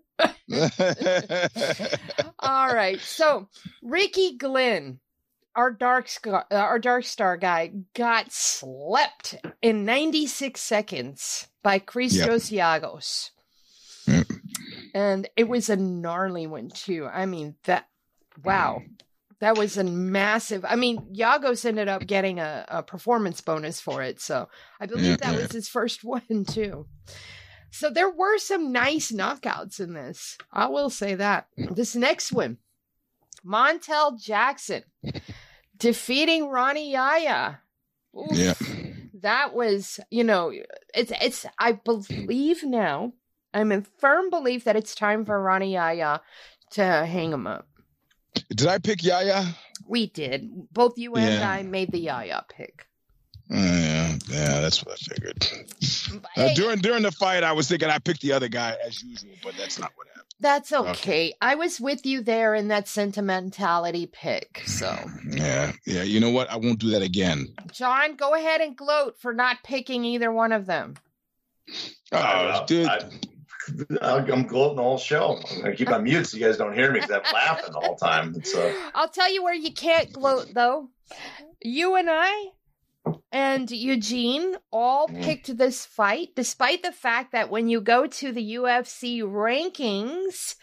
All 2.38 2.74
right, 2.74 3.00
so 3.00 3.48
Ricky 3.82 4.36
Glenn, 4.36 5.00
our 5.54 5.70
dark 5.70 6.08
scar, 6.08 6.46
uh, 6.50 6.54
our 6.54 6.78
dark 6.78 7.04
star 7.04 7.36
guy, 7.36 7.72
got 7.94 8.32
slept 8.32 9.36
in 9.60 9.84
96 9.84 10.60
seconds 10.60 11.48
by 11.62 11.78
Christos 11.78 12.50
Giagos. 12.50 13.30
Yep. 14.06 14.26
And 14.94 15.28
it 15.36 15.48
was 15.48 15.68
a 15.68 15.76
gnarly 15.76 16.46
one 16.46 16.70
too. 16.70 17.08
I 17.10 17.26
mean 17.26 17.56
that 17.64 17.88
wow. 18.44 18.82
That 19.40 19.58
was 19.58 19.76
a 19.76 19.82
massive. 19.82 20.64
I 20.64 20.76
mean, 20.76 20.98
Giagos 21.12 21.64
ended 21.64 21.88
up 21.88 22.06
getting 22.06 22.38
a, 22.38 22.64
a 22.68 22.82
performance 22.84 23.40
bonus 23.40 23.80
for 23.80 24.00
it, 24.00 24.20
so 24.20 24.48
I 24.78 24.86
believe 24.86 25.18
that 25.18 25.34
was 25.34 25.50
his 25.50 25.68
first 25.68 26.04
one 26.04 26.44
too. 26.48 26.86
So 27.72 27.90
there 27.90 28.10
were 28.10 28.38
some 28.38 28.70
nice 28.70 29.10
knockouts 29.10 29.80
in 29.80 29.94
this. 29.94 30.38
I 30.52 30.68
will 30.68 30.90
say 30.90 31.16
that. 31.16 31.48
This 31.56 31.96
next 31.96 32.30
one, 32.30 32.58
Montel 33.44 34.20
Jackson 34.20 34.84
defeating 35.82 36.48
Rani 36.48 36.92
Yahya. 36.92 37.60
Oof. 38.16 38.30
Yeah. 38.32 38.54
That 39.14 39.54
was, 39.54 40.00
you 40.10 40.24
know, 40.24 40.52
it's 40.94 41.12
it's 41.20 41.46
I 41.58 41.72
believe 41.72 42.62
now. 42.64 43.12
I'm 43.54 43.70
in 43.70 43.86
firm 43.98 44.30
belief 44.30 44.64
that 44.64 44.76
it's 44.76 44.94
time 44.94 45.24
for 45.26 45.40
Rani 45.40 45.74
Yahya 45.74 46.22
to 46.70 46.82
hang 46.84 47.32
him 47.32 47.46
up. 47.46 47.68
Did 48.48 48.66
I 48.66 48.78
pick 48.78 49.02
Yahya? 49.04 49.44
We 49.86 50.06
did. 50.06 50.72
Both 50.72 50.96
you 50.96 51.14
and 51.16 51.40
Yeah. 51.40 51.50
I 51.50 51.62
made 51.62 51.92
the 51.92 51.98
Yahya 52.00 52.46
pick. 52.48 52.86
Uh, 53.50 53.56
yeah, 53.56 54.18
yeah, 54.28 54.60
that's 54.60 54.82
what 54.84 54.94
I 54.94 55.14
figured. 55.14 55.46
Uh, 56.36 56.54
during 56.54 56.78
during 56.78 57.02
the 57.02 57.12
fight, 57.12 57.44
I 57.44 57.52
was 57.52 57.68
thinking 57.68 57.90
I 57.90 57.98
picked 57.98 58.22
the 58.22 58.32
other 58.32 58.48
guy 58.48 58.76
as 58.86 59.02
usual, 59.02 59.32
but 59.42 59.54
that's 59.58 59.78
not 59.78 59.90
what 59.96 60.06
happened. 60.08 60.21
That's 60.40 60.72
okay. 60.72 60.90
okay. 60.90 61.34
I 61.40 61.54
was 61.54 61.80
with 61.80 62.04
you 62.04 62.22
there 62.22 62.54
in 62.54 62.68
that 62.68 62.88
sentimentality 62.88 64.06
pick. 64.06 64.62
So, 64.66 64.96
Yeah, 65.28 65.72
yeah. 65.86 66.02
You 66.02 66.20
know 66.20 66.30
what? 66.30 66.50
I 66.50 66.56
won't 66.56 66.78
do 66.78 66.90
that 66.90 67.02
again. 67.02 67.54
John, 67.70 68.16
go 68.16 68.34
ahead 68.34 68.60
and 68.60 68.76
gloat 68.76 69.20
for 69.20 69.32
not 69.32 69.62
picking 69.62 70.04
either 70.04 70.32
one 70.32 70.52
of 70.52 70.66
them. 70.66 70.94
Oh, 72.12 72.16
Uh, 72.18 72.66
dude. 72.66 72.88
I, 72.88 72.98
I'm 74.00 74.46
gloating 74.46 74.76
the 74.76 74.82
whole 74.82 74.98
show. 74.98 75.38
I'm 75.50 75.62
gonna 75.62 75.76
keep 75.76 75.90
on 75.90 76.02
mute 76.02 76.26
so 76.26 76.36
you 76.36 76.44
guys 76.44 76.56
don't 76.56 76.74
hear 76.74 76.92
me 76.92 77.00
because 77.00 77.20
I'm 77.24 77.32
laughing 77.32 77.72
the 77.72 77.78
whole 77.78 77.94
time. 77.96 78.34
It's 78.36 78.54
uh, 78.54 78.72
I'll 78.94 79.08
tell 79.08 79.32
you 79.32 79.42
where 79.42 79.54
you 79.54 79.72
can't 79.72 80.12
gloat 80.12 80.48
though. 80.52 80.88
You 81.62 81.94
and 81.94 82.08
I 82.10 82.48
and 83.30 83.70
Eugene 83.70 84.56
all 84.70 85.08
Mm. 85.08 85.22
picked 85.22 85.56
this 85.56 85.84
fight, 85.84 86.30
despite 86.36 86.82
the 86.82 86.92
fact 86.92 87.32
that 87.32 87.50
when 87.50 87.68
you 87.68 87.80
go 87.80 88.06
to 88.06 88.32
the 88.32 88.54
UFC 88.54 89.20
rankings, 89.22 90.54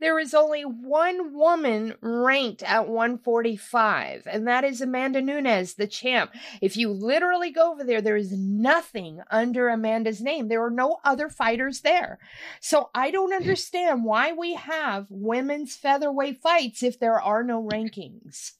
there 0.00 0.18
is 0.18 0.34
only 0.34 0.62
one 0.62 1.34
woman 1.34 1.94
ranked 2.00 2.62
at 2.62 2.88
145, 2.88 4.26
and 4.26 4.46
that 4.46 4.64
is 4.64 4.80
Amanda 4.80 5.22
Nunes, 5.22 5.74
the 5.74 5.86
champ. 5.86 6.32
If 6.60 6.76
you 6.76 6.90
literally 6.90 7.50
go 7.50 7.72
over 7.72 7.84
there, 7.84 8.02
there 8.02 8.16
is 8.16 8.32
nothing 8.32 9.20
under 9.30 9.68
Amanda's 9.68 10.20
name. 10.20 10.48
There 10.48 10.64
are 10.64 10.70
no 10.70 10.98
other 11.04 11.28
fighters 11.30 11.80
there. 11.82 12.18
So 12.60 12.90
I 12.94 13.10
don't 13.12 13.32
understand 13.32 14.04
why 14.04 14.32
we 14.32 14.54
have 14.54 15.06
women's 15.08 15.76
featherweight 15.76 16.40
fights 16.42 16.82
if 16.82 16.98
there 16.98 17.20
are 17.20 17.42
no 17.42 17.62
rankings. 17.62 18.52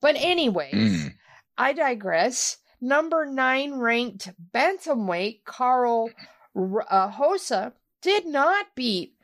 But 0.00 0.16
anyways, 0.16 0.74
Mm. 0.74 1.14
I 1.62 1.72
digress. 1.72 2.58
Number 2.80 3.24
nine 3.24 3.74
ranked 3.74 4.30
bantamweight 4.52 5.44
Carl 5.44 6.10
R- 6.56 6.86
uh, 6.90 7.12
Rosa 7.20 7.72
did 8.00 8.26
not 8.26 8.66
beat 8.74 9.14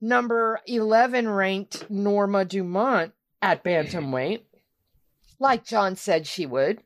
number 0.00 0.60
11 0.66 1.28
ranked 1.28 1.90
Norma 1.90 2.44
Dumont 2.44 3.12
at 3.42 3.64
bantamweight, 3.64 4.42
like 5.40 5.64
John 5.64 5.96
said 5.96 6.28
she 6.28 6.46
would. 6.46 6.80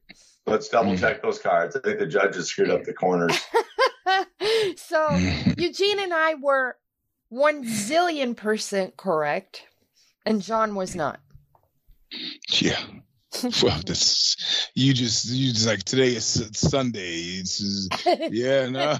let's 0.47 0.69
double 0.71 0.97
check 0.97 1.21
those 1.23 1.38
cards. 1.38 1.77
I 1.77 1.81
think 1.81 1.99
the 1.99 2.07
judges 2.07 2.49
screwed 2.49 2.71
up 2.71 2.85
the 2.85 2.95
corners. 2.95 3.38
so 4.77 5.11
Eugene 5.59 6.01
and 6.01 6.14
I 6.14 6.35
were 6.35 6.79
one 7.29 7.64
zillion 7.64 8.35
percent 8.35 8.97
correct, 8.97 9.67
and 10.25 10.40
John 10.40 10.75
was 10.75 10.97
not. 10.97 11.21
Yeah. 12.49 12.81
Well, 13.62 13.81
this 13.87 14.70
you 14.75 14.94
just 14.94 15.29
you 15.31 15.53
just 15.53 15.66
like 15.66 15.83
today 15.85 16.14
is 16.14 16.49
Sunday. 16.53 17.14
It's 17.40 17.59
just- 17.59 18.07
yeah, 18.33 18.68
no, 18.68 18.97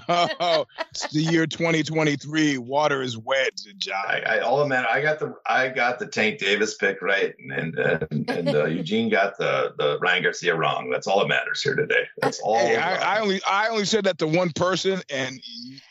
it's 0.91 1.07
the 1.11 1.21
year 1.21 1.47
2023. 1.47 2.57
Water 2.57 3.01
is 3.01 3.17
wet, 3.17 3.51
John. 3.77 3.95
I, 4.07 4.19
I 4.19 4.39
all 4.39 4.59
the 4.59 4.67
man, 4.67 4.85
I 4.89 5.01
got 5.01 5.19
the 5.19 5.35
I 5.45 5.69
got 5.69 5.99
the 5.99 6.07
Tank 6.07 6.39
Davis 6.39 6.75
pick 6.75 7.01
right, 7.01 7.33
and 7.39 7.77
and, 7.77 8.29
and 8.29 8.49
uh, 8.49 8.65
Eugene 8.65 9.09
got 9.09 9.37
the 9.37 9.73
the 9.77 9.97
Ryan 9.99 10.23
Garcia 10.23 10.55
wrong. 10.55 10.89
That's 10.91 11.07
all 11.07 11.19
that 11.19 11.27
matters 11.27 11.61
here 11.61 11.75
today. 11.75 12.03
That's 12.21 12.39
all. 12.39 12.57
Hey, 12.57 12.75
I, 12.77 13.17
I 13.17 13.19
only 13.21 13.41
I 13.47 13.67
only 13.69 13.85
said 13.85 14.03
that 14.05 14.17
to 14.19 14.27
one 14.27 14.51
person, 14.51 15.01
and 15.09 15.39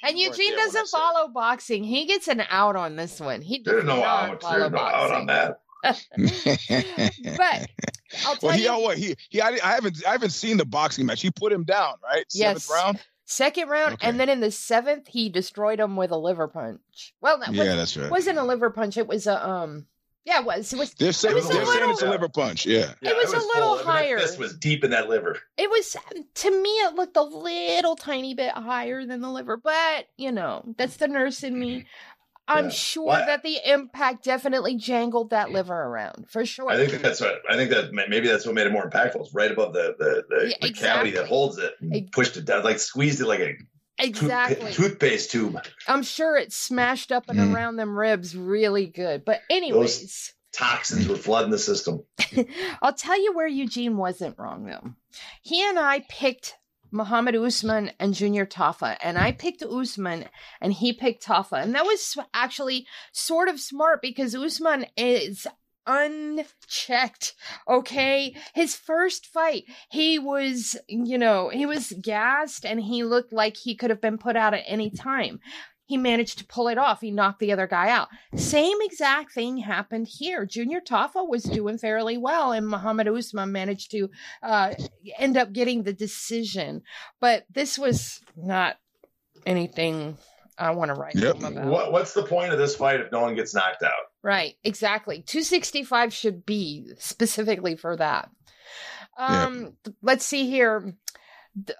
And 0.02 0.18
Eugene 0.18 0.36
there 0.50 0.56
when 0.56 0.60
I 0.60 0.64
doesn't 0.66 0.86
said 0.88 0.98
follow 0.98 1.28
boxing. 1.28 1.84
He 1.84 2.06
gets 2.06 2.28
an 2.28 2.42
out 2.50 2.76
on 2.76 2.96
this 2.96 3.20
one. 3.20 3.40
He 3.42 3.58
does 3.60 3.72
There's 3.72 3.84
no 3.84 3.96
not 3.96 4.30
out. 4.30 4.42
follow 4.42 4.58
There's 4.58 4.72
no 4.72 4.78
out 4.78 5.12
on 5.12 5.26
that. 5.26 5.58
But 7.36 7.68
I'll 8.26 8.36
tell 8.36 8.48
well, 8.50 8.56
he 8.58 8.64
you, 8.64 8.78
what 8.80 8.98
he 8.98 9.16
he 9.30 9.40
I, 9.40 9.58
I 9.62 9.74
haven't 9.74 10.02
I 10.06 10.12
haven't 10.12 10.30
seen 10.30 10.56
the 10.56 10.64
boxing 10.64 11.06
match. 11.06 11.20
He 11.22 11.30
put 11.30 11.52
him 11.52 11.64
down, 11.64 11.94
right? 12.02 12.24
Yes. 12.32 12.64
Seventh 12.64 12.70
round. 12.70 13.00
second 13.24 13.68
round, 13.68 13.94
Okay. 13.94 14.06
and 14.08 14.18
then 14.20 14.28
in 14.28 14.40
the 14.40 14.50
seventh, 14.50 15.08
he 15.08 15.28
destroyed 15.28 15.80
him 15.80 15.96
with 15.96 16.10
a 16.10 16.16
liver 16.18 16.48
punch. 16.48 17.14
Well, 17.20 17.38
that 17.40 17.52
Yeah, 17.52 17.64
was, 17.64 17.74
that's 17.76 17.96
right. 17.96 18.10
wasn't 18.10 18.38
a 18.38 18.44
liver 18.44 18.70
punch. 18.70 18.96
It 18.96 19.06
was 19.06 19.26
a 19.26 19.46
um. 19.48 19.86
Yeah, 20.26 20.38
it 20.40 20.46
was. 20.46 20.72
It 20.72 20.78
was. 20.78 20.94
They're 20.94 21.12
saying, 21.12 21.34
was 21.34 21.50
a 21.50 21.52
they're 21.52 21.66
saying 21.66 21.90
it's 21.90 22.00
a 22.00 22.08
liver 22.08 22.30
punch. 22.30 22.64
Yeah. 22.64 22.94
Yeah, 23.02 23.10
It 23.10 23.16
was 23.18 23.30
a 23.34 23.36
little 23.36 23.44
full. 23.46 23.62
I 23.74 23.76
mean, 23.76 23.78
that 23.78 23.84
higher. 23.92 24.18
fist 24.18 24.38
was 24.38 24.56
deep 24.56 24.82
in 24.82 24.90
that 24.92 25.10
liver. 25.10 25.38
It 25.58 25.68
was 25.68 25.94
to 26.36 26.50
me. 26.62 26.70
It 26.70 26.94
looked 26.94 27.18
a 27.18 27.22
little 27.22 27.94
tiny 27.94 28.32
bit 28.32 28.52
higher 28.52 29.04
than 29.04 29.20
the 29.20 29.28
liver, 29.28 29.58
but 29.58 30.06
you 30.16 30.32
know, 30.32 30.64
that's 30.78 30.96
the 30.96 31.08
nurse 31.08 31.42
in 31.42 31.58
me. 31.60 31.84
I'm 32.46 32.64
Yeah. 32.66 32.70
sure 32.70 33.06
Well, 33.06 33.26
that 33.26 33.42
the 33.42 33.58
impact 33.64 34.24
definitely 34.24 34.76
jangled 34.76 35.30
that 35.30 35.50
liver 35.50 35.74
around 35.74 36.26
for 36.28 36.44
sure. 36.44 36.70
I 36.70 36.76
think 36.86 37.00
that's 37.02 37.20
what 37.20 37.40
I 37.48 37.56
think 37.56 37.70
that 37.70 37.92
maybe 37.92 38.28
that's 38.28 38.44
what 38.44 38.54
made 38.54 38.66
it 38.66 38.72
more 38.72 38.88
impactful. 38.88 39.20
It's 39.20 39.34
right 39.34 39.50
above 39.50 39.72
the 39.72 39.94
the, 39.98 40.24
the, 40.28 40.48
Yeah, 40.50 40.56
the 40.60 40.68
exactly. 40.68 40.72
cavity 40.88 41.10
that 41.12 41.26
holds 41.26 41.58
it, 41.58 41.72
and 41.80 42.12
pushed 42.12 42.36
it 42.36 42.44
down, 42.44 42.62
like 42.64 42.78
squeezed 42.78 43.20
it 43.22 43.26
like 43.26 43.40
a 43.40 44.10
tooth- 44.12 44.74
toothpaste 44.74 45.30
tube. 45.30 45.58
I'm 45.88 46.02
sure 46.02 46.36
it 46.36 46.52
smashed 46.52 47.12
up 47.12 47.28
and 47.30 47.38
Mm. 47.38 47.54
around 47.54 47.76
them 47.76 47.98
ribs 47.98 48.36
really 48.36 48.86
good. 48.86 49.24
But 49.24 49.40
anyways, 49.48 50.32
Toxins 50.52 51.08
were 51.08 51.16
flooding 51.16 51.50
the 51.50 51.58
system. 51.58 52.04
I'll 52.82 52.92
tell 52.92 53.20
you 53.20 53.32
where 53.34 53.46
Eugene 53.48 53.96
wasn't 53.96 54.38
wrong 54.38 54.66
though. 54.66 54.92
He 55.42 55.66
and 55.66 55.78
I 55.78 56.04
picked 56.08 56.56
Muhammad 56.94 57.34
Usman 57.34 57.90
and 57.98 58.14
Junior 58.14 58.46
Tafa. 58.46 58.96
And 59.02 59.18
I 59.18 59.32
picked 59.32 59.62
Usman 59.62 60.26
and 60.60 60.72
he 60.72 60.92
picked 60.92 61.26
Tafa. 61.26 61.60
And 61.62 61.74
that 61.74 61.84
was 61.84 62.16
actually 62.32 62.86
sort 63.12 63.48
of 63.48 63.60
smart 63.60 64.00
because 64.00 64.34
Usman 64.34 64.86
is 64.96 65.46
unchecked. 65.86 67.34
Okay. 67.68 68.34
His 68.54 68.76
first 68.76 69.26
fight, 69.26 69.64
he 69.90 70.18
was, 70.18 70.76
you 70.88 71.18
know, 71.18 71.50
he 71.50 71.66
was 71.66 71.92
gassed 72.00 72.64
and 72.64 72.80
he 72.80 73.04
looked 73.04 73.32
like 73.32 73.56
he 73.56 73.74
could 73.74 73.90
have 73.90 74.00
been 74.00 74.16
put 74.16 74.36
out 74.36 74.54
at 74.54 74.64
any 74.66 74.88
time 74.88 75.40
he 75.86 75.96
managed 75.96 76.38
to 76.38 76.46
pull 76.46 76.68
it 76.68 76.78
off. 76.78 77.00
He 77.00 77.10
knocked 77.10 77.40
the 77.40 77.52
other 77.52 77.66
guy 77.66 77.90
out. 77.90 78.08
Same 78.34 78.78
exact 78.80 79.32
thing 79.32 79.58
happened 79.58 80.08
here. 80.08 80.46
Junior 80.46 80.80
Tafa 80.80 81.28
was 81.28 81.44
doing 81.44 81.78
fairly 81.78 82.16
well, 82.16 82.52
and 82.52 82.66
Muhammad 82.66 83.08
Usman 83.08 83.52
managed 83.52 83.90
to 83.90 84.08
uh, 84.42 84.74
end 85.18 85.36
up 85.36 85.52
getting 85.52 85.82
the 85.82 85.92
decision. 85.92 86.82
But 87.20 87.44
this 87.50 87.78
was 87.78 88.20
not 88.36 88.76
anything 89.46 90.16
I 90.56 90.70
want 90.70 90.90
to 90.90 90.94
write 90.94 91.16
yep. 91.16 91.36
about. 91.36 91.66
What, 91.66 91.92
what's 91.92 92.14
the 92.14 92.22
point 92.22 92.52
of 92.52 92.58
this 92.58 92.76
fight 92.76 93.00
if 93.00 93.12
no 93.12 93.20
one 93.20 93.34
gets 93.34 93.54
knocked 93.54 93.82
out? 93.82 93.92
Right, 94.22 94.54
exactly. 94.64 95.22
265 95.22 96.12
should 96.12 96.46
be 96.46 96.92
specifically 96.98 97.76
for 97.76 97.96
that. 97.96 98.30
Um, 99.18 99.74
yep. 99.84 99.94
Let's 100.02 100.24
see 100.24 100.48
here. 100.48 100.94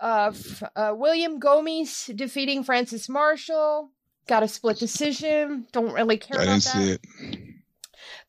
Uh, 0.00 0.32
uh, 0.76 0.94
William 0.96 1.40
Gomis 1.40 2.14
defeating 2.14 2.62
Francis 2.62 3.08
Marshall. 3.08 3.90
Got 4.26 4.42
a 4.42 4.48
split 4.48 4.78
decision. 4.78 5.66
Don't 5.72 5.92
really 5.92 6.16
care 6.16 6.40
I 6.40 6.44
about 6.44 6.62
didn't 6.62 6.64
that. 6.64 6.72
see 6.72 6.90
it. 6.92 7.54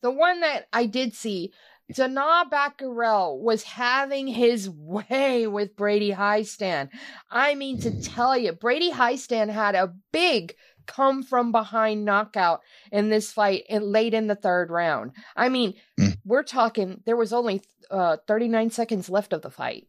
The 0.02 0.10
one 0.10 0.40
that 0.40 0.66
I 0.72 0.86
did 0.86 1.14
see, 1.14 1.52
Danaa 1.92 2.50
Batgerel 2.50 3.38
was 3.38 3.62
having 3.62 4.26
his 4.26 4.68
way 4.68 5.46
with 5.46 5.76
Brady 5.76 6.12
Hiestand. 6.12 6.90
I 7.30 7.54
mean 7.54 7.80
to 7.80 8.02
tell 8.02 8.36
you, 8.36 8.52
Brady 8.52 8.90
Hiestand 8.90 9.50
had 9.50 9.74
a 9.74 9.94
big 10.12 10.54
come 10.86 11.22
from 11.22 11.52
behind 11.52 12.04
knockout 12.04 12.60
in 12.92 13.08
this 13.08 13.32
fight 13.32 13.64
in, 13.68 13.82
late 13.82 14.14
in 14.14 14.26
the 14.26 14.34
third 14.34 14.70
round. 14.70 15.12
I 15.36 15.48
mean, 15.48 15.74
mm. 15.98 16.16
we're 16.24 16.42
talking 16.42 17.02
there 17.06 17.16
was 17.16 17.32
only 17.32 17.62
uh, 17.90 18.18
39 18.26 18.70
seconds 18.70 19.08
left 19.08 19.32
of 19.32 19.42
the 19.42 19.50
fight. 19.50 19.86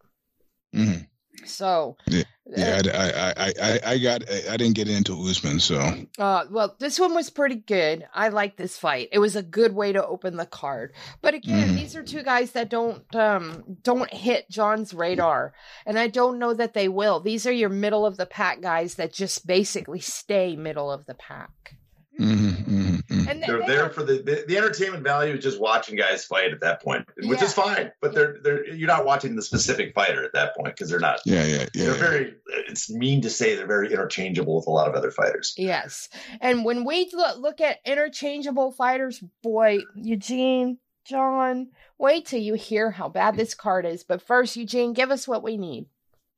Mm. 0.76 1.08
So 1.46 1.98
yeah, 2.08 2.24
yeah 2.46 2.82
uh, 2.86 3.34
I, 3.38 3.44
I, 3.46 3.54
I, 3.62 3.80
I 3.92 3.98
got 4.00 4.24
I 4.30 4.58
didn't 4.58 4.76
get 4.76 4.90
into 4.90 5.14
Usman, 5.30 5.60
so 5.60 5.80
uh, 6.18 6.46
well, 6.50 6.76
this 6.80 7.00
one 7.00 7.14
was 7.14 7.30
pretty 7.30 7.56
good. 7.56 8.08
I 8.14 8.30
like 8.30 8.58
this 8.58 8.78
fight. 8.78 9.10
It 9.12 9.20
was 9.20 9.36
a 9.36 9.44
good 9.44 9.74
way 9.74 9.94
to 9.94 10.06
open 10.06 10.38
the 10.38 10.46
card. 10.46 10.94
But 11.22 11.36
again, 11.36 11.70
mm. 11.70 11.76
these 11.76 11.96
are 11.96 12.04
two 12.04 12.24
guys 12.24 12.52
that 12.52 12.70
don't 12.70 13.04
um 13.16 13.78
don't 13.84 14.12
hit 14.12 14.50
John's 14.50 14.94
radar, 14.94 15.54
and 15.86 15.98
I 15.98 16.08
don't 16.08 16.40
know 16.40 16.54
that 16.54 16.74
they 16.74 16.90
will. 16.90 17.20
These 17.20 17.46
are 17.46 17.52
your 17.52 17.70
middle 17.70 18.06
of 18.06 18.18
the 18.18 18.26
pack 18.26 18.62
guys 18.62 18.96
that 18.96 19.14
just 19.14 19.48
basically 19.48 20.00
stay 20.00 20.56
middle 20.56 20.92
of 20.92 21.06
the 21.06 21.16
pack. 21.16 21.77
Mm-hmm, 22.20 22.48
mm-hmm, 22.48 22.96
mm-hmm. 22.96 23.30
And 23.30 23.44
they're, 23.44 23.60
they're 23.60 23.68
there 23.68 23.90
for 23.90 24.04
the, 24.04 24.22
the, 24.24 24.46
the 24.48 24.58
entertainment 24.58 25.04
value 25.04 25.36
is 25.36 25.44
just 25.44 25.60
watching 25.60 25.96
guys 25.96 26.26
fight 26.26 26.52
at 26.52 26.62
that 26.62 26.82
point, 26.82 27.08
which 27.18 27.40
yeah. 27.40 27.46
is 27.46 27.54
fine. 27.54 27.92
But 28.02 28.14
they're 28.14 28.38
they're 28.42 28.68
you're 28.68 28.88
not 28.88 29.06
watching 29.06 29.36
the 29.36 29.42
specific 29.42 29.94
fighter 29.94 30.24
at 30.24 30.34
that 30.34 30.56
point 30.56 30.76
because 30.76 30.90
they're 30.90 31.00
not. 31.00 31.20
Yeah, 31.26 31.46
yeah, 31.46 31.66
yeah. 31.74 31.86
They're 31.86 31.94
very. 31.94 32.36
It's 32.68 32.90
mean 32.90 33.22
to 33.22 33.30
say 33.30 33.56
they're 33.56 33.68
very 33.68 33.92
interchangeable 33.92 34.56
with 34.56 34.68
a 34.68 34.72
lot 34.72 34.88
of 34.88 34.96
other 34.96 35.12
fighters. 35.12 35.54
Yes, 35.58 36.10
and 36.42 36.66
when 36.66 36.86
we 36.86 37.10
look, 37.14 37.38
look 37.38 37.62
at 37.62 37.80
interchangeable 37.86 38.72
fighters, 38.72 39.24
boy, 39.44 39.80
Eugene, 39.96 40.80
John, 41.06 41.68
wait 41.98 42.26
till 42.26 42.42
you 42.42 42.56
hear 42.56 42.92
how 42.92 43.10
bad 43.10 43.36
this 43.38 43.54
card 43.54 43.86
is. 43.86 44.04
But 44.04 44.22
first, 44.22 44.56
Eugene, 44.56 44.94
give 44.94 45.12
us 45.12 45.28
what 45.28 45.44
we 45.44 45.58
need. 45.58 45.86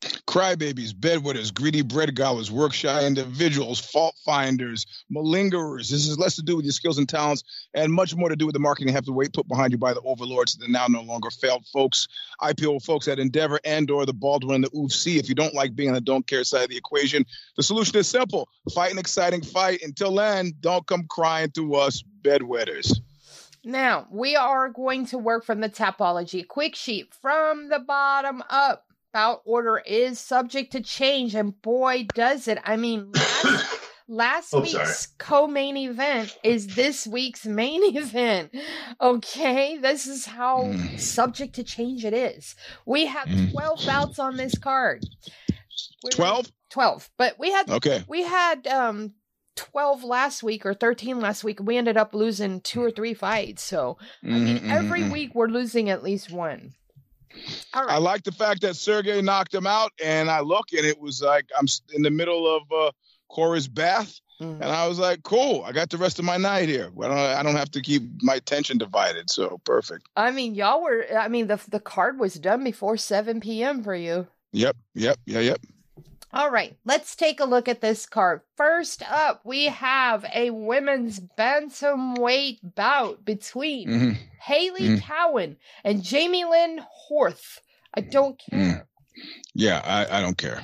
Crybabies, 0.01 0.93
bedwetters, 0.93 1.53
greedy 1.53 1.81
bread 1.81 2.17
work 2.51 2.73
shy 2.73 3.05
individuals, 3.05 3.79
fault 3.79 4.15
finders, 4.23 4.85
malingerers. 5.11 5.89
This 5.89 6.07
is 6.07 6.17
less 6.17 6.35
to 6.35 6.41
do 6.41 6.55
with 6.55 6.63
your 6.63 6.71
skills 6.71 6.97
and 6.97 7.09
talents 7.09 7.43
and 7.73 7.91
much 7.91 8.15
more 8.15 8.29
to 8.29 8.35
do 8.37 8.45
with 8.45 8.53
the 8.53 8.59
marketing 8.59 8.93
have 8.93 9.03
to 9.05 9.11
wait 9.11 9.33
put 9.33 9.47
behind 9.49 9.73
you 9.73 9.77
by 9.77 9.93
the 9.93 10.01
overlords 10.01 10.55
that 10.55 10.69
now 10.69 10.87
no 10.87 11.01
longer 11.01 11.29
failed 11.29 11.65
folks, 11.73 12.07
IPO 12.41 12.83
folks 12.85 13.09
at 13.09 13.19
Endeavor 13.19 13.59
and 13.65 13.91
or 13.91 14.05
the 14.05 14.13
Baldwin 14.13 14.55
and 14.55 14.63
the 14.63 14.69
UFC. 14.69 15.17
If 15.17 15.27
you 15.27 15.35
don't 15.35 15.53
like 15.53 15.75
being 15.75 15.89
on 15.89 15.95
the 15.95 16.01
don't 16.01 16.25
care 16.25 16.45
side 16.45 16.63
of 16.63 16.69
the 16.69 16.77
equation, 16.77 17.25
the 17.57 17.63
solution 17.63 17.97
is 17.97 18.07
simple. 18.07 18.47
Fight 18.73 18.93
an 18.93 18.99
exciting 18.99 19.41
fight. 19.41 19.81
Until 19.83 20.15
then, 20.15 20.53
don't 20.61 20.87
come 20.87 21.07
crying 21.09 21.51
to 21.51 21.75
us 21.75 22.03
bedwetters. 22.21 22.99
Now, 23.65 24.07
we 24.09 24.37
are 24.37 24.69
going 24.69 25.07
to 25.07 25.17
work 25.17 25.43
from 25.43 25.59
the 25.59 25.69
Tapology 25.69 26.47
quick 26.47 26.75
sheet 26.75 27.13
from 27.13 27.67
the 27.67 27.79
bottom 27.79 28.41
up 28.49 28.88
bout 29.14 29.41
order 29.45 29.82
is 29.86 30.20
subject 30.20 30.72
to 30.74 30.82
change, 30.82 31.36
and 31.36 31.60
boy, 31.62 32.07
does 32.14 32.47
it. 32.47 32.60
I 32.64 32.78
mean, 32.78 33.12
last, 33.14 33.80
last 34.07 34.53
oh, 34.53 34.62
week's 34.62 35.07
co 35.18 35.47
main 35.47 35.78
event 35.78 36.38
is 36.43 36.68
this 36.68 37.07
week's 37.07 37.45
main 37.45 37.82
event. 37.95 38.55
Okay, 38.99 39.78
this 39.78 40.07
is 40.07 40.26
how 40.26 40.64
mm. 40.64 40.99
subject 40.99 41.55
to 41.55 41.64
change 41.64 42.05
it 42.05 42.14
is. 42.14 42.55
We 42.86 43.05
have 43.05 43.28
mm. 43.28 43.51
12 43.51 43.86
bouts 43.86 44.20
on 44.20 44.38
this 44.38 44.57
card. 44.57 45.05
12? 46.12 46.51
12. 46.72 47.10
But 47.18 47.39
we 47.39 47.51
had, 47.51 47.70
okay. 47.70 48.03
we 48.07 48.24
had, 48.24 48.68
um, 48.68 49.14
12 49.55 50.05
last 50.05 50.41
week 50.41 50.66
or 50.66 50.74
13 50.74 51.20
last 51.20 51.43
week. 51.43 51.60
We 51.62 51.76
ended 51.76 51.97
up 51.97 52.14
losing 52.14 52.62
two 52.62 52.82
or 52.82 52.91
three 52.91 53.14
fights. 53.14 53.62
So, 53.62 53.97
I 54.24 54.28
mean, 54.28 54.57
mm-hmm. 54.57 54.72
every 54.72 55.01
mm-hmm. 55.01 55.12
week 55.12 55.36
we're 55.36 55.47
losing 55.47 55.89
at 55.89 56.01
least 56.01 56.32
one. 56.32 56.74
I 57.73 57.97
like 57.97 58.23
the 58.23 58.32
fact 58.32 58.61
that 58.61 58.75
Sergey 58.75 59.21
knocked 59.21 59.53
him 59.53 59.67
out, 59.67 59.91
and 60.03 60.30
I 60.30 60.41
look 60.41 60.73
and 60.75 60.86
it 60.86 60.99
was 60.99 61.21
like 61.21 61.45
I'm 61.57 61.67
in 61.93 62.01
the 62.01 62.09
middle 62.09 62.47
of 62.47 62.63
uh, 62.71 62.91
Cora's 63.30 63.67
bath, 63.67 64.19
mm-hmm. 64.41 64.61
and 64.61 64.71
I 64.71 64.88
was 64.88 64.99
like, 64.99 65.23
"Cool, 65.23 65.63
I 65.65 65.71
got 65.71 65.89
the 65.89 65.97
rest 65.97 66.19
of 66.19 66.25
my 66.25 66.38
night 66.38 66.67
here. 66.69 66.91
Well, 66.93 67.11
I 67.11 67.41
don't 67.43 67.55
have 67.55 67.71
to 67.71 67.82
keep 67.82 68.03
my 68.21 68.36
attention 68.36 68.77
divided, 68.77 69.30
so 69.30 69.59
perfect." 69.63 70.07
I 70.15 70.32
mean, 70.32 70.55
y'all 70.55 70.82
were. 70.82 71.05
I 71.17 71.27
mean, 71.27 71.47
the 71.47 71.59
the 71.69 71.80
card 71.80 72.19
was 72.19 72.36
done 72.36 72.63
before 72.63 72.97
7 72.97 73.39
p.m. 73.39 73.84
for 73.84 73.95
you. 73.95 74.27
Yep, 74.51 74.77
yep, 74.95 75.19
yeah, 75.25 75.39
yep. 75.39 75.61
All 76.32 76.51
right, 76.51 76.77
let's 76.86 77.15
take 77.15 77.39
a 77.39 77.45
look 77.45 77.67
at 77.67 77.82
this 77.82 78.05
card. 78.05 78.41
First 78.55 79.01
up, 79.09 79.41
we 79.43 79.65
have 79.65 80.25
a 80.34 80.51
women's 80.51 81.19
bantamweight 81.19 82.59
bout 82.75 83.25
between 83.25 83.89
mm-hmm. 83.89 84.11
Hailey 84.39 84.82
mm-hmm. 84.82 84.97
Cowan 84.99 85.57
and 85.84 86.03
Jamey-Lyn 86.03 86.82
Horth. 87.09 87.59
I 87.95 88.01
don't 88.01 88.39
mm. 88.51 88.51
care. 88.51 88.59
Mm. 88.59 88.86
Yeah, 89.55 89.82
I, 89.84 90.19
I 90.19 90.21
don't 90.21 90.38
care. 90.38 90.63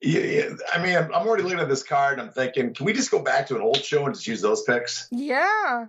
Yeah, 0.00 0.20
yeah, 0.20 0.48
I 0.72 0.82
mean, 0.82 0.96
I'm 0.96 1.12
already 1.12 1.44
looking 1.44 1.58
at 1.60 1.68
this 1.68 1.82
card. 1.82 2.20
I'm 2.20 2.30
thinking, 2.30 2.74
can 2.74 2.86
we 2.86 2.92
just 2.92 3.10
go 3.10 3.20
back 3.20 3.46
to 3.48 3.56
an 3.56 3.62
old 3.62 3.82
show 3.82 4.06
and 4.06 4.14
just 4.14 4.26
use 4.26 4.40
those 4.40 4.62
picks? 4.62 5.08
Yeah. 5.10 5.86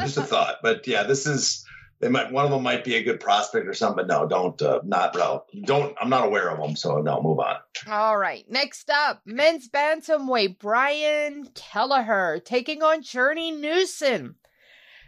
just 0.00 0.16
a 0.16 0.22
thought, 0.22 0.56
but 0.62 0.86
yeah, 0.86 1.04
this 1.04 1.26
is 1.26 1.64
they 2.00 2.08
might 2.08 2.32
one 2.32 2.44
of 2.44 2.50
them 2.50 2.62
might 2.62 2.84
be 2.84 2.96
a 2.96 3.02
good 3.02 3.20
prospect 3.20 3.66
or 3.66 3.74
something, 3.74 4.06
but 4.06 4.08
no, 4.08 4.26
don't 4.26 4.60
uh, 4.60 4.80
not 4.84 5.14
no, 5.14 5.44
don't. 5.64 5.96
I'm 6.00 6.10
not 6.10 6.26
aware 6.26 6.48
of 6.50 6.60
them, 6.60 6.76
so 6.76 6.98
no, 6.98 7.22
move 7.22 7.38
on. 7.38 7.56
All 7.88 8.16
right, 8.16 8.44
next 8.50 8.90
up, 8.90 9.22
men's 9.24 9.68
bantamweight 9.68 10.58
Brian 10.58 11.48
Kelleher 11.54 12.40
taking 12.44 12.82
on 12.82 13.02
Journey 13.02 13.52
Newson. 13.52 14.36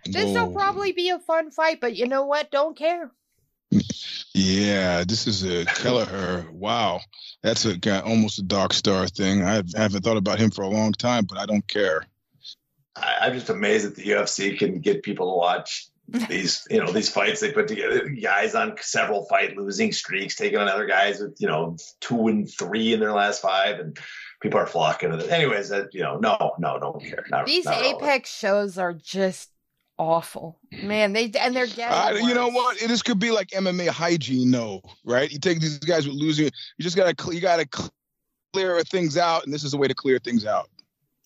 This 0.04 0.32
will 0.32 0.52
probably 0.52 0.92
be 0.92 1.10
a 1.10 1.18
fun 1.18 1.50
fight, 1.50 1.80
but 1.80 1.96
you 1.96 2.06
know 2.06 2.24
what? 2.24 2.50
Don't 2.50 2.76
care. 2.76 3.10
Yeah, 4.34 5.02
this 5.04 5.26
is 5.26 5.44
a 5.44 5.64
Kelleher. 5.64 6.46
wow, 6.52 7.00
that's 7.42 7.64
a 7.64 7.76
guy 7.76 8.00
almost 8.00 8.38
a 8.38 8.42
dark 8.42 8.72
star 8.72 9.08
thing. 9.08 9.42
I 9.42 9.62
haven't 9.74 10.04
thought 10.04 10.16
about 10.16 10.38
him 10.38 10.50
for 10.50 10.62
a 10.62 10.68
long 10.68 10.92
time, 10.92 11.24
but 11.24 11.38
I 11.38 11.46
don't 11.46 11.66
care. 11.66 12.06
I, 12.94 13.16
I'm 13.22 13.34
just 13.34 13.50
amazed 13.50 13.86
that 13.86 13.96
the 13.96 14.08
UFC 14.10 14.58
can 14.58 14.80
get 14.80 15.02
people 15.02 15.32
to 15.32 15.36
watch 15.36 15.88
these 16.08 16.66
you 16.70 16.78
know 16.78 16.92
these 16.92 17.08
fights 17.08 17.40
they 17.40 17.52
put 17.52 17.68
together 17.68 18.08
guys 18.08 18.54
on 18.54 18.76
several 18.80 19.24
fight 19.24 19.56
losing 19.56 19.92
streaks 19.92 20.36
taking 20.36 20.58
on 20.58 20.68
other 20.68 20.86
guys 20.86 21.20
with 21.20 21.36
you 21.40 21.48
know 21.48 21.76
two 22.00 22.28
and 22.28 22.50
three 22.50 22.92
in 22.92 23.00
their 23.00 23.12
last 23.12 23.42
five 23.42 23.78
and 23.80 23.98
people 24.40 24.60
are 24.60 24.66
flocking 24.66 25.10
to 25.10 25.18
it 25.18 25.30
anyways 25.30 25.68
that 25.70 25.92
you 25.92 26.02
know 26.02 26.16
no 26.18 26.52
no 26.58 26.78
don't 26.78 27.02
care. 27.02 27.24
Not, 27.30 27.46
these 27.46 27.64
not 27.64 27.82
apex 27.82 28.30
shows 28.30 28.78
are 28.78 28.92
just 28.92 29.50
awful. 29.98 30.58
Man 30.82 31.12
they 31.12 31.30
and 31.38 31.56
they're 31.56 31.66
getting 31.66 32.22
uh, 32.22 32.26
you 32.26 32.34
know 32.34 32.48
what? 32.48 32.78
This 32.78 33.02
could 33.02 33.18
be 33.18 33.30
like 33.30 33.48
mma 33.48 33.88
hygiene 33.88 34.50
no 34.50 34.82
right? 35.04 35.30
You 35.30 35.38
take 35.38 35.60
these 35.60 35.78
guys 35.78 36.06
with 36.06 36.16
losing 36.16 36.44
you 36.44 36.82
just 36.82 36.96
gotta 36.96 37.14
you 37.34 37.40
gotta 37.40 37.66
clear 38.52 38.80
things 38.84 39.16
out 39.16 39.44
and 39.44 39.52
this 39.52 39.64
is 39.64 39.74
a 39.74 39.76
way 39.76 39.88
to 39.88 39.94
clear 39.94 40.18
things 40.18 40.46
out 40.46 40.70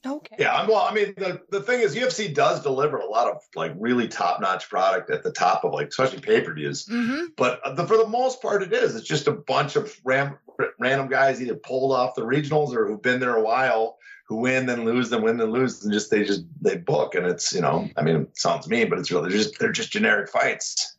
Okay. 0.07 0.37
Yeah, 0.39 0.67
well, 0.67 0.79
I 0.79 0.95
mean, 0.95 1.13
the, 1.17 1.43
the 1.51 1.61
thing 1.61 1.81
is, 1.81 1.95
UFC 1.95 2.35
does 2.35 2.63
deliver 2.63 2.97
a 2.99 3.07
lot 3.07 3.29
of 3.29 3.43
like 3.55 3.73
really 3.77 4.09
top 4.09 4.41
notch 4.41 4.69
product 4.71 5.11
at 5.11 5.23
the 5.23 5.31
top 5.31 5.63
of 5.63 5.75
like, 5.75 5.89
especially 5.89 6.21
pay 6.21 6.41
per 6.41 6.55
views. 6.55 6.87
Mm-hmm. 6.87 7.27
But 7.37 7.61
the, 7.77 7.87
for 7.87 7.99
the 7.99 8.09
most 8.09 8.41
part, 8.41 8.63
it 8.63 8.73
is. 8.73 8.97
It's 8.97 9.07
just 9.07 9.27
a 9.27 9.33
bunch 9.33 9.77
of 9.77 9.95
ram, 10.03 10.39
random 10.79 11.09
guys 11.09 11.43
either 11.43 11.55
pulled 11.55 11.93
off 11.93 12.15
the 12.15 12.23
regionals 12.23 12.75
or 12.75 12.87
who've 12.87 13.03
been 13.03 13.21
there 13.21 13.37
a 13.37 13.43
while, 13.43 13.99
who 14.27 14.37
win 14.37 14.65
then 14.65 14.87
lose, 14.87 15.11
then 15.11 15.23
win 15.23 15.37
then 15.37 15.51
lose, 15.51 15.85
and 15.85 15.93
just 15.93 16.11
they 16.11 16.25
just 16.25 16.45
they 16.63 16.77
book, 16.77 17.15
and 17.15 17.27
it's 17.27 17.53
you 17.53 17.61
know, 17.61 17.89
I 17.97 18.03
mean, 18.03 18.17
it 18.17 18.39
sounds 18.39 18.69
mean, 18.69 18.89
but 18.89 18.99
it's 18.99 19.11
really 19.11 19.29
they're 19.29 19.39
just 19.39 19.59
they're 19.59 19.73
just 19.73 19.93
generic 19.93 20.31
fights. 20.31 20.97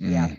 Yeah. 0.00 0.34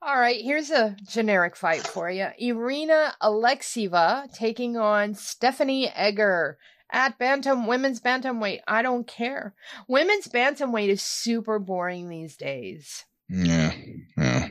All 0.00 0.18
right, 0.18 0.40
here's 0.40 0.70
a 0.70 0.96
generic 1.08 1.56
fight 1.56 1.84
for 1.84 2.08
you. 2.08 2.28
Irina 2.38 3.16
Alekseeva 3.20 4.32
taking 4.32 4.76
on 4.76 5.14
Stephanie 5.14 5.88
Egger 5.88 6.56
at 6.90 7.18
bantam 7.18 7.66
women's 7.66 8.00
bantamweight. 8.00 8.60
I 8.66 8.82
don't 8.82 9.06
care. 9.06 9.54
Women's 9.88 10.28
bantamweight 10.28 10.88
is 10.88 11.02
super 11.02 11.58
boring 11.58 12.08
these 12.08 12.36
days. 12.36 13.04
Yeah, 13.28 13.72
yeah, 14.16 14.48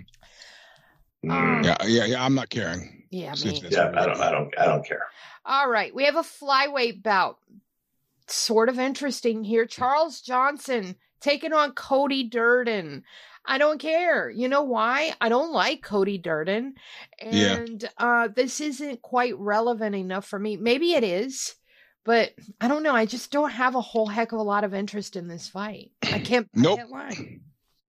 um, 1.30 1.64
yeah, 1.64 1.78
yeah, 1.86 2.06
yeah. 2.06 2.24
I'm 2.24 2.36
not 2.36 2.50
caring. 2.50 3.06
Yeah, 3.10 3.34
me. 3.44 3.62
yeah. 3.70 3.92
I 3.96 4.06
don't, 4.06 4.20
I 4.20 4.32
don't, 4.32 4.60
I 4.60 4.66
don't 4.66 4.86
care. 4.86 5.02
All 5.46 5.70
right, 5.70 5.94
we 5.96 6.06
have 6.06 6.16
a 6.16 6.22
flyweight 6.22 7.02
bout. 7.04 7.38
Sort 8.28 8.70
of 8.70 8.78
interesting 8.78 9.44
here. 9.44 9.66
Charles 9.66 10.22
Johnson 10.22 10.96
taking 11.22 11.54
on 11.54 11.72
Cody 11.72 12.24
Durden. 12.24 13.04
I 13.46 13.58
don't 13.58 13.80
care. 13.80 14.30
You 14.30 14.50
know 14.50 14.64
why? 14.64 15.14
I 15.22 15.30
don't 15.30 15.54
like 15.54 15.82
Cody 15.82 16.18
Durden. 16.18 16.76
And 17.22 17.82
yeah. 17.82 17.90
uh, 17.98 18.28
this 18.28 18.60
isn't 18.60 19.02
quite 19.02 19.38
relevant 19.40 19.96
enough 19.96 20.26
for 20.28 20.38
me. 20.38 20.58
Maybe 20.58 20.92
it 20.92 21.06
is, 21.06 21.56
but 22.08 22.34
I 22.62 22.70
don't 22.70 22.84
know. 22.84 22.96
I 22.96 23.06
just 23.06 23.32
don't 23.32 23.50
have 23.50 23.76
a 23.76 23.82
whole 23.82 24.08
heck 24.08 24.32
of 24.32 24.40
a 24.40 24.44
lot 24.44 24.64
of 24.64 24.74
interest 24.74 25.18
in 25.18 25.28
this 25.28 25.50
fight. 25.50 25.92
I 26.04 26.20
can't, 26.24 26.48
nope. 26.56 26.80
I 26.80 26.82
can't 26.82 26.90
lie. 26.90 27.40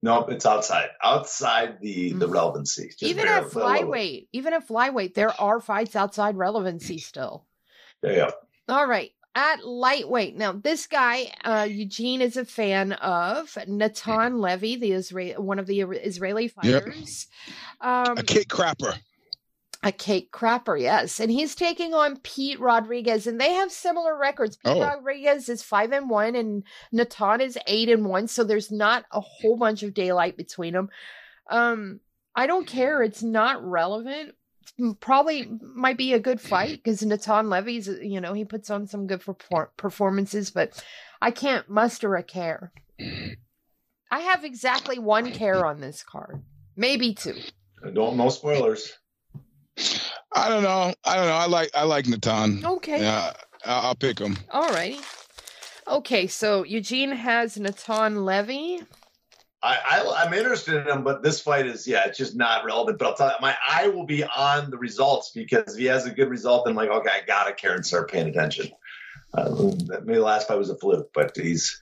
Nope, 0.03 0.31
it's 0.31 0.45
outside. 0.45 0.89
Outside 1.01 1.79
the 1.81 2.11
the 2.11 2.27
mm. 2.27 2.33
relevancy. 2.33 2.91
even 3.01 3.27
at 3.27 3.45
flyweight, 3.45 4.27
even 4.33 4.53
at 4.53 4.67
flyweight, 4.67 5.13
there 5.13 5.31
are 5.41 5.61
fights 5.61 5.95
outside 5.95 6.37
relevancy 6.37 6.97
still. 6.97 7.45
Yeah. 8.03 8.31
All 8.67 8.87
right 8.87 9.11
at 9.35 9.63
lightweight. 9.63 10.35
Now, 10.35 10.51
this 10.51 10.87
guy, 10.87 11.31
uh, 11.45 11.67
Eugene, 11.69 12.21
is 12.21 12.35
a 12.35 12.43
fan 12.43 12.93
of 12.93 13.57
Natan 13.67 14.39
Levy, 14.39 14.75
the 14.75 14.91
Israel, 14.91 15.43
one 15.43 15.59
of 15.59 15.67
the 15.67 15.81
Israeli 15.81 16.47
fighters. 16.47 17.27
Yep. 17.81 17.87
Um, 17.89 18.17
a 18.17 18.23
cake 18.23 18.49
crapper. 18.49 18.97
A 19.81 19.93
cake 19.93 20.33
crapper, 20.33 20.79
yes, 20.79 21.21
and 21.21 21.31
he's 21.31 21.55
taking 21.55 21.93
on 21.93 22.17
Pete 22.17 22.59
Rodriguez, 22.59 23.27
and 23.27 23.39
they 23.39 23.53
have 23.53 23.71
similar 23.71 24.17
records. 24.17 24.57
Pete 24.57 24.75
oh. 24.75 24.81
Rodriguez 24.81 25.47
is 25.47 25.63
five 25.63 25.93
and 25.93 26.09
one, 26.09 26.35
and 26.35 26.63
Natan 26.91 27.39
is 27.39 27.57
eight 27.65 27.87
and 27.87 28.05
one. 28.05 28.27
So 28.27 28.43
there's 28.43 28.71
not 28.71 29.05
a 29.13 29.21
whole 29.21 29.55
bunch 29.55 29.81
of 29.81 29.93
daylight 29.93 30.35
between 30.35 30.73
them. 30.73 30.89
Um, 31.49 32.01
I 32.35 32.45
don't 32.45 32.67
care; 32.67 33.01
it's 33.01 33.23
not 33.23 33.65
relevant 33.65 34.35
probably 34.99 35.49
might 35.61 35.97
be 35.97 36.13
a 36.13 36.19
good 36.19 36.41
fight 36.41 36.79
because 36.83 37.03
Natan 37.03 37.49
Levy's, 37.49 37.87
you 37.87 38.21
know, 38.21 38.33
he 38.33 38.45
puts 38.45 38.69
on 38.69 38.87
some 38.87 39.07
good 39.07 39.23
performances, 39.77 40.49
but 40.49 40.83
I 41.21 41.31
can't 41.31 41.69
muster 41.69 42.15
a 42.15 42.23
care. 42.23 42.71
I 44.11 44.19
have 44.19 44.43
exactly 44.43 44.99
one 44.99 45.31
care 45.31 45.65
on 45.65 45.79
this 45.79 46.03
card, 46.03 46.43
maybe 46.75 47.13
two. 47.13 47.35
Don't 47.93 48.17
no 48.17 48.29
spoilers. 48.29 48.97
I 50.33 50.49
don't 50.49 50.63
know. 50.63 50.93
I 51.03 51.15
don't 51.15 51.27
know. 51.27 51.33
I 51.33 51.47
like 51.47 51.71
I 51.73 51.83
like 51.83 52.07
Natan. 52.07 52.65
Okay. 52.65 53.01
Yeah, 53.01 53.33
I'll 53.65 53.95
pick 53.95 54.19
him. 54.19 54.37
All 54.51 54.69
righty. 54.69 54.99
Okay, 55.87 56.27
so 56.27 56.63
Eugene 56.63 57.11
has 57.11 57.57
Natan 57.57 58.23
Levy. 58.23 58.81
I, 59.61 59.77
I 60.15 60.25
am 60.25 60.33
interested 60.33 60.75
in 60.75 60.87
him, 60.87 61.03
but 61.03 61.21
this 61.21 61.41
fight 61.41 61.65
is 61.65 61.85
yeah, 61.87 62.05
it's 62.05 62.17
just 62.17 62.35
not 62.35 62.63
relevant. 62.63 62.97
But 62.97 63.07
I'll 63.07 63.15
tell 63.15 63.27
you, 63.27 63.35
my 63.41 63.55
eye 63.67 63.87
will 63.87 64.05
be 64.05 64.23
on 64.23 64.69
the 64.69 64.77
results 64.77 65.31
because 65.31 65.73
if 65.73 65.79
he 65.79 65.85
has 65.85 66.05
a 66.05 66.11
good 66.11 66.29
result, 66.29 66.65
then 66.65 66.71
I'm 66.71 66.77
like, 66.77 66.89
okay, 66.89 67.09
I 67.09 67.25
gotta 67.25 67.53
care 67.53 67.73
and 67.73 67.85
start 67.85 68.11
paying 68.11 68.27
attention. 68.27 68.71
Uh, 69.33 69.73
maybe 70.03 70.15
the 70.15 70.21
last 70.21 70.47
fight 70.47 70.57
was 70.57 70.69
a 70.69 70.77
fluke, 70.77 71.11
but 71.13 71.35
he's 71.35 71.81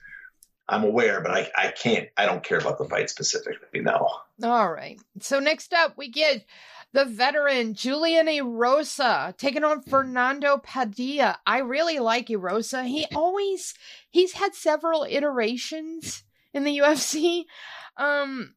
I'm 0.68 0.84
aware, 0.84 1.20
but 1.20 1.30
I 1.30 1.50
I 1.56 1.68
can't 1.70 2.08
I 2.16 2.26
don't 2.26 2.42
care 2.42 2.58
about 2.58 2.78
the 2.78 2.84
fight 2.84 3.10
specifically 3.10 3.80
now. 3.80 4.08
All 4.42 4.72
right. 4.72 5.00
So 5.20 5.38
next 5.38 5.72
up 5.72 5.96
we 5.96 6.08
get 6.08 6.44
the 6.92 7.04
veteran 7.04 7.74
Julian 7.74 8.26
Erosa 8.26 9.36
taking 9.36 9.64
on 9.64 9.82
Fernando 9.82 10.58
Padilla. 10.58 11.38
I 11.46 11.58
really 11.58 11.98
like 11.98 12.28
Erosa. 12.28 12.86
He 12.86 13.06
always 13.14 13.74
he's 14.10 14.32
had 14.32 14.54
several 14.54 15.06
iterations 15.08 16.24
in 16.54 16.64
the 16.64 16.78
UFC. 16.78 17.44
Um, 17.96 18.54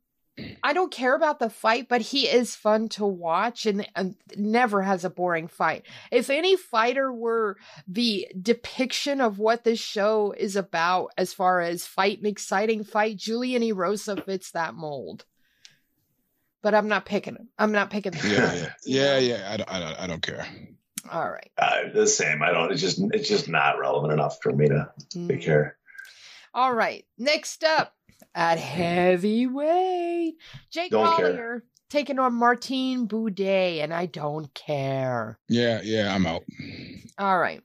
I 0.64 0.74
don't 0.74 0.92
care 0.92 1.16
about 1.16 1.40
the 1.40 1.50
fight, 1.50 1.88
but 1.90 2.02
he 2.02 2.28
is 2.28 2.56
fun 2.56 2.88
to 2.90 3.06
watch 3.06 3.66
and, 3.66 3.88
and, 3.96 4.16
never 4.36 4.82
has 4.82 5.04
a 5.04 5.10
boring 5.10 5.48
fight. 5.48 5.86
If 6.12 6.30
any 6.30 6.56
fighter 6.56 7.12
were 7.12 7.58
the 7.88 8.28
depiction 8.42 9.20
of 9.20 9.40
what 9.40 9.64
this 9.64 9.80
show 9.80 10.34
is 10.38 10.56
about 10.56 11.12
as 11.18 11.34
far 11.34 11.60
as 11.60 11.86
fight 11.86 12.20
and 12.20 12.28
exciting 12.28 12.84
fight, 12.84 13.18
Julian 13.18 13.62
Erosa 13.62 14.24
fits 14.26 14.52
that 14.52 14.74
mold. 14.74 15.26
But 16.62 16.76
I'm 16.76 16.88
not 16.88 17.05
picking 17.05 17.36
him. 17.36 17.49
I'm 17.57 17.72
not 17.72 17.89
picking 17.89 18.14
him. 18.14 18.32
Yeah, 18.32 18.53
yeah, 18.53 18.70
yeah, 18.86 19.18
yeah. 19.18 19.51
I 19.51 19.57
don't, 19.57 19.74
I 19.74 19.80
don't, 19.80 19.99
I 20.01 20.07
don't 20.07 20.22
care. 20.22 20.45
All 21.12 21.30
right. 21.30 21.51
Uh, 21.57 21.89
the 21.93 22.05
same. 22.05 22.43
I 22.43 22.51
don't. 22.51 22.72
It's 22.72 22.82
just, 22.82 22.99
it's 23.14 23.28
just 23.28 23.49
not 23.49 23.80
relevant 23.80 24.14
enough 24.14 24.38
for 24.43 24.51
me 24.51 24.68
to, 24.68 24.91
mm. 25.16 25.28
to 25.28 25.38
care. 25.38 25.78
All 26.53 26.74
right. 26.74 27.05
Next 27.18 27.64
up 27.64 27.95
at 28.36 28.59
heavyweight, 28.59 30.36
Jake 30.70 30.91
don't 30.91 31.07
Collier 31.07 31.34
care. 31.34 31.64
taking 31.89 32.20
on 32.20 32.34
Martin 32.36 33.07
Buday, 33.07 33.84
and 33.84 33.93
I 33.93 34.05
don't 34.05 34.53
care. 34.53 35.39
Yeah, 35.49 35.82
yeah, 35.84 36.14
I'm 36.14 36.26
out. 36.28 36.43
All 37.18 37.39
right. 37.39 37.64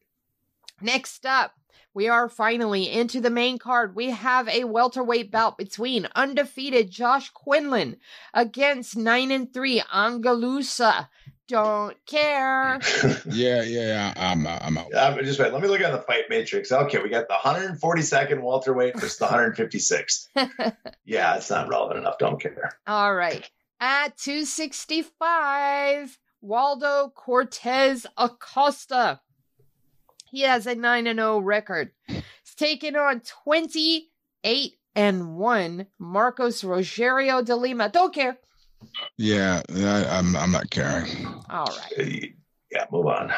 Next 0.81 1.27
up, 1.27 1.53
we 1.97 2.09
are 2.09 2.29
finally 2.29 2.93
into 2.93 3.23
the 3.23 3.31
main 3.31 3.57
card. 3.57 3.97
We 3.97 4.11
have 4.11 4.49
a 4.49 4.65
welterweight 4.65 5.31
bout 5.31 5.57
between 5.57 6.07
undefeated 6.15 6.91
Josh 6.91 7.31
Quinlan 7.31 7.97
against 8.35 8.99
9 8.99 9.31
and 9.31 9.51
3 9.51 9.81
Anguissa 9.81 11.09
don't 11.49 11.97
care. 12.07 12.81
yeah, 13.31 13.63
yeah, 13.63 13.63
yeah. 13.63 14.15
I'm, 14.17 14.47
uh, 14.47 14.59
I'm 14.61 14.77
out. 14.77 14.95
I'm 14.95 15.25
just 15.25 15.39
wait. 15.39 15.53
Let 15.53 15.63
me 15.63 15.69
look 15.69 15.81
at 15.81 15.93
the 15.93 16.03
fight 16.03 16.25
matrix. 16.29 16.71
Okay, 16.71 16.99
we 17.03 17.09
got 17.09 17.29
the 17.29 17.35
142nd 17.35 18.43
welterweight 18.43 18.99
versus 18.99 19.17
the 19.17 19.27
156th. 19.27 20.29
yeah, 21.05 21.37
it's 21.37 21.49
not 21.49 21.69
relevant 21.69 22.01
enough. 22.01 22.19
Don't 22.19 22.41
care. 22.41 22.73
All 22.87 23.15
right. 23.15 23.49
At 23.81 24.19
265, 24.19 26.19
Waldo 26.43 27.11
Cortez 27.15 28.07
Acosta. 28.19 29.21
He 30.37 30.43
has 30.43 30.67
a 30.67 30.75
9 30.75 31.07
and 31.07 31.19
0 31.19 31.39
record. 31.39 31.93
He's 32.09 32.55
taken 32.59 32.95
on 32.95 33.21
28 33.21 34.73
and 34.95 35.37
1 35.39 35.87
Marcos 35.99 36.63
Rogerio 36.63 37.43
de 37.43 37.57
Lima. 37.57 37.89
Don't 37.89 38.15
care. 38.15 38.37
Yeah, 39.17 39.63
I, 39.75 40.05
I'm 40.05 40.37
I'm 40.37 40.53
not 40.53 40.69
caring. 40.69 41.27
All 41.49 41.75
right. 41.99 42.35
Yeah, 42.71 42.85
move 42.93 43.07
on. 43.07 43.33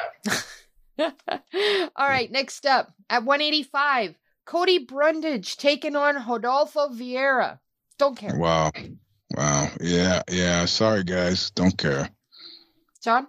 All 0.99 2.09
right, 2.09 2.33
next 2.33 2.67
up 2.67 2.93
at 3.09 3.23
185, 3.23 4.17
Cody 4.45 4.79
Brundage 4.79 5.57
taking 5.57 5.95
on 5.95 6.17
Rodolfo 6.29 6.89
Vieira. 6.89 7.61
Don't 8.01 8.19
care. 8.19 8.37
Wow. 8.37 8.73
Wow. 9.37 9.71
Yeah, 9.81 10.23
yeah. 10.29 10.65
Sorry 10.65 11.05
guys, 11.05 11.51
don't 11.51 11.79
care. 11.79 12.11
John? 13.05 13.29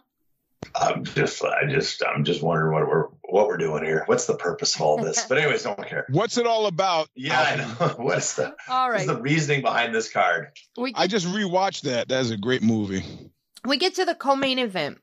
I'm 0.75 1.03
just 1.03 1.43
I 1.43 1.65
just 1.67 2.03
I'm 2.05 2.23
just 2.23 2.41
wondering 2.41 2.73
what 2.73 2.87
we're 2.87 3.07
what 3.23 3.47
we're 3.47 3.57
doing 3.57 3.83
here. 3.83 4.03
What's 4.05 4.25
the 4.25 4.35
purpose 4.35 4.75
of 4.75 4.81
all 4.81 4.97
this? 4.97 5.25
But 5.29 5.37
anyways, 5.37 5.63
don't 5.63 5.87
care. 5.87 6.05
What's 6.09 6.37
it 6.37 6.45
all 6.45 6.65
about? 6.65 7.09
Yeah, 7.15 7.39
I 7.41 7.55
know. 7.55 7.93
What's 7.97 8.35
the 8.35 8.55
all 8.67 8.89
right. 8.89 9.07
the 9.07 9.21
reasoning 9.21 9.61
behind 9.61 9.93
this 9.93 10.11
card? 10.11 10.49
Get, 10.75 10.93
I 10.95 11.07
just 11.07 11.27
rewatched 11.27 11.81
that. 11.81 12.07
That's 12.07 12.29
a 12.29 12.37
great 12.37 12.63
movie. 12.63 13.03
We 13.65 13.77
get 13.77 13.95
to 13.95 14.05
the 14.05 14.15
co-main 14.15 14.59
event. 14.59 14.99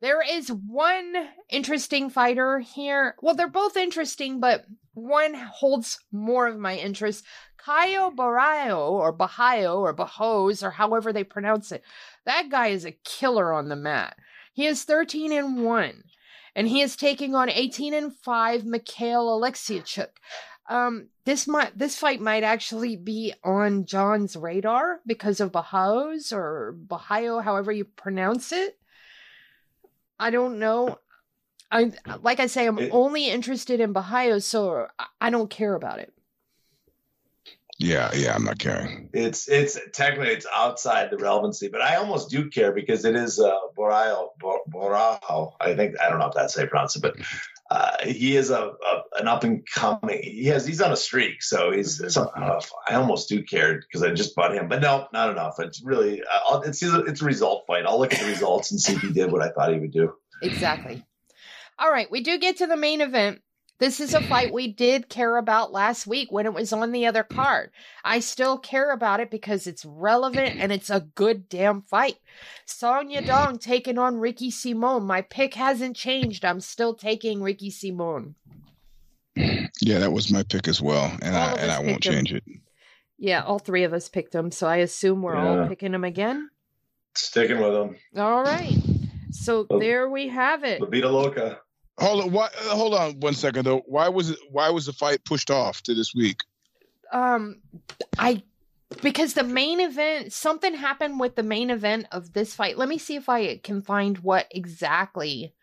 There 0.00 0.22
is 0.22 0.48
one 0.48 1.14
interesting 1.48 2.10
fighter 2.10 2.58
here. 2.58 3.14
Well, 3.22 3.34
they're 3.34 3.48
both 3.48 3.76
interesting, 3.76 4.40
but 4.40 4.64
one 4.94 5.34
holds 5.34 5.98
more 6.12 6.46
of 6.46 6.58
my 6.58 6.76
interest. 6.76 7.24
Caio 7.56 8.10
Borralho 8.10 8.90
or 8.90 9.16
Bahayo 9.16 9.78
or 9.78 9.94
Bahos 9.94 10.62
or 10.62 10.70
however 10.70 11.12
they 11.12 11.24
pronounce 11.24 11.72
it. 11.72 11.82
That 12.26 12.50
guy 12.50 12.68
is 12.68 12.84
a 12.84 12.96
killer 13.04 13.52
on 13.52 13.68
the 13.68 13.76
mat. 13.76 14.16
He 14.60 14.66
is 14.66 14.84
13 14.84 15.32
and 15.32 15.64
1 15.64 16.04
and 16.54 16.68
he 16.68 16.82
is 16.82 16.94
taking 16.94 17.34
on 17.34 17.48
18 17.48 17.94
and 17.94 18.14
5 18.14 18.66
Mikhail 18.66 19.26
Alexichuk. 19.40 20.10
Um, 20.68 21.08
this 21.24 21.48
might 21.48 21.78
this 21.78 21.98
fight 21.98 22.20
might 22.20 22.44
actually 22.44 22.94
be 22.94 23.32
on 23.42 23.86
John's 23.86 24.36
radar 24.36 25.00
because 25.06 25.40
of 25.40 25.50
Bahaos 25.50 26.30
or 26.30 26.76
Bahio, 26.76 27.42
however 27.42 27.72
you 27.72 27.86
pronounce 27.86 28.52
it. 28.52 28.78
I 30.18 30.28
don't 30.28 30.58
know. 30.58 30.98
I 31.72 31.92
like 32.20 32.38
I 32.38 32.46
say, 32.46 32.66
I'm 32.66 32.78
it, 32.78 32.90
only 32.92 33.30
interested 33.30 33.80
in 33.80 33.94
Bahayo, 33.94 34.42
so 34.42 34.88
I 35.22 35.30
don't 35.30 35.48
care 35.48 35.74
about 35.74 36.00
it. 36.00 36.12
Yeah, 37.82 38.10
yeah, 38.14 38.34
I'm 38.34 38.44
not 38.44 38.58
caring. 38.58 39.08
It's 39.14 39.48
it's 39.48 39.78
technically 39.94 40.34
it's 40.34 40.46
outside 40.54 41.10
the 41.10 41.16
relevancy, 41.16 41.68
but 41.68 41.80
I 41.80 41.96
almost 41.96 42.28
do 42.28 42.50
care 42.50 42.72
because 42.72 43.06
it 43.06 43.16
is 43.16 43.40
uh 43.40 43.56
Borao 43.76 44.28
Borao. 44.70 45.54
I 45.58 45.74
think 45.74 45.98
I 45.98 46.10
don't 46.10 46.18
know 46.18 46.26
if 46.26 46.34
that's 46.34 46.54
how 46.54 46.62
you 46.62 46.68
pronounce 46.68 46.96
it, 46.96 47.00
but 47.00 47.16
uh, 47.70 47.96
he 48.04 48.36
is 48.36 48.50
a, 48.50 48.60
a, 48.60 49.02
an 49.18 49.28
up 49.28 49.44
and 49.44 49.66
coming. 49.66 50.20
He 50.22 50.44
has 50.48 50.66
he's 50.66 50.82
on 50.82 50.92
a 50.92 50.96
streak, 50.96 51.42
so 51.42 51.72
he's. 51.72 52.02
Mm-hmm. 52.02 52.42
Uh, 52.42 52.60
I 52.86 52.96
almost 52.96 53.30
do 53.30 53.42
care 53.42 53.80
because 53.80 54.02
I 54.02 54.12
just 54.12 54.36
bought 54.36 54.54
him, 54.54 54.68
but 54.68 54.82
no, 54.82 55.06
not 55.14 55.30
enough. 55.30 55.58
It's 55.58 55.82
really 55.82 56.22
uh, 56.22 56.60
it's 56.60 56.82
it's 56.82 57.22
a 57.22 57.24
result 57.24 57.64
fight. 57.66 57.86
I'll 57.86 57.98
look 57.98 58.12
at 58.12 58.20
the 58.20 58.28
results 58.28 58.72
and 58.72 58.80
see 58.80 58.92
if 58.92 59.00
he 59.00 59.12
did 59.12 59.32
what 59.32 59.40
I 59.40 59.48
thought 59.52 59.72
he 59.72 59.78
would 59.78 59.92
do. 59.92 60.12
Exactly. 60.42 61.02
All 61.78 61.90
right, 61.90 62.10
we 62.10 62.20
do 62.20 62.38
get 62.38 62.58
to 62.58 62.66
the 62.66 62.76
main 62.76 63.00
event. 63.00 63.40
This 63.80 63.98
is 63.98 64.12
a 64.12 64.20
fight 64.20 64.52
we 64.52 64.70
did 64.70 65.08
care 65.08 65.38
about 65.38 65.72
last 65.72 66.06
week 66.06 66.30
when 66.30 66.44
it 66.44 66.52
was 66.52 66.70
on 66.70 66.92
the 66.92 67.06
other 67.06 67.22
card. 67.22 67.70
I 68.04 68.20
still 68.20 68.58
care 68.58 68.92
about 68.92 69.20
it 69.20 69.30
because 69.30 69.66
it's 69.66 69.86
relevant 69.86 70.60
and 70.60 70.70
it's 70.70 70.90
a 70.90 71.08
good 71.14 71.48
damn 71.48 71.80
fight. 71.80 72.18
Song 72.66 73.10
Yadong 73.10 73.58
taking 73.58 73.96
on 73.96 74.18
Ricky 74.18 74.50
Simon. 74.50 75.04
My 75.04 75.22
pick 75.22 75.54
hasn't 75.54 75.96
changed. 75.96 76.44
I'm 76.44 76.60
still 76.60 76.94
taking 76.94 77.42
Ricky 77.42 77.70
Simon. 77.70 78.34
Yeah, 79.34 80.00
that 80.00 80.12
was 80.12 80.30
my 80.30 80.42
pick 80.42 80.68
as 80.68 80.82
well, 80.82 81.10
and 81.22 81.34
all 81.34 81.48
I 81.48 81.52
and 81.54 81.70
I 81.70 81.80
won't 81.80 82.02
change 82.02 82.32
him. 82.32 82.42
it. 82.46 82.60
Yeah, 83.16 83.42
all 83.42 83.58
three 83.58 83.84
of 83.84 83.94
us 83.94 84.10
picked 84.10 84.34
him, 84.34 84.50
so 84.50 84.66
I 84.66 84.76
assume 84.76 85.22
we're 85.22 85.34
yeah. 85.34 85.62
all 85.62 85.68
picking 85.68 85.94
him 85.94 86.04
again. 86.04 86.50
Sticking 87.14 87.58
with 87.58 87.74
him. 87.74 87.96
All 88.16 88.42
right. 88.42 88.76
So 89.30 89.66
there 89.70 90.10
we 90.10 90.28
have 90.28 90.64
it. 90.64 90.82
La 90.82 90.88
Vida 90.88 91.08
Loca. 91.08 91.60
Hold 92.00 92.24
on, 92.24 92.32
why, 92.32 92.48
hold 92.54 92.94
on 92.94 93.20
one 93.20 93.34
second 93.34 93.64
though. 93.66 93.82
Why 93.86 94.08
was 94.08 94.30
it? 94.30 94.38
Why 94.50 94.70
was 94.70 94.86
the 94.86 94.92
fight 94.92 95.24
pushed 95.24 95.50
off 95.50 95.82
to 95.82 95.94
this 95.94 96.14
week? 96.14 96.40
Um, 97.12 97.60
I 98.18 98.42
because 99.02 99.34
the 99.34 99.44
main 99.44 99.80
event 99.80 100.32
something 100.32 100.74
happened 100.74 101.20
with 101.20 101.36
the 101.36 101.42
main 101.42 101.70
event 101.70 102.06
of 102.12 102.32
this 102.32 102.54
fight. 102.54 102.78
Let 102.78 102.88
me 102.88 102.98
see 102.98 103.16
if 103.16 103.28
I 103.28 103.58
can 103.58 103.82
find 103.82 104.18
what 104.18 104.46
exactly 104.50 105.54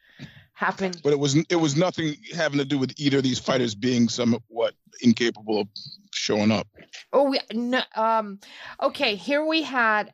happened. 0.54 1.02
But 1.04 1.14
it 1.14 1.20
was 1.20 1.36
it 1.50 1.56
was 1.56 1.76
nothing 1.76 2.16
having 2.36 2.60
to 2.60 2.66
do 2.66 2.78
with 2.78 2.94
either 2.98 3.18
of 3.18 3.24
these 3.24 3.40
fighters 3.40 3.76
being 3.76 4.10
somewhat 4.10 4.74
incapable 5.02 5.62
of 5.62 5.68
showing 6.12 6.52
up. 6.52 6.68
Oh, 7.14 7.30
we, 7.30 7.40
no, 7.54 7.82
um, 7.96 8.40
okay. 8.82 9.16
Here 9.16 9.46
we 9.46 9.64
had 9.64 10.14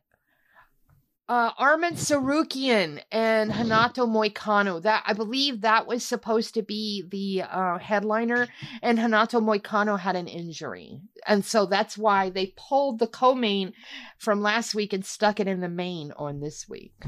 uh, 1.30 1.54
Arman 1.54 1.94
Tsarukyan 1.94 3.02
and 3.12 3.56
Renato 3.56 4.06
Moicano. 4.06 4.82
That 4.82 5.04
I 5.06 5.14
believe 5.14 5.62
that 5.62 5.88
was 5.88 6.04
supposed 6.04 6.54
to 6.56 6.62
be 6.62 7.04
the 7.10 7.44
uh, 7.44 7.78
headliner, 7.78 8.48
and 8.82 9.00
Renato 9.00 9.40
Moicano 9.40 10.00
had 10.00 10.16
an 10.16 10.28
injury, 10.28 11.00
and 11.28 11.46
so 11.46 11.66
that's 11.66 11.98
why 11.98 12.30
they 12.30 12.54
pulled 12.58 13.00
the 13.00 13.08
co-main 13.08 13.74
from 14.18 14.42
last 14.42 14.76
week 14.76 14.94
and 14.94 15.06
stuck 15.06 15.40
it 15.40 15.48
in 15.48 15.62
the 15.62 15.70
main 15.70 16.12
on 16.18 16.40
this 16.40 16.68
week. 16.68 17.04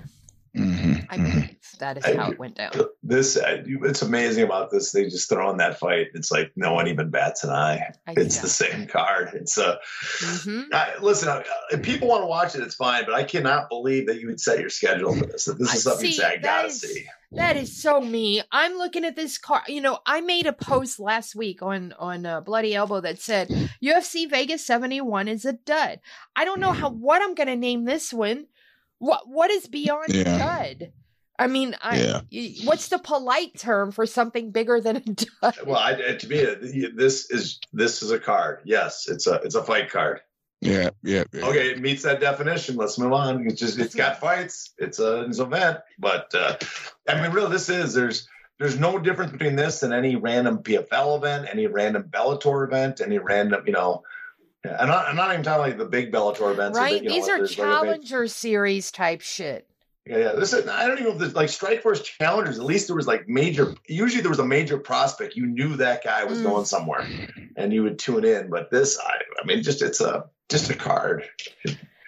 Mm-hmm, 0.56 0.94
I 1.10 1.18
mm-hmm. 1.18 1.24
believe 1.32 1.58
that 1.80 1.98
is 1.98 2.06
how 2.06 2.32
it 2.32 2.40
went 2.40 2.56
down. 2.56 2.72
This 3.04 3.36
uh, 3.36 3.64
it's 3.66 4.02
amazing 4.02 4.44
about 4.44 4.72
this. 4.72 4.92
They 4.92 5.04
just 5.04 5.28
throw 5.28 5.50
in 5.52 5.58
that 5.58 5.80
fight. 5.80 6.08
It's 6.14 6.32
like 6.32 6.54
no 6.56 6.74
one 6.74 6.88
even 6.88 7.10
bats 7.10 7.44
an 7.44 7.50
eye. 7.50 7.94
I 8.08 8.14
it's 8.16 8.40
the 8.40 8.48
same 8.48 8.88
card. 8.88 9.32
It's 9.34 9.58
uh, 9.58 9.78
mm-hmm. 10.20 10.74
I, 10.74 10.94
listen. 11.02 11.28
Uh, 11.28 11.44
if 11.72 11.82
people 11.82 12.08
want 12.08 12.24
to 12.24 12.28
watch 12.28 12.56
it, 12.56 12.62
it's 12.62 12.76
fine. 12.76 13.04
But 13.06 13.16
I 13.16 13.26
cannot 13.26 13.68
believe 13.70 14.08
that 14.08 14.22
you 14.22 14.28
would 14.28 14.40
set 14.40 14.60
your 14.60 14.70
schedule 14.70 15.14
for 15.16 15.26
this. 15.26 15.46
That 15.46 15.60
this 15.60 15.76
is 15.76 15.84
something 15.84 16.12
see, 16.12 16.24
I 16.24 16.38
gotta 16.38 16.68
is, 16.68 16.82
see. 16.82 17.06
That 17.34 17.58
is 17.58 17.82
so 17.82 18.00
me. 18.00 18.42
I'm 18.52 18.76
looking 18.76 19.04
at 19.04 19.18
this 19.18 19.38
card. 19.38 19.64
You 19.68 19.82
know, 19.82 20.00
I 20.06 20.22
made 20.22 20.46
a 20.46 20.54
post 20.54 21.00
last 21.00 21.36
week 21.36 21.62
on 21.62 21.94
on 22.00 22.26
uh, 22.26 22.40
Bloody 22.40 22.74
Elbow 22.74 23.02
that 23.02 23.20
said 23.20 23.50
UFC 23.84 24.30
Vegas 24.30 24.66
71 24.66 25.28
is 25.28 25.44
a 25.44 25.54
dud. 25.54 26.00
I 26.36 26.46
don't 26.46 26.62
know 26.62 26.72
how 26.72 26.90
what 26.90 27.22
I'm 27.22 27.36
going 27.36 27.48
to 27.48 27.58
name 27.58 27.84
this 27.84 28.14
one 28.14 28.48
what 29.00 29.28
what 29.28 29.52
is 29.52 29.68
beyond 29.68 30.14
yeah. 30.14 30.38
dud? 30.38 30.92
I 31.38 31.48
mean, 31.48 31.76
I, 31.82 32.00
yeah. 32.30 32.50
what's 32.64 32.88
the 32.88 32.98
polite 32.98 33.58
term 33.58 33.92
for 33.92 34.06
something 34.06 34.52
bigger 34.52 34.80
than 34.80 34.96
a 34.96 35.00
dud? 35.42 35.56
Well, 35.66 35.76
I, 35.76 35.94
to 35.94 36.28
me, 36.28 36.46
this 36.96 37.30
is 37.30 37.60
this 37.74 38.02
is 38.02 38.12
a 38.12 38.20
card. 38.20 38.62
Yes, 38.64 39.08
it's 39.10 39.28
a 39.28 39.36
it's 39.36 39.56
a 39.56 39.64
fight 39.64 39.90
card. 39.90 40.22
Yeah, 40.62 40.92
yeah, 41.04 41.26
yeah. 41.34 41.46
Okay, 41.46 41.72
it 41.72 41.82
meets 41.82 42.04
that 42.04 42.22
definition. 42.22 42.78
Let's 42.78 42.98
move 42.98 43.14
on. 43.14 43.46
It's 43.46 43.60
just 43.60 43.78
it's 43.78 43.94
got 43.94 44.20
fights. 44.20 44.74
It's 44.78 45.00
a 45.00 45.26
it's 45.26 45.40
an 45.40 45.48
event, 45.48 45.80
but 46.00 46.34
uh, 46.34 46.56
I 47.08 47.22
mean, 47.22 47.32
really, 47.32 47.52
this 47.52 47.70
is 47.70 47.94
there's 47.94 48.28
there's 48.58 48.80
no 48.80 48.98
difference 48.98 49.32
between 49.32 49.58
this 49.58 49.84
and 49.84 49.94
any 49.94 50.16
random 50.16 50.60
PFL 50.60 51.18
event, 51.18 51.50
any 51.52 51.68
random 51.68 52.04
Bellator 52.04 52.66
event, 52.66 53.02
any 53.02 53.20
random 53.20 53.64
you 53.68 53.74
know 53.74 54.04
yeah, 54.66 54.78
I'm 54.80 54.88
not, 54.88 55.08
I'm 55.08 55.16
not 55.16 55.32
even 55.32 55.44
talking 55.44 55.62
like 55.62 55.78
the 55.78 55.86
big 55.86 56.12
Bellator 56.12 56.52
events. 56.52 56.78
Right? 56.78 57.02
Big, 57.02 57.10
These 57.10 57.28
know, 57.28 57.44
are 57.44 57.48
Challenger 57.48 58.24
big... 58.24 58.32
Series 58.32 58.92
type 58.92 59.22
shit. 59.22 59.68
Yeah, 60.06 60.18
yeah. 60.18 60.32
This 60.34 60.54
is, 60.54 60.68
I 60.68 60.88
don't 60.88 60.98
even 61.00 61.06
know 61.06 61.14
if 61.14 61.20
there's 61.20 61.36
like 61.36 61.50
Strikeforce 61.50 62.04
Challengers. 62.04 62.60
At 62.60 62.66
least 62.66 62.88
there 62.88 62.96
was 62.96 63.08
like 63.08 63.28
major. 63.28 63.74
Usually 63.88 64.22
there 64.22 64.30
was 64.30 64.40
a 64.40 64.46
major 64.46 64.78
prospect. 64.78 65.36
You 65.36 65.46
knew 65.46 65.78
that 65.78 66.04
guy 66.04 66.24
was 66.26 66.40
mm. 66.40 66.44
going 66.44 66.66
somewhere, 66.66 67.08
and 67.56 67.74
you 67.74 67.84
would 67.84 67.98
tune 67.98 68.26
in. 68.26 68.50
But 68.50 68.70
this, 68.70 69.00
I, 69.00 69.14
I 69.42 69.46
mean, 69.46 69.64
just 69.64 69.82
it's 69.82 70.02
a 70.02 70.26
just 70.50 70.70
a 70.70 70.76
card. 70.76 71.24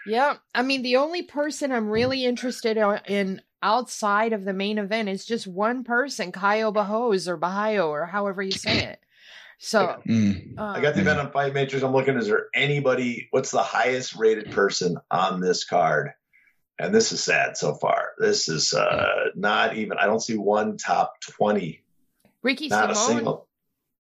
Yeah, 0.05 0.37
I 0.53 0.61
mean, 0.61 0.83
the 0.83 0.97
only 0.97 1.23
person 1.23 1.71
I'm 1.71 1.89
really 1.89 2.23
interested 2.23 2.77
in 3.07 3.41
outside 3.63 4.31
of 4.31 4.45
the 4.45 4.53
main 4.53 4.77
event 4.77 5.09
is 5.09 5.25
just 5.25 5.47
one 5.47 5.83
person, 5.83 6.31
Caio 6.31 6.71
Bahos 6.71 7.27
or 7.27 7.37
Bahio 7.37 7.87
or 7.87 8.05
however 8.05 8.43
you 8.43 8.51
say 8.51 8.83
it. 8.83 8.99
So 9.59 10.01
mm. 10.07 10.57
uh, 10.57 10.63
I 10.63 10.81
got 10.81 10.93
the 10.93 11.01
event 11.01 11.19
on 11.19 11.31
Fight 11.31 11.53
Matrix. 11.53 11.83
I'm 11.83 11.93
looking. 11.93 12.17
Is 12.17 12.27
there 12.27 12.47
anybody? 12.53 13.27
What's 13.31 13.51
the 13.51 13.63
highest 13.63 14.15
rated 14.15 14.51
person 14.51 14.97
on 15.09 15.41
this 15.41 15.63
card? 15.63 16.11
And 16.79 16.93
this 16.93 17.11
is 17.11 17.23
sad 17.23 17.57
so 17.57 17.73
far. 17.73 18.11
This 18.19 18.49
is 18.49 18.73
uh, 18.73 19.29
not 19.35 19.75
even. 19.75 19.97
I 19.97 20.05
don't 20.05 20.21
see 20.21 20.37
one 20.37 20.77
top 20.77 21.19
twenty. 21.21 21.83
Ricky 22.43 22.67
not 22.67 22.95
Simon. 22.95 23.15
a 23.15 23.17
single. 23.17 23.46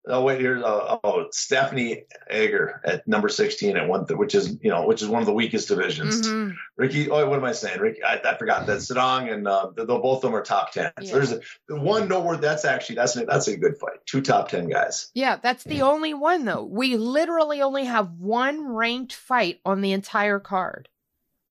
Oh 0.08 0.24
wait, 0.24 0.40
here's 0.40 0.64
uh, 0.64 0.98
oh 1.04 1.28
Stephanie 1.32 2.04
Egger 2.30 2.82
at 2.86 3.08
number 3.08 3.30
sixteen 3.30 3.76
at 3.76 3.88
one, 3.88 4.06
th- 4.06 4.18
which 4.18 4.36
is 4.36 4.58
you 4.62 4.70
know 4.70 4.86
which 4.86 5.02
is 5.02 5.08
one 5.08 5.22
of 5.22 5.26
the 5.26 5.34
weakest 5.34 5.68
divisions. 5.68 6.28
Mm-hmm. 6.28 6.52
Ricky, 6.78 7.10
oh 7.10 7.28
what 7.28 7.40
am 7.40 7.46
I 7.46 7.54
saying? 7.54 7.80
Ricky, 7.80 8.04
I, 8.04 8.20
I 8.24 8.38
forgot 8.38 8.68
that 8.68 8.78
Sadong 8.78 9.34
and 9.34 9.48
uh, 9.48 9.72
the, 9.76 9.86
the, 9.86 9.98
both 9.98 10.18
of 10.18 10.22
them 10.24 10.36
are 10.36 10.44
top 10.44 10.72
ten. 10.72 10.92
Yeah. 11.02 11.08
So 11.08 11.16
there's 11.16 11.32
a, 11.32 11.42
the 11.68 11.80
one 11.80 12.08
nowhere 12.08 12.38
that's 12.38 12.66
actually 12.66 12.98
that's 12.98 13.16
a, 13.16 13.26
that's 13.26 13.48
a 13.48 13.58
good 13.58 13.78
fight. 13.78 14.06
Two 14.06 14.22
top 14.22 14.50
ten 14.50 14.70
guys. 14.70 15.10
Yeah, 15.14 15.38
that's 15.42 15.64
the 15.64 15.82
only 15.82 16.14
one 16.14 16.46
though. 16.46 16.64
We 16.64 16.98
literally 16.98 17.62
only 17.62 17.86
have 17.86 18.12
one 18.12 18.68
ranked 18.68 19.14
fight 19.14 19.60
on 19.66 19.82
the 19.82 19.92
entire 19.92 20.40
card. 20.40 20.90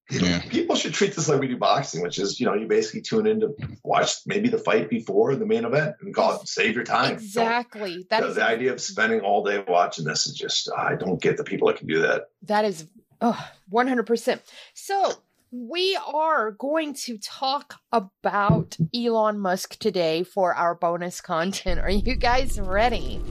Yeah. 0.09 0.41
People 0.49 0.75
should 0.75 0.93
treat 0.93 1.15
this 1.15 1.27
like 1.27 1.39
we 1.39 1.47
do 1.47 1.57
boxing, 1.57 2.01
which 2.01 2.19
is, 2.19 2.39
you 2.39 2.45
know, 2.45 2.53
you 2.53 2.67
basically 2.67 3.01
tune 3.01 3.25
in 3.27 3.39
to 3.39 3.55
watch 3.83 4.17
maybe 4.25 4.49
the 4.49 4.57
fight 4.57 4.89
before 4.89 5.35
the 5.35 5.45
main 5.45 5.65
event 5.65 5.95
and 6.01 6.13
call 6.13 6.39
it 6.39 6.47
save 6.47 6.75
your 6.75 6.83
time. 6.83 7.13
Exactly. 7.13 8.01
So, 8.01 8.07
that 8.09 8.21
the, 8.21 8.27
is, 8.29 8.35
the 8.35 8.45
idea 8.45 8.73
of 8.73 8.81
spending 8.81 9.21
all 9.21 9.43
day 9.43 9.63
watching 9.67 10.05
this 10.05 10.27
is 10.27 10.35
just, 10.35 10.71
I 10.71 10.95
don't 10.95 11.21
get 11.21 11.37
the 11.37 11.43
people 11.43 11.67
that 11.69 11.77
can 11.77 11.87
do 11.87 12.01
that. 12.01 12.29
That 12.43 12.65
is 12.65 12.87
oh, 13.21 13.49
100%. 13.71 14.39
So 14.73 15.13
we 15.51 15.97
are 16.05 16.51
going 16.51 16.93
to 16.93 17.17
talk 17.17 17.79
about 17.91 18.77
Elon 18.93 19.39
Musk 19.39 19.77
today 19.79 20.23
for 20.23 20.53
our 20.53 20.75
bonus 20.75 21.21
content. 21.21 21.79
Are 21.79 21.89
you 21.89 22.15
guys 22.15 22.59
ready? 22.59 23.21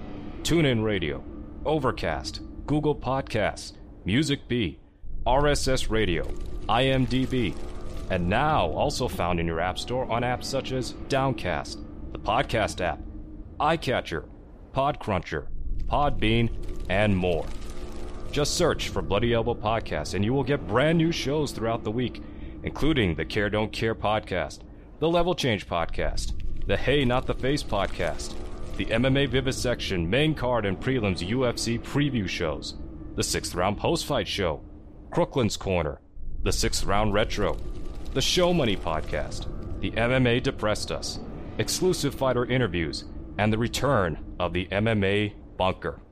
TuneIn 0.43 0.83
Radio, 0.83 1.23
Overcast, 1.65 2.41
Google 2.65 2.95
Podcasts, 2.95 3.73
MusicBee, 4.05 4.77
RSS 5.25 5.89
Radio, 5.89 6.23
IMDb, 6.67 7.55
and 8.09 8.27
now 8.27 8.67
also 8.67 9.07
found 9.07 9.39
in 9.39 9.47
your 9.47 9.59
App 9.59 9.77
Store 9.79 10.09
on 10.11 10.21
apps 10.21 10.45
such 10.45 10.71
as 10.71 10.93
Downcast, 11.09 11.79
the 12.11 12.19
Podcast 12.19 12.81
app, 12.81 12.99
iCatcher, 13.59 14.25
Podcruncher, 14.73 15.47
Podbean, 15.93 16.49
and 16.89 17.15
more. 17.15 17.45
Just 18.31 18.55
search 18.55 18.89
for 18.89 19.03
Bloody 19.03 19.31
Elbow 19.31 19.53
Podcast 19.53 20.15
and 20.15 20.25
you 20.25 20.33
will 20.33 20.43
get 20.43 20.67
brand 20.67 20.97
new 20.97 21.11
shows 21.11 21.51
throughout 21.51 21.83
the 21.83 21.91
week, 21.91 22.19
including 22.63 23.13
the 23.13 23.23
Care 23.23 23.47
Don't 23.47 23.71
Care 23.71 23.93
podcast, 23.93 24.61
the 24.97 25.07
Level 25.07 25.35
Change 25.35 25.67
Podcast, 25.67 26.33
the 26.65 26.75
Hey 26.75 27.05
Not 27.05 27.27
the 27.27 27.35
Face 27.35 27.61
Podcast, 27.61 28.33
the 28.75 28.87
MMA 28.87 29.29
Vivisection 29.29 30.09
main 30.09 30.33
card 30.33 30.65
and 30.65 30.81
prelims 30.81 31.19
UFC 31.19 31.79
preview 31.79 32.27
shows, 32.27 32.73
the 33.13 33.21
Sixth 33.21 33.53
Round 33.53 33.77
Post 33.77 34.07
Fight 34.07 34.27
Show, 34.27 34.63
Crooklyn's 35.11 35.57
Corner, 35.57 36.01
the 36.41 36.51
Sixth 36.51 36.85
Round 36.85 37.13
Retro, 37.13 37.55
the 38.15 38.21
Show 38.21 38.51
Money 38.51 38.75
Podcast, 38.75 39.45
the 39.79 39.91
MMA 39.91 40.41
Depressed 40.41 40.91
Us, 40.91 41.19
exclusive 41.59 42.15
fighter 42.15 42.45
interviews, 42.45 43.03
and 43.37 43.53
the 43.53 43.59
return 43.59 44.17
of 44.39 44.53
the 44.53 44.65
MMA 44.71 45.33
Bunker. 45.57 46.02